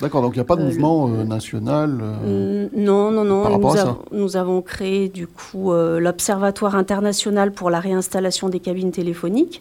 D'accord, 0.00 0.22
donc 0.22 0.32
il 0.34 0.38
n'y 0.38 0.42
a 0.42 0.44
pas 0.44 0.56
de 0.56 0.64
mouvement 0.64 1.08
national 1.08 1.90
Mm, 2.26 2.68
Non, 2.76 3.10
non, 3.10 3.24
non. 3.24 3.42
par 3.42 3.58
nous, 3.58 3.68
à 3.68 3.76
ça? 3.76 3.82
avons- 3.82 3.98
nous 4.12 4.36
avons 4.36 4.62
créé 4.62 5.08
du 5.08 5.26
coup 5.26 5.72
l'Observatoire 5.72 6.74
international 6.76 7.52
pour 7.52 7.70
la 7.70 7.80
réinstallation 7.80 8.48
des 8.48 8.60
cabines 8.60 8.92
téléphoniques 8.92 9.60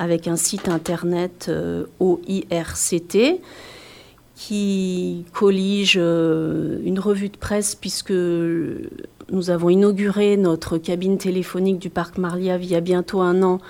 avec 0.00 0.28
un 0.28 0.36
site 0.36 0.70
internet 0.70 1.46
euh, 1.50 1.84
OIRCT 2.00 3.18
qui 4.34 5.26
collige 5.34 5.98
euh, 6.00 6.78
une 6.84 6.98
revue 6.98 7.28
de 7.28 7.36
presse 7.36 7.74
puisque 7.74 8.10
nous 8.10 9.50
avons 9.50 9.68
inauguré 9.68 10.38
notre 10.38 10.78
cabine 10.78 11.18
téléphonique 11.18 11.78
du 11.78 11.90
parc 11.90 12.16
Marliave 12.16 12.64
il 12.64 12.70
y 12.70 12.76
a 12.76 12.80
bientôt 12.80 13.20
un 13.20 13.42
an 13.42 13.60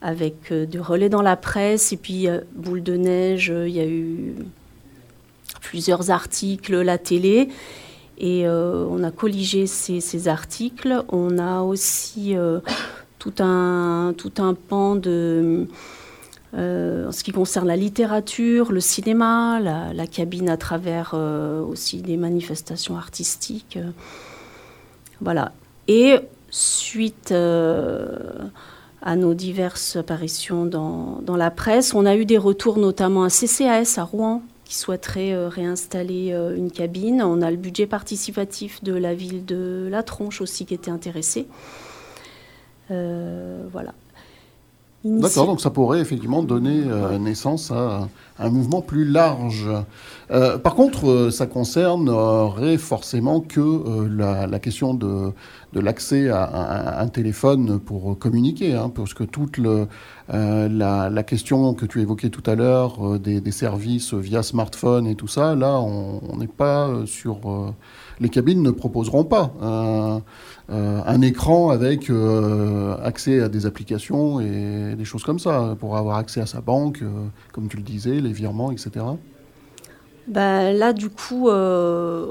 avec 0.00 0.52
euh, 0.52 0.64
du 0.64 0.78
relais 0.78 1.08
dans 1.08 1.22
la 1.22 1.34
presse 1.34 1.92
et 1.92 1.96
puis 1.96 2.28
boule 2.54 2.84
de 2.84 2.94
neige, 2.96 3.52
il 3.66 3.72
y 3.72 3.80
a 3.80 3.86
eu 3.86 4.36
plusieurs 5.60 6.12
articles, 6.12 6.80
la 6.82 6.98
télé. 6.98 7.48
Et 8.20 8.48
on 8.48 9.04
a 9.04 9.12
colligé 9.12 9.68
ces, 9.68 10.26
articles. 10.26 11.04
On 11.08 11.38
a 11.38 11.60
aussi 11.62 12.34
tout, 13.18 13.34
un, 13.40 14.14
tout 14.16 14.32
un 14.38 14.54
pan 14.54 14.96
de, 14.96 15.66
euh, 16.54 17.08
en 17.08 17.12
ce 17.12 17.22
qui 17.22 17.32
concerne 17.32 17.66
la 17.66 17.76
littérature, 17.76 18.72
le 18.72 18.80
cinéma, 18.80 19.60
la, 19.60 20.06
cabine 20.06 20.48
à 20.48 20.56
travers 20.56 21.12
euh, 21.12 21.62
aussi 21.62 22.00
des 22.00 22.16
manifestations 22.16 22.96
artistiques. 22.96 23.76
euh, 23.76 23.90
voilà. 25.20 25.52
Et 25.88 26.16
suite 26.50 27.32
à 27.32 29.16
nos 29.16 29.34
diverses 29.34 29.96
apparitions 29.96 30.64
dans, 30.64 31.20
dans 31.22 31.36
la 31.36 31.50
presse, 31.50 31.92
on 31.92 32.06
a 32.06 32.16
eu 32.16 32.24
des 32.24 32.38
retours 32.38 32.78
notamment 32.78 33.24
à 33.24 33.28
CCAS 33.28 33.94
à 33.98 34.04
Rouen 34.04 34.42
qui 34.64 34.76
souhaiterait 34.76 35.48
réinstaller 35.48 36.30
une 36.56 36.70
cabine. 36.70 37.22
On 37.22 37.40
a 37.40 37.50
le 37.50 37.56
budget 37.56 37.86
participatif 37.86 38.82
de 38.84 38.92
la 38.92 39.14
ville 39.14 39.46
de 39.46 39.88
La 39.90 40.02
Tronche 40.02 40.40
aussi 40.42 40.66
qui 40.66 40.74
était 40.74 40.90
intéressé. 40.90 41.46
Euh, 42.90 43.66
voilà. 43.70 43.94
D'accord, 45.04 45.46
donc 45.46 45.60
ça 45.60 45.70
pourrait 45.70 46.00
effectivement 46.00 46.42
donner 46.42 46.82
euh, 46.84 47.18
naissance 47.18 47.70
à 47.70 48.08
un 48.40 48.50
mouvement 48.50 48.82
plus 48.82 49.04
large. 49.04 49.68
Euh, 50.32 50.58
par 50.58 50.74
contre, 50.74 51.08
euh, 51.08 51.30
ça 51.30 51.46
concernerait 51.46 52.78
forcément 52.78 53.40
que 53.40 54.08
la, 54.10 54.48
la 54.48 54.58
question 54.58 54.94
de, 54.94 55.30
de 55.72 55.80
l'accès 55.80 56.28
à, 56.30 57.00
un 57.00 57.06
téléphone 57.06 57.78
pour 57.78 58.18
communiquer, 58.18 58.74
hein, 58.74 58.90
parce 58.92 59.14
que 59.14 59.22
toute 59.22 59.56
le, 59.58 59.86
la, 60.28 60.68
la, 61.10 61.22
question 61.22 61.74
que 61.74 61.86
tu 61.86 62.00
évoquais 62.00 62.30
tout 62.30 62.42
à 62.50 62.56
l'heure 62.56 63.20
des, 63.20 63.40
des, 63.40 63.52
services 63.52 64.14
via 64.14 64.42
smartphone 64.42 65.06
et 65.06 65.14
tout 65.14 65.28
ça, 65.28 65.54
là, 65.54 65.78
on 65.78 66.36
n'est 66.38 66.48
pas 66.48 66.90
sur 67.06 67.72
les 68.20 68.28
cabines 68.28 68.62
ne 68.62 68.72
proposeront 68.72 69.24
pas 69.24 69.52
un, 70.68 71.02
un 71.06 71.22
écran 71.22 71.70
avec 71.70 72.10
accès 73.02 73.40
à 73.40 73.48
des 73.48 73.66
applications 73.66 74.40
et 74.40 74.94
des 74.96 75.04
choses 75.04 75.24
comme 75.24 75.38
ça, 75.38 75.76
pour 75.78 75.96
avoir 75.96 76.16
accès 76.16 76.40
à 76.40 76.46
sa 76.46 76.60
banque, 76.60 77.02
comme 77.52 77.68
tu 77.68 77.76
le 77.76 77.82
disais, 77.82 78.20
les 78.20 78.32
virements, 78.32 78.70
etc. 78.70 79.04
Ben, 80.28 80.76
là, 80.76 80.92
du 80.92 81.08
coup, 81.08 81.48
euh, 81.48 82.26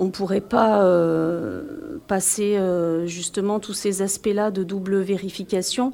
on 0.00 0.04
ne 0.04 0.10
pourrait 0.10 0.42
pas 0.42 0.82
euh, 0.82 1.98
passer 2.06 2.58
euh, 2.58 3.06
justement 3.06 3.58
tous 3.58 3.72
ces 3.72 4.02
aspects-là 4.02 4.50
de 4.50 4.62
double 4.62 4.98
vérification. 4.98 5.92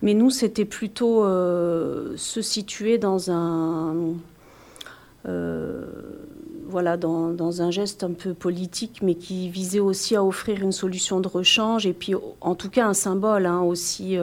Mais 0.00 0.14
nous, 0.14 0.30
c'était 0.30 0.64
plutôt 0.64 1.24
se 1.24 2.42
situer 2.42 2.98
dans 2.98 3.30
un, 3.30 3.94
voilà, 6.72 6.96
dans, 6.96 7.62
un 7.62 7.70
geste 7.70 8.02
un 8.02 8.12
peu 8.12 8.34
politique, 8.34 9.00
mais 9.02 9.14
qui 9.14 9.48
visait 9.48 9.78
aussi 9.78 10.16
à 10.16 10.24
offrir 10.24 10.60
une 10.62 10.72
solution 10.72 11.20
de 11.20 11.28
rechange 11.28 11.86
et 11.86 11.92
puis, 11.92 12.14
en 12.40 12.54
tout 12.56 12.70
cas, 12.70 12.86
un 12.86 12.94
symbole 12.94 13.46
hein, 13.46 13.60
aussi 13.60 14.18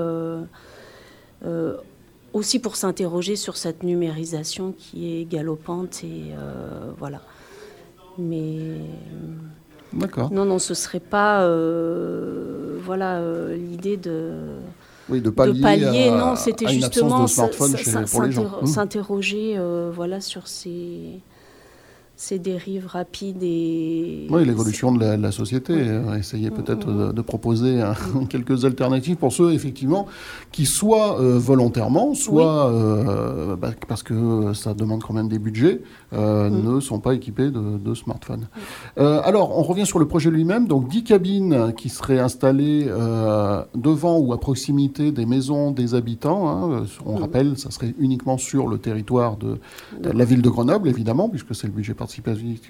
aussi 2.34 2.60
pour 2.60 2.76
s'interroger 2.76 3.36
sur 3.36 3.58
cette 3.58 3.84
numérisation 3.84 4.74
qui 4.78 5.22
est 5.22 5.26
galopante 5.26 6.04
et 6.04 6.34
euh, 6.38 6.92
voilà. 6.98 7.22
Mais 8.18 8.78
D'accord. 9.94 10.32
Non, 10.32 10.46
non, 10.46 10.60
ce 10.60 10.74
serait 10.74 11.00
pas 11.00 11.42
euh, 11.44 12.78
voilà 12.84 13.18
euh, 13.18 13.56
l'idée 13.56 13.98
de 13.98 14.34
oui, 15.10 15.22
de 15.22 15.32
pallier, 15.32 16.12
non, 16.12 16.36
c'était 16.36 16.68
justement 16.68 17.24
mmh. 17.24 18.66
s'interroger 18.68 19.60
voilà 19.92 20.22
sur 20.22 20.48
ces 20.48 21.20
ces 22.20 22.38
dérives 22.38 22.86
rapides 22.86 23.42
et... 23.44 24.28
Oui, 24.30 24.44
l'évolution 24.44 24.92
de, 24.92 25.06
la, 25.06 25.32
société. 25.32 25.72
Euh, 25.74 26.18
essayer 26.18 26.52
peut-être 26.52 27.14
de, 27.14 27.22
proposer 27.22 27.82
quelques 28.30 28.66
alternatives 28.66 29.16
pour 29.16 29.32
ceux, 29.32 29.54
effectivement, 29.54 30.06
qui 30.52 30.66
soit 30.66 31.22
euh, 31.22 31.40
volontairement, 31.40 32.14
soit 32.16 32.68
euh, 32.68 33.56
bah, 33.56 33.72
parce 33.88 34.04
que 34.04 34.52
ça 34.54 34.74
demande 34.74 35.02
quand 35.02 35.14
même 35.14 35.30
des 35.30 35.40
budgets, 35.40 35.82
ne 36.12 36.82
sont 36.82 37.00
pas 37.00 37.14
équipés 37.14 37.52
de, 37.52 37.94
smartphones. 37.94 38.48
alors, 38.98 39.58
on 39.58 39.64
revient 39.64 39.86
sur 39.86 40.00
le 40.00 40.06
projet 40.06 40.30
lui-même. 40.30 40.68
Donc, 40.68 40.90
10 40.90 41.06
cabines 41.06 41.74
qui 41.78 41.88
seraient 41.88 42.20
installées 42.20 42.86
devant 43.76 44.18
ou 44.18 44.34
à 44.34 44.40
proximité 44.40 45.14
des 45.14 45.26
maisons 45.26 45.72
des 45.72 45.96
habitants. 45.96 46.50
Hein. 46.50 46.84
On 47.06 47.16
rappelle, 47.16 47.58
ça 47.58 47.72
serait 47.72 47.94
uniquement 47.98 48.38
sur 48.38 48.68
le 48.68 48.78
territoire 48.78 49.38
de, 49.38 49.58
de 50.02 50.10
la 50.10 50.26
ville 50.26 50.42
de 50.42 50.50
Grenoble, 50.50 50.90
évidemment, 50.90 51.30
puisque 51.30 51.56
c'est 51.56 51.68
le 51.68 51.74
budget 51.74 51.94
particulier 51.94 52.09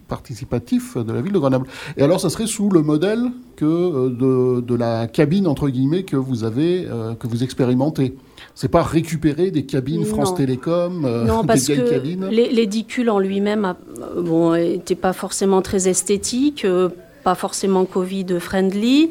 participatif 0.07 0.97
de 0.97 1.11
la 1.11 1.21
ville 1.21 1.33
de 1.33 1.39
Grenoble. 1.39 1.67
Et 1.97 2.03
alors, 2.03 2.19
ça 2.19 2.29
serait 2.29 2.47
sous 2.47 2.69
le 2.69 2.81
modèle 2.81 3.31
que 3.55 3.65
euh, 3.65 4.61
de, 4.61 4.75
la 4.75 5.07
cabine, 5.07 5.47
entre 5.47 5.69
guillemets, 5.69 6.03
que 6.03 6.15
vous 6.15 6.43
avez, 6.43 6.87
euh, 6.87 7.13
que 7.15 7.27
vous 7.27 7.43
expérimentez. 7.43 8.15
C'est 8.55 8.69
pas 8.69 8.83
récupérer 8.83 9.51
des 9.51 9.65
cabines 9.65 10.05
France 10.05 10.35
Télécom, 10.35 11.05
euh, 11.05 11.25
non, 11.25 11.43
parce 11.43 11.67
que 11.67 12.29
L'édicule 12.29 13.09
en 13.09 13.19
lui-même 13.19 13.75
bon, 14.17 14.53
n'était 14.53 14.95
pas 14.95 15.13
forcément 15.13 15.61
très 15.61 15.87
esthétique, 15.87 16.65
pas 17.23 17.35
forcément 17.35 17.85
Covid-friendly. 17.85 19.09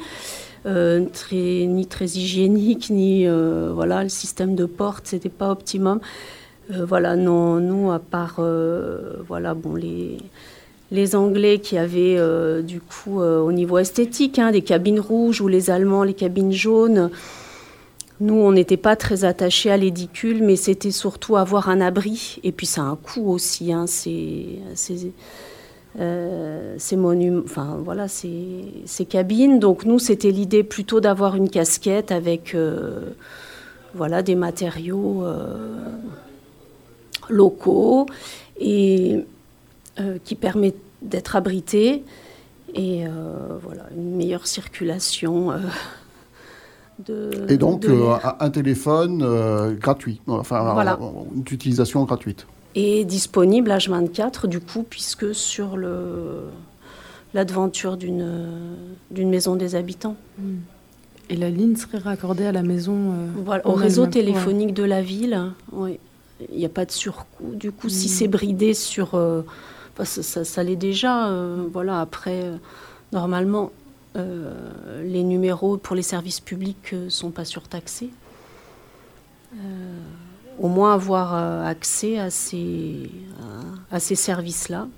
très, 0.65 1.67
ni 1.67 1.87
très 1.87 2.07
hygiénique, 2.07 2.91
ni 2.91 3.27
voilà, 3.27 4.03
le 4.03 4.09
système 4.09 4.55
de 4.55 4.65
porte, 4.67 5.07
c'était 5.07 5.29
pas 5.29 5.51
optimum. 5.51 6.01
Euh, 6.71 6.85
voilà, 6.85 7.17
non, 7.17 7.61
nous, 7.61 7.91
à 7.91 7.99
part 7.99 8.37
euh, 8.39 9.15
voilà, 9.27 9.55
bon, 9.55 9.75
les, 9.75 10.19
les 10.91 11.17
Anglais 11.17 11.61
qui 11.61 11.79
avaient 11.79 12.17
euh, 12.19 12.63
du 12.63 12.81
coup 12.81 13.21
au 13.21 13.53
niveau 13.53 13.79
esthétique 13.79 14.39
hein, 14.39 14.51
des 14.51 14.63
cabines 14.63 15.01
rouges 15.01 15.41
ou 15.41 15.49
les 15.49 15.71
Allemands 15.71 16.05
les 16.05 16.15
cabines 16.15 16.53
jaunes. 16.53 17.11
Nous, 18.21 18.35
on 18.35 18.53
n'était 18.53 18.77
pas 18.77 18.97
très 18.97 19.25
attachés 19.25 19.71
à 19.71 19.77
l'édicule, 19.77 20.43
mais 20.43 20.57
c'était 20.57 20.91
surtout 20.91 21.37
avoir 21.37 21.69
un 21.69 21.81
abri. 21.81 22.41
Et 22.43 22.51
puis, 22.51 22.67
ça 22.67 22.83
a 22.83 22.85
un 22.85 22.97
coût 22.97 23.31
aussi, 23.31 23.73
hein, 23.73 23.87
ces, 23.87 24.59
monuments, 26.97 27.43
enfin 27.45 27.79
voilà, 27.85 28.07
cabines. 29.09 29.61
Donc, 29.61 29.85
nous, 29.85 30.01
c'était 30.01 30.33
l'idée 30.33 30.65
plutôt 30.65 30.99
d'avoir 30.99 31.37
une 31.37 31.49
casquette 31.49 32.11
avec 32.11 32.57
voilà, 33.95 34.23
des 34.25 34.35
matériaux 34.35 35.25
locaux 37.29 38.07
et 38.61 39.25
euh, 40.01 40.19
qui 40.25 40.35
permettent 40.35 40.81
d'être 41.03 41.35
abrités 41.37 42.05
et 42.75 43.05
euh, 43.05 43.11
voilà, 43.63 43.85
une 43.97 44.17
meilleure 44.17 44.47
circulation. 44.47 45.51
Euh, 45.51 45.59
de, 47.05 47.47
et 47.49 47.57
donc 47.57 47.87
un 48.41 48.51
téléphone 48.51 49.25
gratuit, 49.79 50.21
enfin 50.27 50.73
voilà. 50.73 50.99
d'utilisation 51.33 52.05
gratuite. 52.05 52.47
Et 52.75 53.05
disponible 53.05 53.71
H24 53.71 54.47
du 54.47 54.61
coup, 54.61 54.85
puisque 54.89 55.35
sur 55.35 55.77
le, 55.77 56.45
l'aventure 57.35 57.97
d'une, 57.97 58.29
d'une 59.13 59.31
maison 59.31 59.55
des 59.55 59.77
habitants. 59.77 60.17
Et 61.31 61.37
la 61.37 61.51
ligne 61.51 61.77
serait 61.77 61.99
raccordée 61.99 62.47
à 62.47 62.53
la 62.53 62.63
maison 62.63 63.15
voilà, 63.45 63.67
Au 63.67 63.75
réseau 63.75 64.07
téléphonique 64.07 64.75
de 64.75 64.85
la 64.85 65.03
ville, 65.03 65.53
oui 65.73 65.99
il 66.51 66.59
n'y 66.59 66.65
a 66.65 66.71
pas 66.71 66.85
de 66.85 66.91
surcoût. 66.91 67.55
Du 67.55 67.73
coup, 67.73 67.89
si 67.89 68.07
mm. 68.07 68.11
c'est 68.11 68.29
bridé 68.29 68.75
sur. 68.75 69.15
Euh, 69.15 69.43
ça, 70.05 70.45
ça, 70.45 70.63
l'est 70.63 70.77
déjà. 70.77 71.29
Euh, 71.29 71.67
voilà, 71.73 72.01
après, 72.01 72.43
euh, 72.45 72.57
normalement, 73.13 73.73
les 75.05 75.23
numéros 75.23 75.77
pour 75.77 75.95
les 75.95 76.03
services 76.03 76.41
publics 76.41 76.93
ne 76.93 77.09
sont 77.09 77.31
pas 77.31 77.45
surtaxés. 77.45 78.11
au 80.59 80.67
moins 80.67 80.93
avoir 80.93 81.35
accès 81.65 82.19
à 82.19 82.29
ces, 82.29 83.13
à 83.93 84.01
ces 84.01 84.17
services-là. 84.17 84.89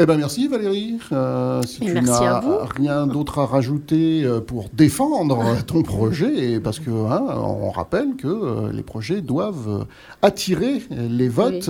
Eh 0.00 0.06
ben 0.06 0.16
merci 0.16 0.46
Valérie. 0.46 1.00
Euh, 1.10 1.60
si 1.62 1.80
tu 1.80 1.92
n'as 1.92 2.40
rien 2.76 3.08
d'autre 3.08 3.40
à 3.40 3.46
rajouter 3.46 4.22
euh, 4.22 4.40
pour 4.40 4.68
défendre 4.72 5.56
ton 5.66 5.82
projet, 5.82 6.60
parce 6.60 6.78
que 6.78 6.88
hein, 6.88 7.24
on 7.36 7.70
rappelle 7.70 8.14
que 8.14 8.28
euh, 8.28 8.72
les 8.72 8.84
projets 8.84 9.22
doivent 9.22 9.88
attirer 10.22 10.84
les 10.92 11.28
votes. 11.28 11.68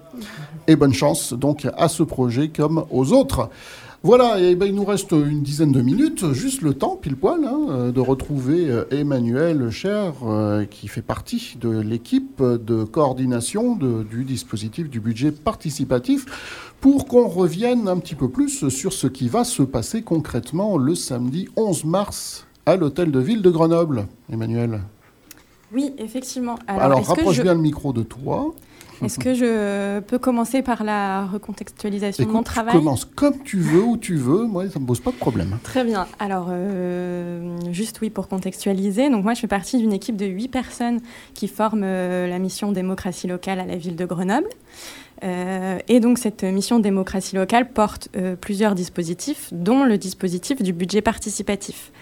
Et 0.66 0.76
bonne 0.76 0.94
chance 0.94 1.32
donc 1.32 1.68
à 1.76 1.88
ce 1.88 2.02
projet 2.02 2.48
comme 2.48 2.84
aux 2.90 3.12
autres. 3.12 3.50
Voilà, 4.04 4.40
et 4.40 4.56
ben, 4.56 4.66
il 4.66 4.74
nous 4.74 4.84
reste 4.84 5.12
une 5.12 5.42
dizaine 5.42 5.70
de 5.70 5.80
minutes, 5.80 6.32
juste 6.32 6.62
le 6.62 6.74
temps, 6.74 6.96
pile 6.96 7.14
poil, 7.14 7.44
hein, 7.44 7.90
de 7.90 8.00
retrouver 8.00 8.68
euh, 8.68 8.84
Emmanuel 8.90 9.70
Cher, 9.70 10.14
euh, 10.24 10.64
qui 10.64 10.88
fait 10.88 11.02
partie 11.02 11.56
de 11.60 11.70
l'équipe 11.70 12.42
de 12.42 12.82
coordination 12.82 13.76
du 13.76 14.24
dispositif 14.24 14.90
du 14.90 14.98
budget 14.98 15.30
participatif, 15.30 16.72
pour 16.80 17.06
qu'on 17.06 17.28
revienne 17.28 17.86
un 17.86 17.96
petit 17.98 18.16
peu 18.16 18.28
plus 18.28 18.68
sur 18.70 18.92
ce 18.92 19.06
qui 19.06 19.28
va 19.28 19.44
se 19.44 19.62
passer 19.62 20.02
concrètement 20.02 20.78
le 20.78 20.96
samedi 20.96 21.48
11 21.54 21.84
mars 21.84 22.48
à 22.66 22.74
l'hôtel 22.74 23.12
de 23.12 23.20
ville 23.20 23.40
de 23.40 23.50
Grenoble. 23.50 24.08
Emmanuel 24.32 24.80
Oui, 25.72 25.92
effectivement. 25.98 26.56
Alors, 26.66 27.06
rapproche 27.06 27.40
bien 27.40 27.54
le 27.54 27.60
micro 27.60 27.92
de 27.92 28.02
toi. 28.02 28.52
Est-ce 29.02 29.18
que 29.20 29.34
je 29.34 30.00
peux 30.00 30.18
commencer 30.18 30.62
par 30.62 30.84
la 30.84 31.26
recontextualisation 31.26 32.24
de 32.24 32.30
mon 32.30 32.42
travail 32.42 32.72
Tu 32.72 32.78
commences 32.78 33.04
comme 33.04 33.42
tu 33.42 33.58
veux, 33.58 33.82
où 33.82 33.96
tu 33.96 34.16
veux. 34.16 34.44
Moi, 34.44 34.68
ça 34.68 34.78
ne 34.78 34.84
me 34.84 34.86
pose 34.88 35.00
pas 35.00 35.10
de 35.10 35.16
problème. 35.16 35.58
Très 35.62 35.84
bien. 35.84 36.06
Alors, 36.18 36.48
euh, 36.50 37.56
juste 37.70 38.00
oui, 38.00 38.10
pour 38.10 38.28
contextualiser. 38.28 39.10
Donc, 39.10 39.24
moi, 39.24 39.34
je 39.34 39.40
fais 39.40 39.48
partie 39.48 39.78
d'une 39.78 39.92
équipe 39.92 40.16
de 40.16 40.26
huit 40.26 40.48
personnes 40.48 41.00
qui 41.34 41.48
forment 41.48 41.84
euh, 41.84 42.26
la 42.28 42.38
mission 42.38 42.72
démocratie 42.72 43.26
locale 43.26 43.60
à 43.60 43.66
la 43.66 43.76
ville 43.76 43.96
de 43.96 44.04
Grenoble. 44.04 44.48
Euh, 45.24 45.78
et 45.86 46.00
donc 46.00 46.18
cette 46.18 46.42
mission 46.42 46.80
démocratie 46.80 47.36
locale 47.36 47.70
porte 47.70 48.08
plusieurs 48.40 48.74
dispositifs, 48.74 49.50
dont 49.52 49.84
le 49.84 49.96
dispositif 49.96 50.60
du 50.62 50.72
budget 50.72 51.00
participatif. 51.00 51.92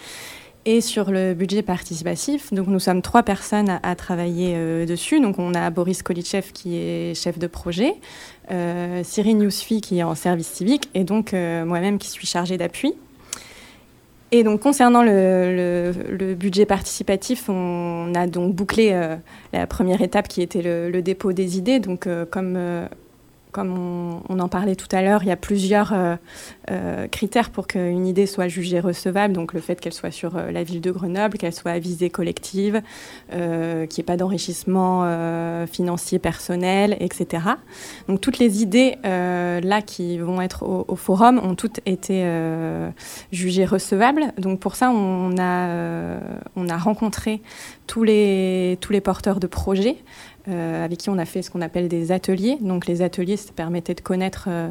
Et 0.67 0.83
sur 0.83 1.11
le 1.11 1.33
budget 1.33 1.63
participatif, 1.63 2.53
donc 2.53 2.67
nous 2.67 2.81
sommes 2.81 3.01
trois 3.01 3.23
personnes 3.23 3.81
à, 3.83 3.95
travailler 3.95 4.53
euh, 4.57 4.85
dessus. 4.85 5.19
Donc 5.19 5.39
on 5.39 5.55
a 5.55 5.71
Boris 5.71 6.03
Kolitchev 6.03 6.53
qui 6.53 6.77
est 6.77 7.15
chef 7.15 7.39
de 7.39 7.47
projet, 7.47 7.95
euh, 8.51 9.03
Cyrine 9.03 9.41
Yousfi 9.41 9.81
qui 9.81 10.01
est 10.01 10.03
en 10.03 10.15
service 10.15 10.49
civique 10.49 10.91
et 10.93 11.05
donc 11.05 11.33
euh, 11.33 11.65
moi-même 11.65 11.99
qui 11.99 12.11
suis 12.11 12.27
chargée 12.27 12.59
d'appui. 12.59 12.93
Et 14.33 14.45
donc 14.45 14.61
concernant 14.61 15.03
le, 15.03 15.93
le, 16.11 16.35
budget 16.35 16.67
participatif, 16.67 17.49
on 17.49 18.13
a 18.15 18.27
donc 18.27 18.55
bouclé 18.55 18.91
euh, 18.93 19.17
la 19.55 19.67
première 19.67 20.03
étape 20.03 20.29
qui 20.29 20.43
était 20.43 20.63
le, 20.63 20.91
le 20.91 21.01
dépôt 21.01 21.33
des 21.33 21.57
idées. 21.57 21.81
Donc 21.81 22.07
comme 22.31 22.59
comme 23.53 24.23
on, 24.29 24.39
en 24.39 24.49
parlait 24.49 24.77
tout 24.77 24.89
à 24.93 25.03
l'heure, 25.03 25.23
il 25.23 25.29
y 25.29 25.33
a 25.33 25.37
plusieurs 25.37 25.93
euh, 25.93 26.17
euh, 26.71 27.09
critères 27.09 27.51
pour 27.51 27.67
qu'une 27.67 28.07
idée 28.07 28.27
soit 28.27 28.49
jugée 28.49 28.81
recevable. 28.81 29.35
Donc 29.35 29.53
le 29.53 29.61
fait 29.61 29.81
qu'elle 29.81 29.93
soit 29.93 30.11
sur 30.11 30.37
euh, 30.37 30.51
la 30.51 30.63
ville 30.63 30.81
de 30.81 30.91
Grenoble, 30.91 31.37
qu'elle 31.37 31.53
soit 31.53 31.73
à 31.73 31.79
visée 31.79 32.11
collective, 32.11 32.83
qu'il 33.31 33.39
n'y 33.39 34.01
ait 34.01 34.05
pas 34.05 34.17
d'enrichissement 34.17 35.05
financier 35.67 36.19
personnel, 36.19 36.97
etc. 37.01 37.45
Donc 38.09 38.21
toutes 38.21 38.39
les 38.39 38.63
idées 38.63 38.97
là 39.03 39.83
qui 39.83 40.19
vont 40.19 40.41
être 40.41 40.65
au, 40.65 40.97
forum 40.97 41.41
ont 41.43 41.55
toutes 41.55 41.81
été 41.87 42.25
jugées 43.33 43.65
recevables. 43.65 44.33
Donc 44.39 44.61
pour 44.61 44.77
ça, 44.77 44.91
on 44.91 45.37
a, 45.39 46.19
on 46.57 46.69
a 46.69 46.77
rencontré 46.77 47.41
tous 47.87 48.03
les 48.03 48.79
porteurs 49.03 49.41
de 49.41 49.47
projets. 49.47 49.97
Euh, 50.49 50.85
avec 50.85 50.99
qui 50.99 51.11
on 51.11 51.19
a 51.19 51.27
fait 51.27 51.43
ce 51.43 51.51
qu'on 51.51 51.61
appelle 51.61 51.89
des 51.89 52.13
ateliers. 52.13 52.57
Donc 52.63 52.87
les 52.87 53.03
ateliers, 53.03 53.37
ça 53.37 53.53
permettait 53.53 53.95
de 53.95 54.01
connaître, 54.01 54.47
euh, 54.49 54.71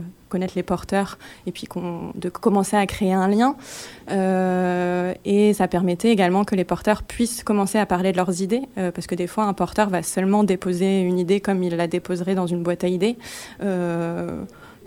les 0.55 0.63
porteurs 0.63 1.20
et 1.45 1.51
puis 1.51 1.67
de 2.15 2.30
commencer 2.30 2.76
à 2.76 2.86
créer 2.88 3.13
un 3.13 3.28
lien. 3.28 3.55
Euh, 4.11 5.13
et 5.26 5.53
ça 5.53 5.67
permettait 5.67 6.09
également 6.09 6.43
que 6.43 6.55
les 6.55 6.63
porteurs 6.63 7.03
puissent 7.03 7.43
commencer 7.43 7.78
à 7.78 7.86
parler 7.86 8.11
de 8.11 8.17
leurs 8.17 8.41
idées, 8.41 8.63
parce 8.76 9.07
que 9.07 9.15
des 9.15 9.28
fois, 9.28 9.45
un 9.45 9.53
porteur 9.53 9.89
va 9.89 10.03
seulement 10.03 10.43
déposer 10.43 11.01
une 11.01 11.17
idée 11.17 11.39
comme 11.39 11.63
il 11.63 11.76
la 11.76 11.88
déposerait 11.88 12.36
dans 12.36 12.47
une 12.47 12.63
boîte 12.63 12.84
à 12.84 12.88
idées 12.88 13.17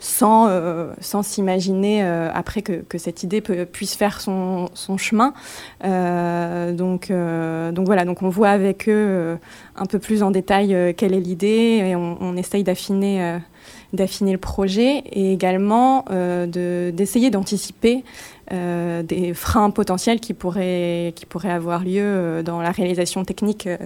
sans, 0.03 0.47
euh, 0.49 0.91
sans 0.99 1.23
s'imaginer 1.23 2.03
euh, 2.03 2.29
après 2.33 2.61
que, 2.61 2.73
que, 2.73 2.97
cette 2.97 3.23
idée 3.23 3.39
puisse 3.39 3.95
faire 3.95 4.19
son, 4.19 4.69
son 4.73 4.97
chemin. 4.97 5.33
Euh, 5.85 6.73
donc, 6.73 7.09
donc 7.09 7.85
voilà, 7.85 8.03
donc 8.03 8.21
on 8.21 8.29
voit 8.29 8.49
avec 8.49 8.89
eux 8.89 9.37
un 9.77 9.85
peu 9.85 9.99
plus 9.99 10.21
en 10.21 10.31
détail 10.31 10.93
quelle 10.97 11.13
est 11.13 11.21
l'idée 11.21 11.81
et 11.85 11.95
on, 11.95 12.17
on 12.19 12.35
essaye 12.35 12.63
d'affiner 12.63 13.39
d'affiner 13.93 14.33
le 14.33 14.39
projet 14.39 15.03
et 15.11 15.31
également 15.31 16.05
d'essayer 16.47 17.29
d'anticiper 17.29 18.03
euh, 18.51 19.03
des 19.03 19.33
freins 19.33 19.69
potentiels 19.69 20.19
qui 20.19 20.33
pourraient, 20.33 21.13
qui 21.15 21.25
pourraient 21.25 21.51
avoir 21.51 21.85
lieu 21.85 22.01
euh, 22.01 22.43
dans 22.43 22.61
la 22.61 22.71
réalisation 22.71 23.23
technique 23.23 23.67
euh, 23.67 23.77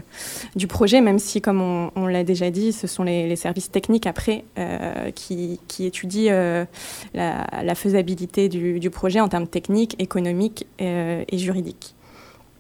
du 0.55 0.65
projet, 0.65 0.99
même 0.99 1.19
si, 1.19 1.41
comme 1.41 1.61
on, 1.95 2.07
l'a 2.07 2.23
déjà 2.23 2.49
dit, 2.49 2.73
ce 2.73 2.87
sont 2.87 3.03
les, 3.03 3.35
services 3.35 3.69
techniques 3.69 4.07
après 4.07 4.45
qui, 5.13 5.59
qui, 5.67 5.85
étudient 5.85 6.65
la, 7.13 7.75
faisabilité 7.75 8.49
du, 8.49 8.89
projet 8.89 9.19
en 9.19 9.27
termes 9.27 9.47
techniques, 9.47 9.95
économiques 10.01 10.65
et 10.79 11.37
juridiques. 11.37 11.93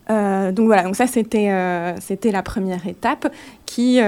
donc 0.09 0.65
voilà, 0.65 0.83
donc 0.83 0.95
ça 0.95 1.07
c'était 1.07 1.49
c'était 1.99 2.31
la 2.31 2.43
première 2.43 2.85
étape 2.85 3.31
qui 3.65 3.99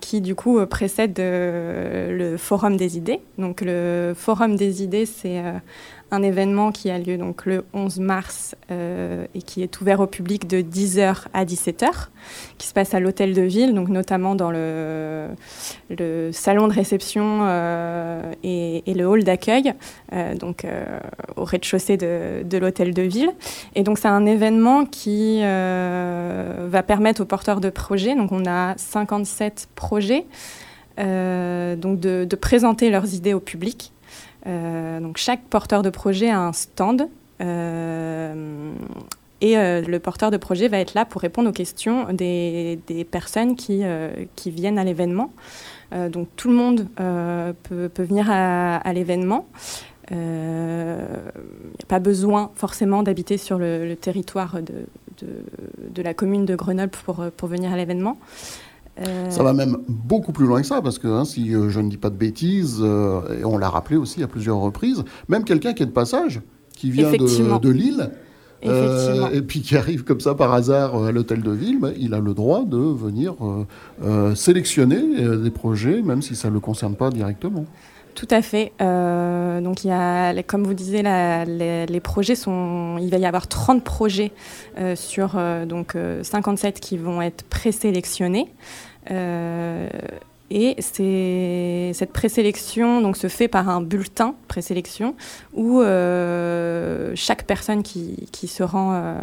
qui 0.00 0.20
du 0.20 0.34
coup 0.34 0.64
précède 0.66 1.14
le 1.18 2.36
forum 2.36 2.76
des 2.76 2.98
idées. 2.98 3.20
Donc 3.38 3.62
le 3.62 4.12
forum 4.14 4.56
des 4.56 4.82
idées 4.82 5.06
c'est 5.06 5.40
un 6.14 6.22
événement 6.22 6.72
qui 6.72 6.90
a 6.90 6.98
lieu 6.98 7.18
donc 7.18 7.44
le 7.44 7.64
11 7.74 7.98
mars 7.98 8.54
euh, 8.70 9.26
et 9.34 9.42
qui 9.42 9.62
est 9.62 9.80
ouvert 9.80 10.00
au 10.00 10.06
public 10.06 10.46
de 10.48 10.58
10h 10.62 11.24
à 11.34 11.44
17h, 11.44 12.08
qui 12.56 12.66
se 12.66 12.72
passe 12.72 12.94
à 12.94 13.00
l'hôtel 13.00 13.34
de 13.34 13.42
ville, 13.42 13.72
notamment 13.74 14.34
dans 14.34 14.50
le, 14.50 15.28
salon 16.32 16.68
de 16.68 16.72
réception 16.72 17.40
euh, 17.42 18.32
et, 18.42 18.82
le 18.86 19.04
hall 19.06 19.24
d'accueil, 19.24 19.74
euh, 20.12 20.34
donc 20.36 20.64
au 21.36 21.44
rez-de-chaussée 21.44 21.96
de, 21.96 22.58
l'hôtel 22.58 22.94
de 22.94 23.02
ville. 23.02 23.32
Et 23.74 23.82
donc 23.82 23.98
c'est 23.98 24.08
un 24.08 24.24
événement 24.24 24.86
qui 24.86 25.40
va 25.42 26.82
permettre 26.82 27.22
aux 27.22 27.26
porteurs 27.26 27.60
de 27.60 27.70
projets, 27.70 28.14
donc 28.14 28.30
on 28.30 28.46
a 28.46 28.74
57 28.76 29.68
projets, 29.74 30.26
donc 30.96 31.98
de 32.00 32.36
présenter 32.36 32.90
leurs 32.90 33.14
idées 33.14 33.34
au 33.34 33.40
public. 33.40 33.93
Euh, 34.46 35.00
donc 35.00 35.16
chaque 35.16 35.42
porteur 35.44 35.82
de 35.82 35.90
projet 35.90 36.30
a 36.30 36.38
un 36.40 36.52
stand 36.52 37.08
euh, 37.40 38.72
et 39.40 39.56
euh, 39.56 39.80
le 39.80 39.98
porteur 39.98 40.30
de 40.30 40.36
projet 40.36 40.68
va 40.68 40.78
être 40.78 40.94
là 40.94 41.04
pour 41.04 41.22
répondre 41.22 41.48
aux 41.48 41.52
questions 41.52 42.12
des, 42.12 42.78
personnes 43.10 43.56
qui, 43.56 43.82
viennent 44.46 44.78
à 44.78 44.84
l'événement. 44.84 45.32
donc 46.10 46.28
tout 46.36 46.48
le 46.48 46.54
monde 46.54 46.86
peut, 47.62 47.90
venir 48.02 48.30
à, 48.30 48.92
l'événement. 48.92 49.46
Il 50.10 50.16
n'y 50.16 51.82
a 51.82 51.86
pas 51.88 51.98
besoin 51.98 52.50
forcément 52.54 53.02
d'habiter 53.02 53.38
sur 53.38 53.58
le, 53.58 53.94
territoire 53.94 54.58
de, 54.62 56.02
la 56.02 56.14
commune 56.14 56.46
de 56.46 56.54
Grenoble 56.54 56.92
pour 57.36 57.48
venir 57.48 57.72
à 57.72 57.76
l'événement. 57.76 58.18
Euh, 59.00 59.30
ça 59.30 59.42
va 59.42 59.52
même 59.52 59.78
beaucoup 59.88 60.32
plus 60.32 60.46
loin 60.46 60.60
que 60.60 60.66
ça, 60.66 60.80
parce 60.80 60.98
que 60.98 61.08
hein, 61.08 61.24
si 61.24 61.54
euh, 61.54 61.68
je 61.68 61.80
ne 61.80 61.90
dis 61.90 61.96
pas 61.96 62.10
de 62.10 62.16
bêtises, 62.16 62.78
euh, 62.80 63.40
et 63.40 63.44
on 63.44 63.58
l'a 63.58 63.68
rappelé 63.68 63.96
aussi 63.96 64.22
à 64.22 64.28
plusieurs 64.28 64.58
reprises, 64.58 65.02
même 65.28 65.44
quelqu'un 65.44 65.72
qui 65.72 65.82
est 65.82 65.86
de 65.86 65.90
passage, 65.90 66.40
qui 66.76 66.90
vient 66.90 67.10
de, 67.10 67.58
de 67.58 67.70
Lille, 67.70 68.10
et 68.62 69.42
puis 69.42 69.60
qui 69.60 69.76
arrive 69.76 70.04
comme 70.04 70.20
ça 70.20 70.34
par 70.34 70.54
hasard 70.54 71.04
à 71.04 71.12
l'hôtel 71.12 71.42
de 71.42 71.50
ville, 71.50 71.80
bah, 71.80 71.90
il 71.98 72.14
a 72.14 72.20
le 72.20 72.34
droit 72.34 72.64
de 72.64 72.78
venir 72.78 73.34
sélectionner 74.34 75.02
des 75.36 75.50
projets, 75.50 76.00
même 76.02 76.22
si 76.22 76.34
ça 76.34 76.48
ne 76.48 76.54
le 76.54 76.60
concerne 76.60 76.94
pas 76.94 77.10
directement. 77.10 77.66
Tout 78.14 78.28
à 78.30 78.42
fait. 78.42 78.72
donc, 78.78 79.84
il 79.84 79.88
y 79.88 79.92
a, 79.92 80.42
comme 80.44 80.64
vous 80.64 80.74
disiez, 80.74 81.02
les, 81.02 82.00
projets 82.00 82.34
sont. 82.34 82.96
Il 83.00 83.10
va 83.10 83.18
y 83.18 83.26
avoir 83.26 83.48
30 83.48 83.82
projets 83.82 84.32
sur 84.94 85.38
donc, 85.66 85.96
57 86.22 86.80
qui 86.80 86.96
vont 86.96 87.20
être 87.22 87.44
présélectionnés. 87.44 88.52
Euh, 89.10 89.88
et 90.50 90.76
cette 90.80 92.12
présélection 92.12 93.00
donc, 93.00 93.16
se 93.16 93.28
fait 93.28 93.48
par 93.48 93.68
un 93.68 93.80
bulletin 93.80 94.34
présélection 94.46 95.16
où 95.52 95.80
euh, 95.80 97.12
chaque 97.14 97.44
personne 97.44 97.82
qui, 97.82 98.28
qui 98.30 98.46
se 98.46 98.62
rend 98.62 98.94
euh, 98.94 99.18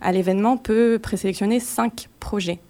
à 0.00 0.12
l'événement 0.12 0.56
peut 0.56 0.98
présélectionner 1.02 1.58
cinq 1.58 2.08
projets. 2.20 2.60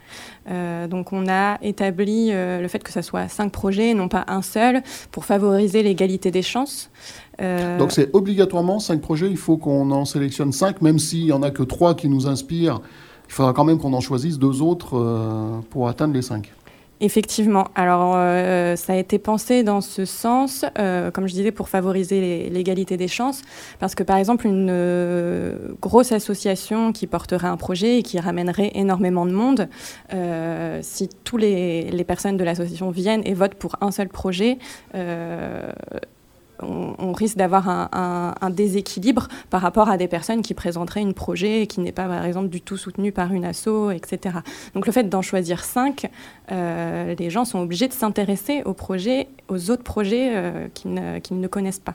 Donc 0.47 1.13
on 1.13 1.29
a 1.29 1.59
établi 1.63 2.31
le 2.31 2.67
fait 2.69 2.83
que 2.83 2.93
ce 2.93 3.03
soit 3.03 3.29
cinq 3.29 3.53
projets, 3.53 3.95
non 3.95 4.09
pas 4.09 4.25
un 4.29 4.43
seul, 4.43 4.83
pour 5.13 5.25
favoriser 5.25 5.83
l'égalité 5.83 6.31
des 6.31 6.43
chances. 6.43 6.91
Donc 7.39 7.93
c'est 7.93 8.15
obligatoirement 8.15 8.79
cinq 8.79 9.01
projets, 9.01 9.31
il 9.31 9.37
faut 9.37 9.57
qu'on 9.57 9.91
en 9.91 10.05
sélectionne 10.05 10.53
cinq, 10.53 10.83
même 10.83 10.99
s'il 10.99 11.27
n'y 11.27 11.33
en 11.33 11.43
a 11.43 11.51
que 11.51 11.63
trois 11.63 11.95
qui 11.95 12.09
nous 12.09 12.27
inspirent 12.27 12.81
il 13.29 13.33
faudra 13.33 13.53
quand 13.53 13.65
même 13.65 13.79
qu'on 13.79 13.93
en 13.93 14.01
choisisse 14.01 14.39
deux 14.39 14.63
autres 14.63 14.97
euh, 14.97 15.61
pour 15.71 15.89
atteindre 15.89 16.15
les 16.15 16.23
cinq. 16.23 16.53
Effectivement. 17.01 17.68
Alors, 17.74 18.14
euh, 18.16 18.74
ça 18.74 18.94
a 18.94 18.96
été 18.96 19.18
pensé 19.18 19.62
dans 19.62 19.80
ce 19.80 20.05
sens, 20.05 20.64
euh, 20.78 21.11
comme 21.11 21.28
je 21.28 21.34
disais, 21.34 21.53
pour 21.53 21.68
favoriser 21.68 22.49
l'égalité 22.51 22.96
des 22.96 23.09
chances. 23.09 23.42
Parce 23.78 23.94
que, 23.94 24.03
par 24.03 24.16
exemple, 24.16 24.46
une 24.46 25.76
grosse 25.80 26.12
association 26.12 26.92
qui 26.92 27.07
porterait 27.07 27.49
un 27.49 27.57
projet 27.57 27.99
et 27.99 28.03
qui 28.03 28.18
ramènerait 28.18 28.72
énormément 28.74 29.26
de 29.26 29.32
monde, 29.32 29.68
si 30.82 31.09
toutes 31.24 31.40
les, 31.40 32.05
personnes 32.07 32.36
de 32.36 32.44
l'association 32.44 32.90
viennent 32.90 33.22
et 33.24 33.34
votent 33.34 33.55
pour 33.55 33.76
un 33.80 33.90
seul 33.90 34.09
projet, 34.09 34.59
on, 36.61 37.13
risque 37.13 37.37
d'avoir 37.37 37.69
un, 37.69 38.51
déséquilibre 38.51 39.29
par 39.51 39.61
rapport 39.61 39.89
à 39.89 39.97
des 39.97 40.09
personnes 40.09 40.43
qui 40.43 40.55
présenteraient 40.55 41.03
un 41.03 41.13
projet 41.13 41.63
et 41.63 41.67
qui 41.67 41.81
n'est 41.81 41.93
pas, 41.93 42.07
par 42.07 42.25
exemple, 42.25 42.49
du 42.49 42.61
tout 42.61 42.77
soutenu 42.77 43.13
par 43.13 43.33
une 43.33 43.45
asso, 43.45 43.91
etc. 43.91 44.37
Donc 44.75 44.87
le 44.87 44.93
fait 44.93 45.09
d'en 45.09 45.23
choisir 45.23 45.65
cinq, 45.65 46.11
euh, 46.53 47.15
les 47.19 47.31
gens 47.31 47.45
sont 47.45 47.61
obligés 47.61 47.89
de 47.89 47.93
s'intéresser 47.93 48.63
aux 48.65 48.75
projets, 48.75 49.29
aux 49.49 49.71
autres 49.71 49.85
projets 49.85 50.31
euh, 50.35 50.69
qu'ils 50.75 50.95
ne, 50.95 51.47
connaissent 51.47 51.79
pas. 51.79 51.95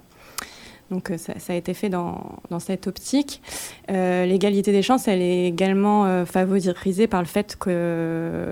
Donc 0.92 1.12
euh, 1.12 1.18
ça, 1.18 1.34
a 1.48 1.56
été 1.56 1.74
fait 1.74 1.90
dans, 1.90 2.40
cette 2.60 2.88
optique. 2.88 3.42
L'égalité 3.90 4.72
des 4.72 4.84
chances, 4.84 5.08
elle 5.08 5.22
est 5.22 5.48
également 5.48 6.26
favorisée 6.26 7.08
par 7.08 7.22
le 7.22 7.28
fait 7.28 7.56
que 7.58 8.52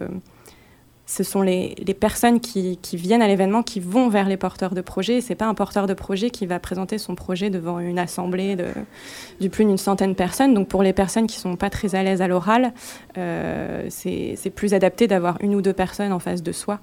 ce 1.11 1.23
sont 1.23 1.41
les, 1.41 1.75
personnes 1.99 2.39
qui, 2.39 2.79
viennent 2.93 3.21
à 3.21 3.27
l'événement 3.27 3.63
qui 3.63 3.81
vont 3.81 4.07
vers 4.07 4.29
les 4.29 4.37
porteurs 4.37 4.73
de 4.73 4.79
projets. 4.79 5.19
C'est 5.19 5.35
pas 5.35 5.45
un 5.45 5.53
porteur 5.53 5.85
de 5.85 5.93
projet 5.93 6.29
qui 6.29 6.45
va 6.45 6.57
présenter 6.57 6.97
son 6.97 7.15
projet 7.15 7.49
devant 7.49 7.79
une 7.79 7.99
assemblée 7.99 8.55
de, 8.55 9.49
plus 9.49 9.65
d'une 9.65 9.77
centaine 9.77 10.11
de 10.11 10.15
personnes. 10.15 10.53
Donc 10.53 10.69
pour 10.69 10.83
les 10.83 10.93
personnes 10.93 11.27
qui 11.27 11.37
sont 11.37 11.57
pas 11.57 11.69
très 11.69 11.95
à 11.95 12.03
l'aise 12.03 12.21
à 12.21 12.29
l'oral, 12.29 12.71
euh, 13.17 13.85
c'est 13.89 14.53
plus 14.55 14.73
adapté 14.73 15.07
d'avoir 15.07 15.37
une 15.41 15.53
ou 15.53 15.61
deux 15.61 15.73
personnes 15.73 16.13
en 16.13 16.19
face 16.19 16.43
de 16.43 16.53
soi 16.53 16.79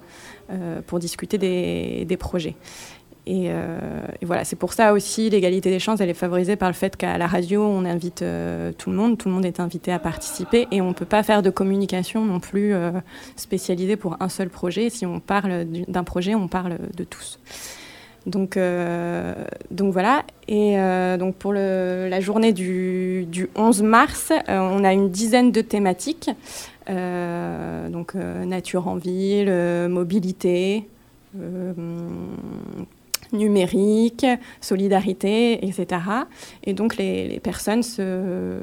euh, 0.50 0.82
pour 0.86 0.98
discuter 0.98 1.38
des 1.38 2.16
projets. 2.18 2.54
Euh, 3.28 4.00
et, 4.20 4.26
voilà, 4.26 4.44
c'est 4.44 4.56
pour 4.56 4.72
ça 4.72 4.92
aussi 4.92 5.30
l'égalité 5.30 5.70
des 5.70 5.78
chances, 5.78 6.00
elle 6.00 6.08
est 6.08 6.14
favorisée 6.14 6.56
par 6.56 6.68
le 6.68 6.74
fait 6.74 6.96
qu'à 6.96 7.18
la 7.18 7.26
radio, 7.26 7.62
on 7.64 7.84
invite 7.84 8.22
euh, 8.22 8.72
tout 8.76 8.90
le 8.90 8.96
monde, 8.96 9.18
tout 9.18 9.28
le 9.28 9.34
monde 9.34 9.44
est 9.44 9.60
invité 9.60 9.92
à 9.92 9.98
participer 9.98 10.66
et 10.70 10.80
on 10.80 10.88
ne 10.88 10.94
peut 10.94 11.04
pas 11.04 11.22
faire 11.22 11.42
de 11.42 11.50
communication 11.50 12.24
non 12.24 12.40
plus 12.40 12.74
euh, 12.74 12.90
spécialisée 13.36 13.96
pour 13.96 14.16
un 14.20 14.28
seul 14.28 14.48
projet. 14.48 14.90
Si 14.90 15.04
on 15.04 15.20
parle 15.20 15.66
d'un 15.66 16.04
projet, 16.04 16.34
on 16.34 16.48
parle 16.48 16.78
de 16.96 17.04
tous. 17.04 17.38
Donc, 18.26 18.58
voilà. 19.70 20.24
Et 20.48 20.76
donc 21.18 21.36
pour 21.36 21.54
la 21.54 22.20
journée 22.20 22.52
du, 22.52 23.24
du 23.26 23.48
11 23.56 23.82
mars, 23.82 24.32
on 24.48 24.84
a 24.84 24.92
une 24.92 25.08
dizaine 25.08 25.50
de 25.50 25.62
thématiques. 25.62 26.30
donc 26.88 28.14
nature 28.14 28.86
en 28.86 28.96
ville, 28.96 29.50
mobilité, 29.88 30.84
numérique, 33.32 34.26
solidarité, 34.60 35.66
etc. 35.66 36.02
Et 36.64 36.74
donc 36.74 36.96
les, 36.96 37.40
personnes 37.40 37.82
se, 37.82 38.60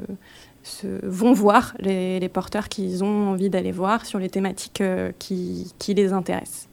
vont 1.04 1.34
voir 1.34 1.74
les, 1.80 2.30
porteurs 2.30 2.70
qu'ils 2.70 3.04
ont 3.04 3.30
envie 3.30 3.50
d'aller 3.50 3.72
voir 3.72 4.06
sur 4.06 4.20
les 4.20 4.30
thématiques 4.30 4.82
euh, 4.82 5.12
qui, 5.20 5.72
les 5.88 6.14
intéressent. 6.14 6.68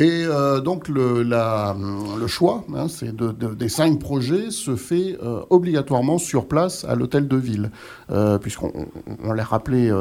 Et 0.00 0.24
euh, 0.24 0.60
donc 0.60 0.88
le, 0.88 2.26
choix 2.26 2.64
hein, 2.74 2.86
des 3.56 3.68
cinq 3.68 4.00
projets 4.00 4.50
se 4.50 4.74
fait 4.74 5.16
euh, 5.22 5.42
obligatoirement 5.50 6.18
sur 6.18 6.48
place 6.48 6.84
à 6.84 6.96
l'hôtel 6.96 7.28
de 7.28 7.36
ville, 7.36 7.70
puisqu'on 8.40 8.72
on, 9.22 9.32
l'a 9.32 9.44
rappelé 9.44 9.92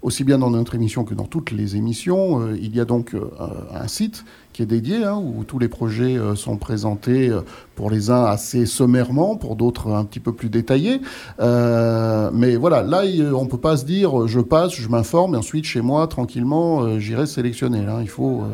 aussi 0.00 0.24
bien 0.24 0.38
dans 0.38 0.50
notre 0.50 0.74
émission 0.74 1.04
que 1.04 1.14
dans 1.14 1.26
toutes 1.26 1.50
les 1.50 1.76
émissions. 1.76 2.54
Il 2.54 2.74
y 2.74 2.80
a 2.80 2.86
donc 2.86 3.14
un 3.74 3.88
site 3.88 4.24
qui 4.54 4.62
est 4.62 4.66
dédié, 4.66 5.04
hein, 5.04 5.22
où 5.22 5.44
tous 5.44 5.58
les 5.58 5.68
projets 5.68 6.16
euh, 6.16 6.34
sont 6.34 6.56
présentés 6.56 7.30
pour 7.74 7.90
les 7.90 8.10
uns 8.10 8.24
assez 8.24 8.64
sommairement, 8.64 9.36
pour 9.36 9.56
d'autres 9.56 9.92
un 9.92 10.04
petit 10.04 10.20
peu 10.20 10.32
plus 10.32 10.48
détaillés. 10.48 11.00
mais 11.38 12.56
voilà, 12.56 12.82
là, 12.82 13.02
on 13.34 13.44
ne 13.44 13.48
peut 13.48 13.58
pas 13.58 13.76
se 13.76 13.84
dire 13.84 14.26
je 14.26 14.40
passe, 14.40 14.72
je 14.72 14.88
m'informe 14.88 15.34
et 15.34 15.38
ensuite 15.38 15.66
chez 15.66 15.82
moi, 15.82 16.06
tranquillement, 16.06 16.98
j'irai 16.98 17.26
sélectionner. 17.26 17.82
Là, 17.82 17.98
il 18.00 18.08
faut. 18.08 18.44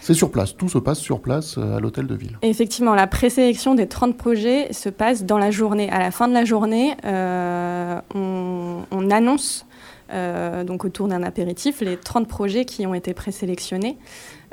C'est 0.00 0.14
sur 0.14 0.30
place, 0.30 0.56
tout 0.56 0.70
se 0.70 0.78
passe 0.78 0.98
sur 0.98 1.20
place 1.20 1.58
à 1.58 1.78
l'hôtel 1.78 2.06
de 2.06 2.14
ville. 2.14 2.38
Effectivement, 2.40 2.94
la 2.94 3.06
présélection 3.06 3.74
des 3.74 3.86
30 3.86 4.16
projets 4.16 4.72
se 4.72 4.88
passe 4.88 5.24
dans 5.24 5.36
la 5.36 5.50
journée. 5.50 5.90
À 5.90 5.98
la 5.98 6.10
fin 6.10 6.26
de 6.26 6.32
la 6.32 6.46
journée, 6.46 6.96
on, 7.04 8.82
on, 8.90 9.10
annonce 9.10 9.66
euh, 10.12 10.64
donc 10.64 10.84
autour 10.84 11.08
d'un 11.08 11.22
apéritif, 11.22 11.80
les 11.80 11.96
30 11.96 12.26
projets 12.26 12.64
qui 12.64 12.86
ont 12.86 12.94
été 12.94 13.14
présélectionnés. 13.14 13.96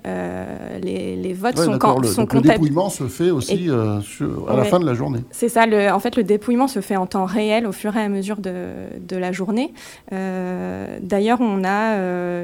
Euh, 0.07 0.79
les, 0.79 1.33
votes 1.33 1.57
sont, 1.57 1.77
quand, 1.77 1.99
le, 1.99 2.07
Le 2.07 2.41
dépouillement 2.41 2.89
se 2.89 3.07
fait 3.07 3.31
aussi 3.31 3.69
euh, 3.69 3.99
à 4.47 4.55
la 4.55 4.63
fin 4.63 4.79
de 4.79 4.85
la 4.85 4.93
journée. 4.93 5.19
C'est 5.31 5.49
ça. 5.49 5.65
Le, 5.65 5.91
en 5.91 5.99
fait, 5.99 6.15
le 6.15 6.23
dépouillement 6.23 6.67
se 6.67 6.79
fait 6.81 6.95
en 6.95 7.05
temps 7.05 7.25
réel 7.25 7.67
au 7.67 7.71
fur 7.71 7.95
et 7.95 8.01
à 8.01 8.09
mesure 8.09 8.37
de, 8.37 8.73
de 8.99 9.17
la 9.17 9.31
journée. 9.31 9.73
D'ailleurs, 10.11 11.41
on 11.41 11.63
a 11.63 11.95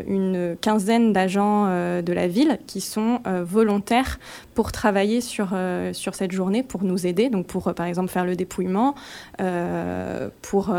une 0.07 0.55
quinzaine 0.59 1.13
d'agents 1.13 1.67
de 1.67 2.13
la 2.13 2.27
ville 2.27 2.59
qui 2.67 2.81
sont 2.81 3.19
volontaires 3.43 4.19
pour 4.53 4.71
travailler 4.71 5.21
sur, 5.21 5.49
euh, 5.53 5.93
sur 5.93 6.15
cette 6.15 6.31
journée, 6.31 6.63
pour 6.63 6.83
nous 6.83 7.07
aider, 7.07 7.29
donc 7.29 7.47
pour 7.47 7.67
euh, 7.67 7.73
par 7.73 7.85
exemple 7.85 8.09
faire 8.09 8.25
le 8.25 8.35
dépouillement, 8.35 8.95
euh, 9.41 10.29
pour 10.41 10.73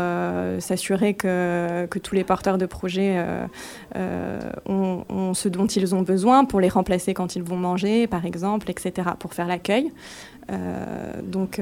s'assurer 0.59 1.13
que, 1.13 1.85
que, 1.89 1.99
tous 1.99 2.15
les 2.15 2.23
porteurs 2.23 2.57
de 2.57 2.65
projets 2.65 3.23
ont, 4.65 5.33
ce 5.33 5.49
dont 5.49 5.67
ils 5.67 5.95
ont 5.95 6.01
besoin, 6.01 6.45
pour 6.45 6.59
les 6.59 6.69
remplacer 6.75 7.13
quand 7.13 7.35
ils 7.35 7.43
vont 7.43 7.57
manger, 7.57 8.07
par 8.07 8.25
exemple, 8.25 8.69
etc., 8.69 9.09
pour 9.19 9.33
faire 9.33 9.47
l'accueil. 9.47 9.91
donc, 11.23 11.59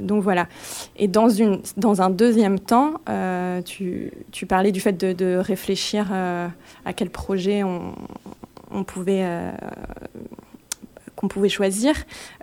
donc 0.00 0.22
voilà. 0.22 0.48
Et 0.96 1.06
dans, 1.06 1.28
une, 1.28 1.60
dans 1.76 2.00
un 2.00 2.10
deuxième 2.10 2.58
temps, 2.58 2.94
tu, 3.64 4.10
tu, 4.32 4.46
parlais 4.46 4.72
du 4.72 4.80
fait 4.80 4.92
de, 4.92 5.36
réfléchir 5.36 6.10
à 6.12 6.92
quel 6.94 7.10
projet 7.10 7.62
on, 7.62 7.94
on 8.70 8.84
pouvait 8.84 9.24
qu'on 11.16 11.28
pouvait 11.28 11.48
choisir. 11.48 11.94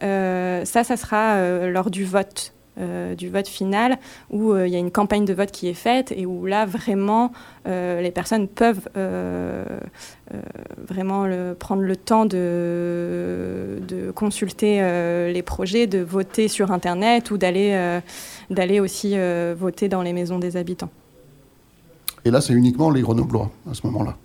Euh, 0.04 0.66
ça, 0.66 0.84
ça 0.84 0.98
sera 0.98 1.36
euh, 1.36 1.70
lors 1.70 1.92
du 1.92 2.06
vote. 2.06 2.54
Euh, 2.80 3.16
du 3.16 3.30
vote 3.30 3.50
final 3.50 3.98
où 4.30 4.56
il 4.56 4.70
y 4.70 4.78
a 4.78 4.80
une 4.80 4.92
campagne 4.92 5.26
de 5.26 5.34
vote 5.34 5.52
qui 5.52 5.68
est 5.68 5.74
faite 5.74 6.14
et 6.16 6.26
où 6.26 6.46
là 6.46 6.66
vraiment 6.66 7.34
les 7.66 8.12
personnes 8.12 8.48
peuvent 8.48 8.88
vraiment 10.88 11.28
prendre 11.60 11.82
le 11.82 11.96
temps 11.98 12.26
de, 12.26 13.82
de 13.86 14.12
consulter 14.12 14.80
les 15.32 15.42
projets, 15.42 15.86
de 15.86 16.00
voter 16.00 16.48
sur 16.48 16.72
Internet 16.72 17.30
ou 17.30 17.38
d'aller 17.38 18.00
d'aller 18.50 18.80
aussi 18.80 19.18
voter 19.58 19.90
dans 19.90 20.02
les 20.02 20.14
maisons 20.14 20.40
des 20.40 20.56
habitants. 20.56 20.90
Et 22.24 22.32
là, 22.32 22.40
c'est 22.40 22.54
uniquement 22.54 22.90
les 22.90 23.02
Grenoblois 23.02 23.52
à 23.70 23.74
ce 23.74 23.86
moment-là 23.88 24.16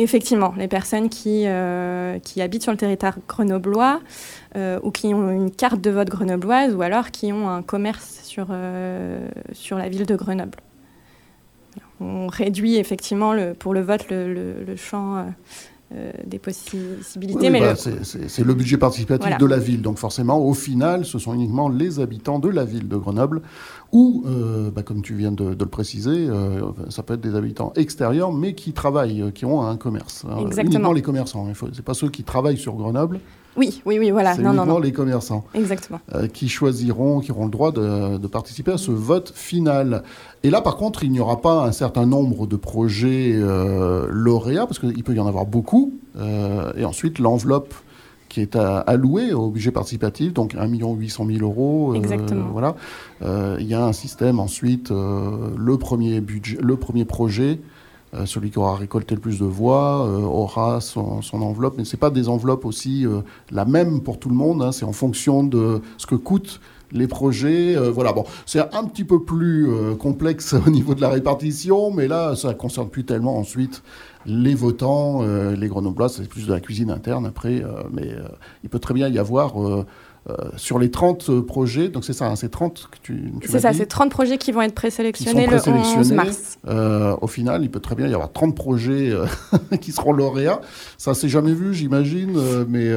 Effectivement, 0.00 0.54
les 0.56 0.68
personnes 0.68 1.08
qui, 1.08 1.42
euh, 1.46 2.20
qui 2.20 2.40
habitent 2.40 2.62
sur 2.62 2.70
le 2.70 2.78
territoire 2.78 3.16
grenoblois 3.26 4.00
euh, 4.54 4.78
ou 4.84 4.92
qui 4.92 5.08
ont 5.08 5.28
une 5.28 5.50
carte 5.50 5.80
de 5.80 5.90
vote 5.90 6.08
grenobloise 6.08 6.72
ou 6.72 6.82
alors 6.82 7.10
qui 7.10 7.32
ont 7.32 7.48
un 7.48 7.62
commerce 7.62 8.20
sur, 8.22 8.46
euh, 8.50 9.28
sur 9.52 9.76
la 9.76 9.88
ville 9.88 10.06
de 10.06 10.14
Grenoble. 10.14 10.58
On 12.00 12.28
réduit 12.28 12.76
effectivement 12.76 13.34
pour 13.58 13.74
le 13.74 13.80
vote 13.80 14.06
le 14.10 14.76
champ 14.76 15.26
euh, 15.90 16.12
des 16.26 16.38
possibilités. 16.38 17.48
mais 17.48 17.62
c'est 17.74 18.44
le 18.44 18.52
budget 18.52 18.76
participatif 18.76 19.38
de 19.38 19.46
la 19.46 19.56
ville. 19.56 19.80
Donc 19.80 19.96
forcément, 19.96 20.38
au 20.38 20.52
final, 20.52 21.06
ce 21.06 21.18
sont 21.18 21.32
uniquement 21.32 21.70
les 21.70 21.98
habitants 21.98 22.38
de 22.38 22.50
la 22.50 22.66
ville 22.66 22.88
de 22.88 22.96
Grenoble 22.96 23.40
ou, 23.90 24.22
euh, 24.26 24.70
bah, 24.70 24.82
comme 24.82 25.00
tu 25.00 25.14
viens 25.14 25.32
de, 25.32 25.56
le 25.58 25.66
préciser, 25.66 26.28
euh, 26.28 26.60
ça 26.90 27.02
peut 27.02 27.14
être 27.14 27.22
des 27.22 27.34
habitants 27.34 27.72
extérieurs, 27.74 28.34
mais 28.34 28.54
qui 28.54 28.74
travaillent, 28.74 29.32
qui 29.32 29.46
ont 29.46 29.62
un 29.62 29.78
commerce. 29.78 30.26
Exactement. 30.40 30.72
Uniquement 30.72 30.92
les 30.92 31.00
commerçants. 31.00 31.46
Ce 31.54 31.64
n'est 31.64 31.82
pas 31.82 31.94
ceux 31.94 32.10
qui 32.10 32.22
travaillent 32.22 32.58
sur 32.58 32.74
Grenoble. 32.74 33.20
Oui, 33.58 33.82
oui, 33.84 33.98
oui, 33.98 34.10
voilà. 34.10 34.34
C'est 34.34 34.42
uniquement 34.42 34.78
les 34.78 34.92
commerçants. 34.92 35.44
Exactement. 35.54 36.00
qui 36.32 36.48
choisiront, 36.48 37.20
qui 37.20 37.32
auront 37.32 37.44
le 37.44 37.50
droit 37.50 37.72
de, 37.72 38.26
participer 38.28 38.72
à 38.72 38.78
ce 38.78 38.90
vote 38.90 39.32
final. 39.34 40.02
Et 40.42 40.50
là, 40.50 40.60
par 40.60 40.76
contre, 40.76 41.02
il 41.02 41.10
n'y 41.10 41.20
aura 41.20 41.40
pas 41.40 41.64
un 41.64 41.72
certain 41.72 42.06
nombre 42.06 42.46
de 42.46 42.56
projets 42.56 43.34
lauréats, 44.10 44.66
parce 44.66 44.78
qu'il 44.78 45.02
peut 45.02 45.14
y 45.14 45.20
en 45.20 45.26
avoir 45.26 45.46
beaucoup. 45.46 45.94
et 46.76 46.84
ensuite, 46.84 47.18
l'enveloppe 47.18 47.74
qui 48.28 48.42
est 48.42 48.56
allouée 48.56 49.32
au 49.32 49.50
budget 49.50 49.72
participatif, 49.72 50.34
donc 50.34 50.54
1 50.54 50.66
800 50.68 51.26
000 51.26 51.38
euros. 51.40 51.94
Exactement. 51.94 52.48
Voilà. 52.52 52.76
Il 53.22 53.66
y 53.66 53.74
a 53.74 53.84
un 53.84 53.92
système 53.92 54.38
ensuite, 54.38 54.90
le, 54.90 55.76
premier 55.76 56.20
budget, 56.20 56.58
le 56.62 56.76
premier 56.76 57.04
projet 57.04 57.60
euh, 58.14 58.24
celui 58.24 58.50
qui 58.50 58.58
aura 58.58 58.74
récolté 58.76 59.14
le 59.14 59.20
plus 59.20 59.38
de 59.38 59.44
voix 59.44 60.06
euh, 60.06 60.20
aura 60.20 60.80
son, 60.80 61.20
enveloppe, 61.32 61.74
mais 61.76 61.84
ce 61.84 61.94
n'est 61.94 62.00
pas 62.00 62.08
des 62.08 62.30
enveloppes 62.30 62.64
aussi 62.64 63.06
euh, 63.06 63.20
la 63.50 63.66
même 63.66 64.00
pour 64.00 64.18
tout 64.18 64.30
le 64.30 64.34
monde, 64.34 64.62
hein. 64.62 64.72
c'est 64.72 64.86
en 64.86 64.92
fonction 64.92 65.44
de 65.44 65.82
ce 65.98 66.06
que 66.06 66.14
coûtent 66.14 66.60
les 66.90 67.06
projets. 67.06 67.76
voilà, 67.90 68.14
bon, 68.14 68.24
c'est 68.46 68.60
un 68.60 68.84
petit 68.84 69.04
peu 69.04 69.22
plus 69.22 69.68
complexe 69.98 70.54
au 70.66 70.70
niveau 70.70 70.94
de 70.94 71.02
la 71.02 71.10
répartition, 71.10 71.90
mais 71.90 72.08
là, 72.08 72.34
ça 72.34 72.48
ne 72.48 72.52
concerne 72.54 72.88
plus 72.88 73.04
tellement 73.04 73.36
ensuite 73.36 73.82
les 74.24 74.54
votants, 74.54 75.22
les 75.22 75.68
grenoblois, 75.68 76.08
c'est 76.08 76.26
plus 76.26 76.46
de 76.46 76.52
la 76.52 76.60
cuisine 76.60 76.90
interne 76.90 77.26
après, 77.26 77.62
mais 77.92 78.14
il 78.64 78.70
peut 78.70 78.78
très 78.78 78.94
bien 78.94 79.08
y 79.08 79.18
avoir 79.18 79.54
sur 80.56 80.78
les 80.78 80.90
30 80.90 81.30
euh, 81.30 81.42
projets, 81.42 81.88
donc 81.88 82.04
c'est 82.04 82.12
ça, 82.12 82.26
hein, 82.26 82.36
c'est 82.36 82.50
30 82.50 82.88
que 82.90 82.98
tu, 83.02 83.32
tu 83.40 83.48
C'est 83.48 83.60
ça, 83.60 83.72
c'est 83.72 83.86
30 83.86 84.10
projets 84.10 84.36
qui 84.36 84.52
vont 84.52 84.60
être 84.60 84.74
présélectionnés 84.74 85.46
le 85.46 85.56
11 85.56 86.12
mars. 86.12 86.58
Euh, 86.66 87.16
au 87.20 87.26
final, 87.26 87.62
il 87.62 87.70
peut 87.70 87.80
très 87.80 87.94
bien 87.94 88.06
y 88.06 88.14
avoir 88.14 88.32
30 88.32 88.54
projets 88.54 89.12
qui 89.80 89.92
seront 89.92 90.12
lauréats. 90.12 90.60
Ça, 90.98 91.14
c'est 91.14 91.28
jamais 91.28 91.52
vu, 91.52 91.72
j'imagine, 91.74 92.38
mais... 92.68 92.92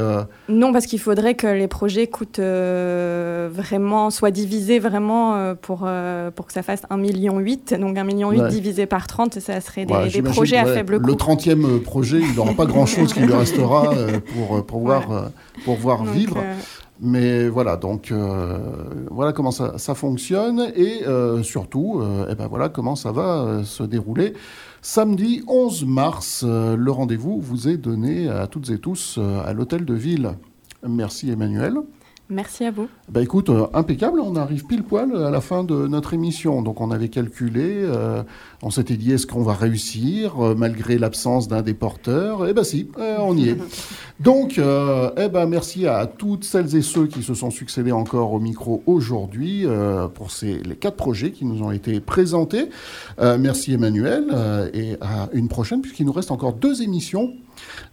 Non, 0.50 0.74
parce 0.74 0.86
qu'il 0.86 1.00
faudrait 1.00 1.36
que 1.36 1.48
les 1.48 1.68
projets 1.68 2.08
coûtent 2.08 2.40
vraiment, 2.40 4.10
soient 4.10 4.32
divisés 4.32 4.80
vraiment 4.80 5.56
pour, 5.56 5.88
pour 6.36 6.46
que 6.48 6.54
ça 6.54 6.64
fasse 6.64 6.82
1,8 6.90 6.98
million. 6.98 7.34
Donc 7.36 7.96
1,8 7.98 8.04
million 8.04 8.48
divisé 8.50 8.86
par 8.86 9.08
30, 9.08 9.40
ça 9.40 9.62
serait 9.62 9.86
des, 9.86 10.22
projets 10.22 10.58
à 10.58 10.66
faible 10.66 11.00
coût. 11.00 11.08
Le 11.08 11.14
30e 11.14 11.80
projet, 11.80 12.20
il 12.20 12.36
n'aura 12.36 12.54
pas 12.54 12.66
grand-chose 12.66 13.14
qui 13.14 13.22
lui 13.22 13.34
restera 13.34 13.94
pour, 14.34 14.66
pour, 14.66 14.80
voir, 14.80 15.32
pour 15.64 15.76
voir 15.76 16.04
vivre. 16.04 16.38
Mais 17.04 17.50
voilà, 17.50 17.78
donc 17.78 18.12
euh, 18.12 18.60
voilà 19.10 19.34
comment 19.34 19.50
ça, 19.50 19.96
fonctionne 19.96 20.72
et 20.76 21.04
euh, 21.08 21.42
surtout, 21.42 22.00
euh, 22.00 22.28
eh 22.30 22.36
ben 22.36 22.46
voilà 22.46 22.70
comment 22.70 22.96
ça 22.96 23.12
va 23.12 23.64
se 23.64 23.82
dérouler 23.82 24.34
Samedi 24.84 25.44
11 25.48 25.86
mars, 25.86 26.44
le 26.44 26.92
rendez-vous 26.92 27.40
vous 27.40 27.68
est 27.68 27.78
donné 27.78 28.28
à 28.30 28.46
toutes 28.46 28.70
et 28.70 28.78
tous 28.78 29.20
à 29.46 29.52
l'hôtel 29.54 29.84
de 29.84 29.96
ville. 29.96 30.34
Merci 30.88 31.32
Emmanuel. 31.32 31.78
Merci 32.32 32.64
à 32.64 32.72
vous. 32.72 32.88
Bah 33.10 33.22
écoute, 33.22 33.50
euh, 33.50 33.68
impeccable, 33.74 34.22
on 34.22 34.38
arrive 34.38 34.66
pile 34.66 34.84
poil 34.84 35.14
à 35.18 35.30
la 35.30 35.42
fin 35.42 35.66
de 35.66 35.86
notre 35.88 36.14
émission. 36.14 36.62
Donc 36.62 36.80
on 36.80 36.90
avait 36.90 37.10
calculé, 37.10 37.82
euh, 37.84 38.24
on 38.64 38.70
s'était 38.70 38.96
dit 38.96 39.12
est-ce 39.12 39.28
qu'on 39.28 39.44
va 39.44 39.54
réussir 39.54 40.40
euh, 40.40 40.56
malgré 40.56 40.98
l'absence 40.98 41.50
d'un 41.50 41.62
des 41.62 41.74
porteurs? 41.74 42.48
Eh 42.48 42.54
ben 42.54 42.64
si, 42.64 42.88
on 42.98 43.36
y 43.36 43.50
est. 43.50 43.58
Donc, 44.22 44.60
eh 44.60 45.30
ben 45.30 45.48
merci 45.48 45.88
à 45.88 46.06
toutes 46.06 46.44
celles 46.44 46.76
et 46.76 46.84
ceux 46.84 47.08
qui 47.08 47.24
se 47.24 47.34
sont 47.34 47.50
succédés 47.50 47.92
encore 47.92 48.34
au 48.34 48.40
micro 48.40 48.84
aujourd'hui 48.86 49.66
pour 50.14 50.30
ces, 50.30 50.60
les 50.60 50.76
quatre 50.76 50.96
projets 50.96 51.32
qui 51.32 51.44
nous 51.44 51.64
ont 51.64 51.72
été 51.72 52.00
présentés. 52.00 52.70
merci 53.20 53.74
Emmanuel 53.74 54.26
et 54.76 54.96
à 55.02 55.28
une 55.34 55.48
prochaine 55.48 55.82
puisqu'il 55.82 56.06
nous 56.06 56.12
reste 56.12 56.30
encore 56.30 56.54
deux 56.54 56.84
émissions 56.84 57.34